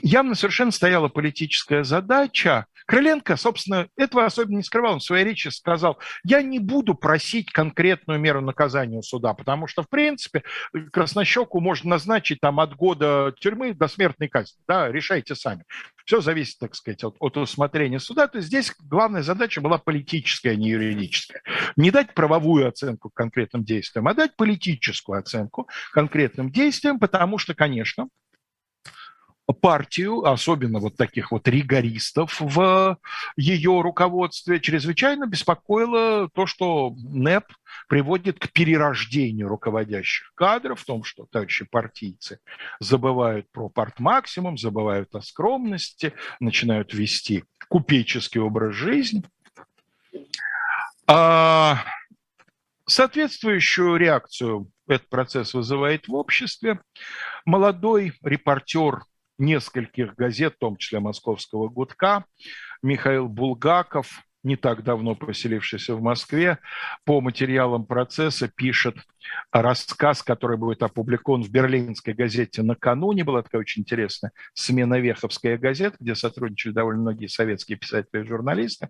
Явно 0.02 0.34
совершенно 0.34 0.70
стояла 0.70 1.08
политическая 1.08 1.84
задача. 1.84 2.66
Крыленко, 2.86 3.36
собственно, 3.36 3.88
этого 3.96 4.26
особенно 4.26 4.58
не 4.58 4.62
скрывал. 4.62 4.94
Он 4.94 4.98
в 4.98 5.04
своей 5.04 5.24
речи 5.24 5.48
сказал, 5.48 5.98
я 6.22 6.42
не 6.42 6.58
буду 6.58 6.94
просить 6.94 7.50
конкретную 7.50 8.20
меру 8.20 8.42
наказания 8.42 8.98
у 8.98 9.02
суда, 9.02 9.32
потому 9.32 9.68
что, 9.68 9.82
в 9.82 9.88
принципе, 9.88 10.42
Краснощеку 10.92 11.60
можно 11.60 11.90
назначить 11.90 12.40
там 12.40 12.60
от 12.60 12.74
года 12.74 13.32
тюрьмы 13.38 13.72
до 13.72 13.88
смертной 13.88 14.28
казни. 14.28 14.58
Да, 14.68 14.90
решайте 14.90 15.34
сами. 15.34 15.64
Все 16.10 16.20
зависит, 16.20 16.58
так 16.58 16.74
сказать, 16.74 17.04
от, 17.04 17.14
от 17.20 17.36
усмотрения 17.36 18.00
суда. 18.00 18.26
То 18.26 18.38
есть 18.38 18.48
здесь 18.48 18.74
главная 18.80 19.22
задача 19.22 19.60
была 19.60 19.78
политическая, 19.78 20.50
а 20.50 20.56
не 20.56 20.70
юридическая. 20.70 21.40
Не 21.76 21.92
дать 21.92 22.14
правовую 22.14 22.66
оценку 22.66 23.10
конкретным 23.10 23.62
действиям, 23.62 24.08
а 24.08 24.14
дать 24.14 24.34
политическую 24.34 25.20
оценку 25.20 25.68
конкретным 25.92 26.50
действиям, 26.50 26.98
потому 26.98 27.38
что, 27.38 27.54
конечно, 27.54 28.08
партию, 29.52 30.24
особенно 30.24 30.78
вот 30.78 30.96
таких 30.96 31.32
вот 31.32 31.48
ригористов 31.48 32.40
в 32.40 32.98
ее 33.36 33.80
руководстве, 33.80 34.60
чрезвычайно 34.60 35.26
беспокоило 35.26 36.28
то, 36.34 36.46
что 36.46 36.94
НЭП 36.96 37.44
приводит 37.88 38.38
к 38.38 38.50
перерождению 38.52 39.48
руководящих 39.48 40.32
кадров, 40.34 40.80
в 40.80 40.84
том, 40.84 41.04
что 41.04 41.26
товарищи 41.30 41.64
партийцы 41.64 42.38
забывают 42.78 43.50
про 43.50 43.68
партмаксимум, 43.68 44.58
забывают 44.58 45.14
о 45.14 45.22
скромности, 45.22 46.12
начинают 46.40 46.94
вести 46.94 47.44
купеческий 47.68 48.40
образ 48.40 48.74
жизни. 48.74 49.22
А 51.06 51.84
соответствующую 52.86 53.96
реакцию 53.96 54.70
этот 54.86 55.08
процесс 55.08 55.54
вызывает 55.54 56.08
в 56.08 56.14
обществе. 56.14 56.80
Молодой 57.44 58.12
репортер 58.22 59.04
нескольких 59.40 60.14
газет, 60.14 60.54
в 60.54 60.58
том 60.58 60.76
числе 60.76 61.00
«Московского 61.00 61.68
гудка», 61.68 62.24
Михаил 62.82 63.28
Булгаков, 63.28 64.22
не 64.42 64.56
так 64.56 64.82
давно 64.82 65.14
поселившийся 65.14 65.94
в 65.94 66.02
Москве, 66.02 66.58
по 67.04 67.20
материалам 67.20 67.84
процесса 67.84 68.48
пишет 68.48 68.96
рассказ, 69.52 70.22
который 70.22 70.56
будет 70.56 70.82
опубликован 70.82 71.42
в 71.42 71.50
берлинской 71.50 72.14
газете 72.14 72.62
накануне. 72.62 73.24
Была 73.24 73.42
такая 73.42 73.60
очень 73.60 73.82
интересная 73.82 74.32
смена 74.54 74.98
Веховская 74.98 75.58
газета, 75.58 75.96
где 76.00 76.14
сотрудничали 76.14 76.72
довольно 76.72 77.02
многие 77.02 77.26
советские 77.26 77.78
писатели 77.78 78.22
и 78.22 78.26
журналисты. 78.26 78.88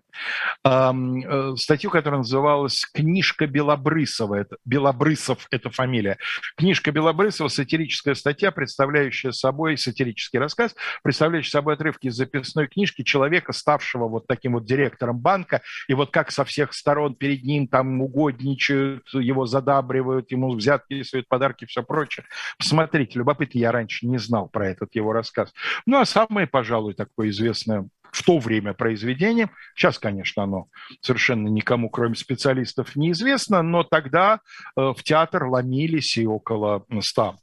Э, 0.65 1.53
статью, 1.57 1.89
которая 1.89 2.19
называлась 2.19 2.85
«Книжка 2.93 3.47
Белобрысова». 3.47 4.35
Это, 4.35 4.57
Белобрысов– 4.65 5.47
это 5.51 5.69
фамилия. 5.69 6.17
Книжка 6.57 6.91
Белобрысова– 6.91 7.47
сатирическая 7.49 8.15
статья, 8.15 8.51
представляющая 8.51 9.31
собой, 9.31 9.77
сатирический 9.77 10.39
рассказ, 10.39 10.75
представляющий 11.03 11.51
собой 11.51 11.73
отрывки 11.75 12.07
из 12.07 12.15
записной 12.15 12.67
книжки 12.67 13.03
человека, 13.03 13.53
ставшего 13.53 14.07
вот 14.07 14.27
таким 14.27 14.53
вот 14.53 14.65
директором 14.65 15.19
банка, 15.19 15.40
и 15.87 15.93
вот 15.93 16.11
как 16.11 16.31
со 16.31 16.45
всех 16.45 16.73
сторон 16.73 17.15
перед 17.15 17.43
ним 17.43 17.67
там 17.67 18.01
угодничают, 18.01 19.07
его 19.13 19.45
задабривают, 19.45 20.31
ему 20.31 20.51
взятки, 20.53 21.03
свет 21.03 21.27
подарки, 21.27 21.65
все 21.65 21.83
прочее. 21.83 22.25
Посмотрите, 22.57 23.19
любопытно, 23.19 23.59
я 23.59 23.71
раньше 23.71 24.07
не 24.07 24.17
знал 24.17 24.47
про 24.47 24.69
этот 24.69 24.95
его 24.95 25.13
рассказ. 25.13 25.53
Ну, 25.85 25.99
а 25.99 26.05
самое, 26.05 26.47
пожалуй, 26.47 26.93
такое 26.93 27.29
известное 27.29 27.87
в 28.11 28.23
то 28.23 28.39
время 28.39 28.73
произведение. 28.73 29.49
Сейчас, 29.75 29.97
конечно, 29.97 30.43
оно 30.43 30.67
совершенно 30.99 31.47
никому, 31.47 31.89
кроме 31.89 32.15
специалистов, 32.15 32.95
неизвестно, 32.95 33.61
но 33.61 33.83
тогда 33.83 34.41
э, 34.75 34.93
в 34.95 35.01
театр 35.03 35.45
ломились 35.45 36.17
и 36.17 36.25
около 36.25 36.85
ста 37.01 37.35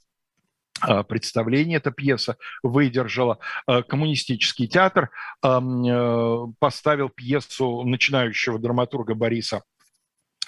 э, 0.86 1.04
представлений 1.04 1.76
эта 1.76 1.90
пьеса 1.90 2.36
выдержала. 2.62 3.38
Э, 3.66 3.82
коммунистический 3.82 4.68
театр 4.68 5.10
поставил 5.40 7.08
пьесу 7.08 7.82
начинающего 7.84 8.58
драматурга 8.58 9.14
Бориса 9.14 9.62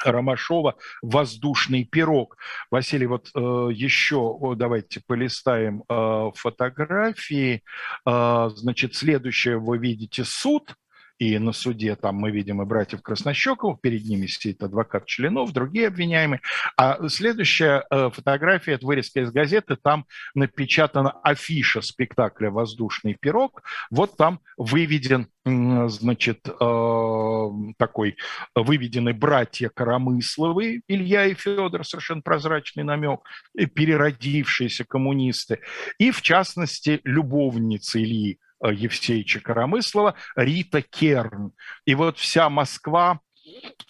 Ромашова 0.04 0.76
«Воздушный 1.02 1.84
пирог». 1.84 2.36
Василий, 2.70 3.06
вот 3.06 3.30
э, 3.34 3.38
еще 3.72 4.54
давайте 4.56 5.02
полистаем 5.06 5.84
э, 5.88 6.30
фотографии. 6.34 7.62
Э, 8.06 8.50
значит, 8.54 8.94
следующее 8.94 9.58
вы 9.58 9.78
видите 9.78 10.24
суд– 10.24 10.74
и 11.20 11.38
на 11.38 11.52
суде 11.52 11.96
там 11.96 12.16
мы 12.16 12.30
видим 12.30 12.62
и 12.62 12.64
братьев 12.64 13.02
Краснощековых, 13.02 13.80
перед 13.82 14.04
ними 14.06 14.26
сидит 14.26 14.62
адвокат 14.62 15.04
Членов, 15.04 15.52
другие 15.52 15.88
обвиняемые. 15.88 16.40
А 16.78 17.08
следующая 17.08 17.84
э, 17.90 18.08
фотография, 18.10 18.72
это 18.72 18.86
вырезка 18.86 19.20
из 19.20 19.30
газеты, 19.30 19.76
там 19.76 20.06
напечатана 20.34 21.10
афиша 21.22 21.82
спектакля 21.82 22.50
«Воздушный 22.50 23.18
пирог». 23.20 23.62
Вот 23.90 24.16
там 24.16 24.40
выведен, 24.56 25.28
значит, 25.44 26.48
э, 26.48 27.50
такой, 27.76 28.16
выведены 28.54 29.12
братья 29.12 29.68
Коромысловы, 29.68 30.80
Илья 30.88 31.26
и 31.26 31.34
Федор, 31.34 31.84
совершенно 31.84 32.22
прозрачный 32.22 32.82
намек, 32.84 33.20
переродившиеся 33.54 34.86
коммунисты, 34.86 35.60
и, 35.98 36.12
в 36.12 36.22
частности, 36.22 37.02
любовница 37.04 38.02
Ильи 38.02 38.38
Э, 38.62 38.72
Евсеевича 38.72 39.40
Коромыслова, 39.40 40.14
Рита 40.36 40.82
Керн. 40.82 41.52
И 41.86 41.94
вот 41.94 42.18
вся 42.18 42.50
Москва 42.50 43.20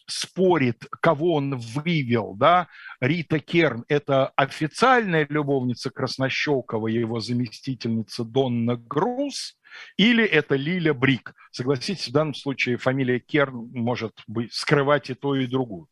спорит, 0.06 0.86
кого 1.00 1.34
он 1.34 1.56
вывел, 1.56 2.34
да, 2.34 2.68
Рита 3.00 3.40
Керн– 3.40 3.84
это 3.88 4.28
официальная 4.28 5.26
любовница 5.28 5.90
Краснощекова, 5.90 6.86
его 6.86 7.20
заместительница 7.20 8.24
Донна 8.24 8.76
Груз, 8.76 9.58
или 9.96 10.24
это 10.24 10.56
Лиля 10.56 10.94
Брик. 10.94 11.34
Согласитесь, 11.50 12.08
в 12.08 12.12
данном 12.12 12.34
случае 12.34 12.76
фамилия 12.76 13.20
Керн 13.20 13.70
может 13.72 14.22
быть 14.26 14.52
скрывать 14.54 15.10
и 15.10 15.14
то, 15.14 15.34
и 15.34 15.46
другую. 15.46 15.88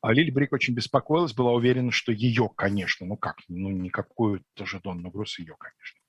А 0.00 0.12
Лили 0.12 0.30
Брик 0.30 0.52
очень 0.52 0.74
беспокоилась, 0.74 1.32
была 1.32 1.52
уверена, 1.52 1.90
что 1.90 2.12
ее, 2.12 2.50
конечно, 2.54 3.06
ну 3.06 3.16
как, 3.16 3.36
ну 3.48 3.70
никакую 3.70 4.44
тоже 4.52 4.78
Донну 4.84 5.10
Груз 5.10 5.38
ее, 5.38 5.56
конечно. 5.58 6.03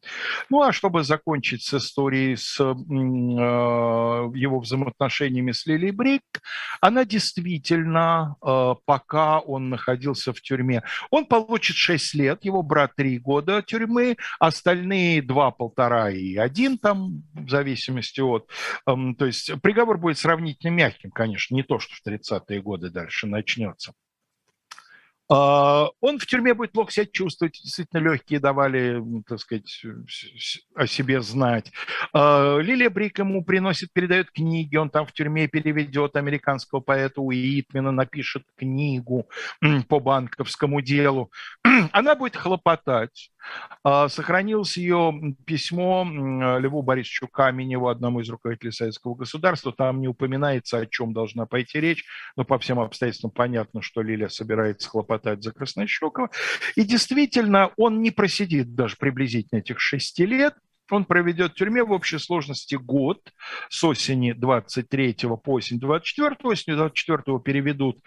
Ну 0.49 0.61
а 0.61 0.71
чтобы 0.71 1.03
закончить 1.03 1.63
с 1.63 1.73
историей 1.73 2.35
с 2.35 2.59
э, 2.59 2.63
его 2.63 4.59
взаимоотношениями 4.59 5.51
с 5.51 5.65
Лили 5.65 5.91
Брик, 5.91 6.23
она 6.81 7.05
действительно, 7.05 8.35
э, 8.41 8.75
пока 8.85 9.39
он 9.39 9.69
находился 9.69 10.33
в 10.33 10.41
тюрьме, 10.41 10.83
он 11.09 11.25
получит 11.25 11.75
6 11.75 12.15
лет, 12.15 12.45
его 12.45 12.61
брат 12.61 12.95
3 12.95 13.19
года 13.19 13.61
тюрьмы, 13.61 14.17
остальные 14.39 15.21
2, 15.21 15.51
полтора 15.51 16.11
и 16.11 16.35
один 16.35 16.77
там, 16.77 17.23
в 17.33 17.49
зависимости 17.49 18.21
от... 18.21 18.49
Э, 18.87 18.93
то 19.17 19.25
есть 19.25 19.51
приговор 19.61 19.97
будет 19.97 20.17
сравнительно 20.17 20.71
мягким, 20.71 21.11
конечно, 21.11 21.55
не 21.55 21.63
то, 21.63 21.79
что 21.79 21.95
в 21.95 22.07
30-е 22.07 22.61
годы 22.61 22.89
дальше 22.89 23.27
начнется. 23.27 23.93
А, 25.27 25.89
он 26.01 26.19
в 26.19 26.25
тюрьме 26.27 26.53
будет 26.53 26.71
плохо 26.71 26.91
себя 26.91 27.05
чувствовать, 27.05 27.59
действительно 27.63 27.99
легкие 27.99 28.39
давали, 28.39 29.01
так 29.27 29.39
сказать, 29.39 29.83
о 30.75 30.87
себе 30.87 31.21
знать. 31.21 31.71
А, 32.13 32.59
Лилия 32.59 32.89
Брик 32.89 33.19
ему 33.19 33.43
приносит, 33.43 33.91
передает 33.91 34.29
книги, 34.31 34.75
он 34.75 34.89
там 34.89 35.05
в 35.05 35.13
тюрьме 35.13 35.47
переведет 35.47 36.15
американского 36.15 36.79
поэта 36.79 37.21
Уитмена, 37.21 37.91
напишет 37.91 38.43
книгу 38.55 39.27
по 39.87 39.99
банковскому 39.99 40.81
делу. 40.81 41.31
Она 41.91 42.15
будет 42.15 42.35
хлопотать, 42.35 43.31
сохранилось 43.83 44.77
ее 44.77 45.35
письмо 45.45 46.05
Льву 46.59 46.81
Борисовичу 46.81 47.27
Каменеву, 47.27 47.87
одному 47.87 48.21
из 48.21 48.29
руководителей 48.29 48.71
советского 48.71 49.15
государства. 49.15 49.71
Там 49.71 50.01
не 50.01 50.07
упоминается, 50.07 50.79
о 50.79 50.85
чем 50.85 51.13
должна 51.13 51.45
пойти 51.45 51.79
речь, 51.79 52.03
но 52.35 52.45
по 52.45 52.57
всем 52.57 52.79
обстоятельствам 52.79 53.31
понятно, 53.31 53.81
что 53.81 54.01
Лилия 54.01 54.29
собирается 54.29 54.89
хлопотать 54.89 55.43
за 55.43 55.51
Краснощекова. 55.51 56.29
И 56.75 56.83
действительно, 56.83 57.71
он 57.77 58.01
не 58.01 58.11
просидит 58.11 58.75
даже 58.75 58.95
приблизительно 58.97 59.59
этих 59.59 59.79
шести 59.79 60.25
лет, 60.25 60.55
он 60.91 61.05
проведет 61.05 61.53
в 61.53 61.55
тюрьме 61.55 61.83
в 61.83 61.91
общей 61.91 62.19
сложности 62.19 62.75
год 62.75 63.19
с 63.69 63.83
осени 63.83 64.33
23 64.33 65.15
по 65.43 65.53
осень 65.53 65.79
24. 65.79 66.35
Осенью 66.43 66.77
24 66.77 67.39
переведут 67.39 67.99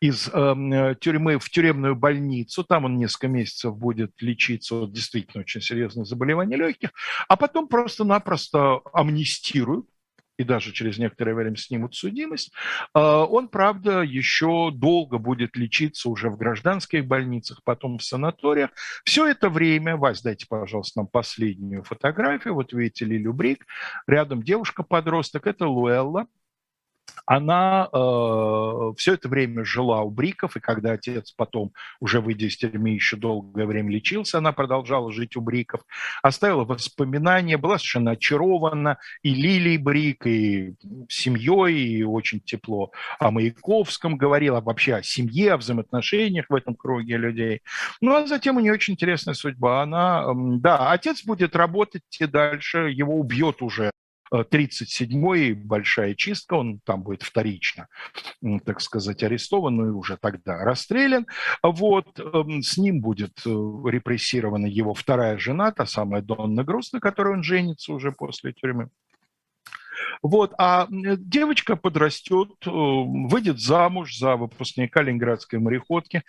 из 0.00 0.28
э, 0.28 0.94
тюрьмы 1.00 1.38
в 1.38 1.48
тюремную 1.50 1.96
больницу. 1.96 2.64
Там 2.64 2.84
он 2.84 2.98
несколько 2.98 3.28
месяцев 3.28 3.76
будет 3.76 4.12
лечиться 4.20 4.82
от 4.82 4.92
действительно 4.92 5.42
очень 5.42 5.60
серьезных 5.60 6.06
заболеваний 6.06 6.56
легких. 6.56 6.90
А 7.28 7.36
потом 7.36 7.68
просто-напросто 7.68 8.80
амнистируют 8.92 9.86
и 10.38 10.44
даже 10.44 10.72
через 10.72 10.98
некоторое 10.98 11.34
время 11.34 11.56
снимут 11.56 11.94
судимость, 11.94 12.52
а, 12.92 13.24
он, 13.24 13.48
правда, 13.48 14.02
еще 14.02 14.70
долго 14.72 15.18
будет 15.18 15.56
лечиться 15.56 16.08
уже 16.08 16.30
в 16.30 16.36
гражданских 16.36 17.06
больницах, 17.06 17.62
потом 17.64 17.98
в 17.98 18.04
санаториях. 18.04 18.70
Все 19.04 19.26
это 19.26 19.48
время, 19.48 19.96
Вась, 19.96 20.22
дайте, 20.22 20.46
пожалуйста, 20.48 21.00
нам 21.00 21.06
последнюю 21.06 21.82
фотографию. 21.82 22.54
Вот 22.54 22.72
видите 22.72 23.04
Лилю 23.04 23.32
Брик, 23.32 23.66
рядом 24.06 24.42
девушка-подросток, 24.42 25.46
это 25.46 25.66
Луэлла, 25.66 26.26
она 27.24 27.88
э, 27.92 28.92
все 28.96 29.14
это 29.14 29.28
время 29.28 29.64
жила 29.64 30.02
у 30.02 30.10
Бриков, 30.10 30.56
и 30.56 30.60
когда 30.60 30.92
отец 30.92 31.32
потом, 31.32 31.72
уже 32.00 32.20
выйдя 32.20 32.46
из 32.46 32.56
тюрьмы, 32.56 32.90
еще 32.90 33.16
долгое 33.16 33.66
время 33.66 33.92
лечился, 33.92 34.38
она 34.38 34.52
продолжала 34.52 35.12
жить 35.12 35.36
у 35.36 35.40
Бриков, 35.40 35.80
оставила 36.22 36.64
воспоминания, 36.64 37.56
была 37.56 37.78
совершенно 37.78 38.12
очарована 38.12 38.98
и 39.22 39.34
Лилией 39.34 39.78
Брик, 39.78 40.26
и 40.26 40.74
семьей, 41.08 41.98
и 41.98 42.02
очень 42.02 42.40
тепло 42.40 42.90
о 43.18 43.30
Маяковском 43.30 44.16
говорила, 44.16 44.60
вообще 44.60 44.96
о 44.96 45.02
семье, 45.02 45.54
о 45.54 45.56
взаимоотношениях 45.56 46.46
в 46.48 46.54
этом 46.54 46.74
круге 46.74 47.16
людей. 47.16 47.62
Ну, 48.00 48.14
а 48.14 48.26
затем 48.26 48.56
у 48.56 48.60
нее 48.60 48.72
очень 48.72 48.94
интересная 48.94 49.34
судьба. 49.34 49.82
Она, 49.82 50.26
да, 50.34 50.90
отец 50.92 51.24
будет 51.24 51.56
работать 51.56 52.02
и 52.18 52.26
дальше, 52.26 52.90
его 52.90 53.14
убьет 53.18 53.62
уже 53.62 53.90
37-й 54.32 55.52
большая 55.52 56.14
чистка, 56.14 56.54
он 56.54 56.80
там 56.80 57.02
будет 57.02 57.22
вторично, 57.22 57.88
так 58.64 58.80
сказать, 58.80 59.22
арестован, 59.22 59.76
ну 59.76 59.86
и 59.86 59.90
уже 59.90 60.16
тогда 60.16 60.64
расстрелян. 60.64 61.26
Вот, 61.62 62.18
эм, 62.18 62.62
с 62.62 62.76
ним 62.76 63.00
будет 63.00 63.38
э, 63.46 63.50
репрессирована 63.50 64.66
его 64.66 64.94
вторая 64.94 65.38
жена, 65.38 65.70
та 65.72 65.86
самая 65.86 66.22
Донна 66.22 66.64
Груз, 66.64 66.92
на 66.92 67.00
которой 67.00 67.34
он 67.34 67.42
женится 67.42 67.92
уже 67.92 68.12
после 68.12 68.52
тюрьмы. 68.52 68.90
Вот, 70.22 70.54
а 70.58 70.86
девочка 70.90 71.76
подрастет, 71.76 72.50
э, 72.66 72.70
выйдет 72.70 73.60
замуж 73.60 74.16
за 74.16 74.36
выпускника 74.36 75.02
Ленинградской 75.02 75.58
мореходки 75.58 76.22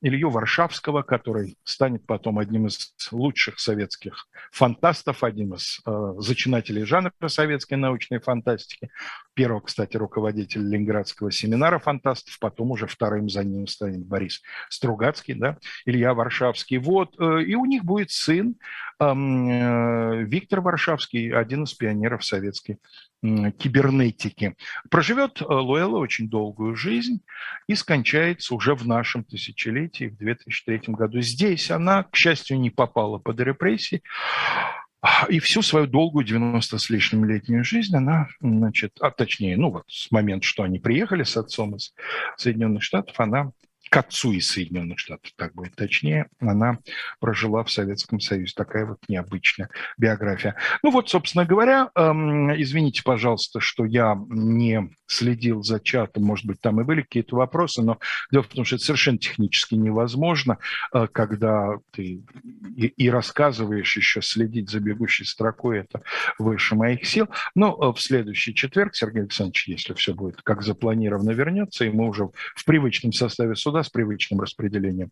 Илью 0.00 0.30
Варшавского, 0.30 1.02
который 1.02 1.56
станет 1.64 2.06
потом 2.06 2.38
одним 2.38 2.66
из 2.66 2.94
лучших 3.10 3.58
советских 3.58 4.26
фантастов, 4.50 5.22
одним 5.24 5.54
из 5.54 5.80
э, 5.86 6.14
зачинателей 6.18 6.84
жанра 6.84 7.12
советской 7.26 7.74
научной 7.74 8.20
фантастики. 8.20 8.90
Первого, 9.34 9.60
кстати, 9.60 9.96
руководитель 9.96 10.68
Ленинградского 10.68 11.30
семинара 11.30 11.78
фантастов, 11.78 12.38
потом 12.38 12.72
уже 12.72 12.86
вторым 12.86 13.28
за 13.28 13.44
ним 13.44 13.66
станет 13.66 14.04
Борис 14.04 14.42
Стругацкий, 14.68 15.34
да, 15.34 15.58
Илья 15.86 16.14
Варшавский. 16.14 16.78
Вот, 16.78 17.14
э, 17.18 17.42
и 17.42 17.54
у 17.54 17.64
них 17.64 17.84
будет 17.84 18.10
сын 18.10 18.50
э, 18.50 18.91
Виктор 19.00 20.60
Варшавский, 20.60 21.32
один 21.32 21.64
из 21.64 21.74
пионеров 21.74 22.24
советской 22.24 22.78
кибернетики. 23.22 24.56
Проживет 24.90 25.40
э, 25.40 25.44
Луэлла 25.44 25.98
очень 25.98 26.28
долгую 26.28 26.74
жизнь 26.74 27.22
и 27.68 27.76
скончается 27.76 28.52
уже 28.52 28.74
в 28.74 28.84
нашем 28.84 29.22
тысячелетии, 29.22 30.06
в 30.06 30.16
2003 30.16 30.80
году. 30.88 31.20
Здесь 31.20 31.70
она, 31.70 32.02
к 32.02 32.16
счастью, 32.16 32.58
не 32.58 32.70
попала 32.70 33.18
под 33.18 33.38
репрессии, 33.38 34.02
и 35.28 35.40
всю 35.40 35.62
свою 35.62 35.86
долгую 35.86 36.24
90 36.24 36.78
с 36.78 36.90
лишним 36.90 37.24
летнюю 37.24 37.64
жизнь 37.64 37.96
она, 37.96 38.28
значит, 38.40 38.92
а 39.00 39.10
точнее, 39.10 39.56
ну 39.56 39.70
вот 39.70 39.84
с 39.88 40.10
момента, 40.12 40.46
что 40.46 40.62
они 40.62 40.78
приехали 40.78 41.24
с 41.24 41.36
отцом 41.36 41.74
из 41.74 41.92
Соединенных 42.36 42.84
Штатов, 42.84 43.18
она 43.18 43.50
к 43.92 43.96
отцу 43.98 44.32
из 44.32 44.50
Соединенных 44.50 44.98
Штатов, 44.98 45.30
так 45.36 45.54
будет 45.54 45.76
точнее, 45.76 46.30
она 46.40 46.78
прожила 47.20 47.62
в 47.62 47.70
Советском 47.70 48.20
Союзе. 48.20 48.54
Такая 48.56 48.86
вот 48.86 49.00
необычная 49.06 49.68
биография. 49.98 50.56
Ну 50.82 50.90
вот, 50.90 51.10
собственно 51.10 51.44
говоря, 51.44 51.90
эм, 51.94 52.50
извините, 52.54 53.02
пожалуйста, 53.02 53.60
что 53.60 53.84
я 53.84 54.18
не 54.30 54.88
следил 55.06 55.62
за 55.62 55.78
чатом, 55.78 56.24
может 56.24 56.46
быть, 56.46 56.58
там 56.62 56.80
и 56.80 56.84
были 56.84 57.02
какие-то 57.02 57.36
вопросы, 57.36 57.82
но 57.82 57.98
дело 58.30 58.42
в 58.42 58.46
том, 58.46 58.64
что 58.64 58.76
это 58.76 58.84
совершенно 58.86 59.18
технически 59.18 59.74
невозможно, 59.74 60.56
э, 60.94 61.06
когда 61.12 61.76
ты 61.90 62.22
и, 62.74 62.86
и 62.86 63.10
рассказываешь 63.10 63.94
еще, 63.94 64.22
следить 64.22 64.70
за 64.70 64.80
бегущей 64.80 65.26
строкой, 65.26 65.80
это 65.80 66.00
выше 66.38 66.76
моих 66.76 67.06
сил. 67.06 67.28
Но 67.54 67.76
э, 67.78 67.94
в 67.94 68.00
следующий 68.00 68.54
четверг 68.54 68.94
Сергей 68.94 69.20
Александрович, 69.20 69.68
если 69.68 69.92
все 69.92 70.14
будет 70.14 70.40
как 70.40 70.62
запланировано, 70.62 71.32
вернется, 71.32 71.84
и 71.84 71.90
мы 71.90 72.08
уже 72.08 72.30
в 72.54 72.64
привычном 72.64 73.12
составе 73.12 73.54
суда 73.54 73.81
с 73.82 73.88
привычным 73.88 74.40
распределением 74.40 75.10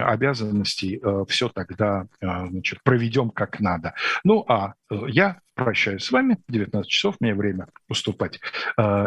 обязанностей, 0.00 1.00
э, 1.02 1.24
все 1.28 1.48
тогда 1.48 2.06
э, 2.20 2.26
значит, 2.48 2.82
проведем 2.82 3.30
как 3.30 3.60
надо. 3.60 3.94
Ну, 4.24 4.44
а 4.48 4.74
э, 4.90 4.96
я 5.08 5.40
прощаюсь 5.54 6.04
с 6.04 6.10
вами. 6.10 6.38
19 6.48 6.88
часов, 6.90 7.16
мне 7.20 7.34
время 7.34 7.68
уступать 7.88 8.40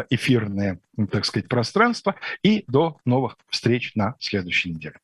эфирное, 0.08 0.80
так 1.10 1.26
сказать, 1.26 1.46
пространство. 1.46 2.14
И 2.42 2.64
до 2.68 2.96
новых 3.04 3.36
встреч 3.50 3.94
на 3.94 4.14
следующей 4.18 4.70
неделе. 4.70 4.96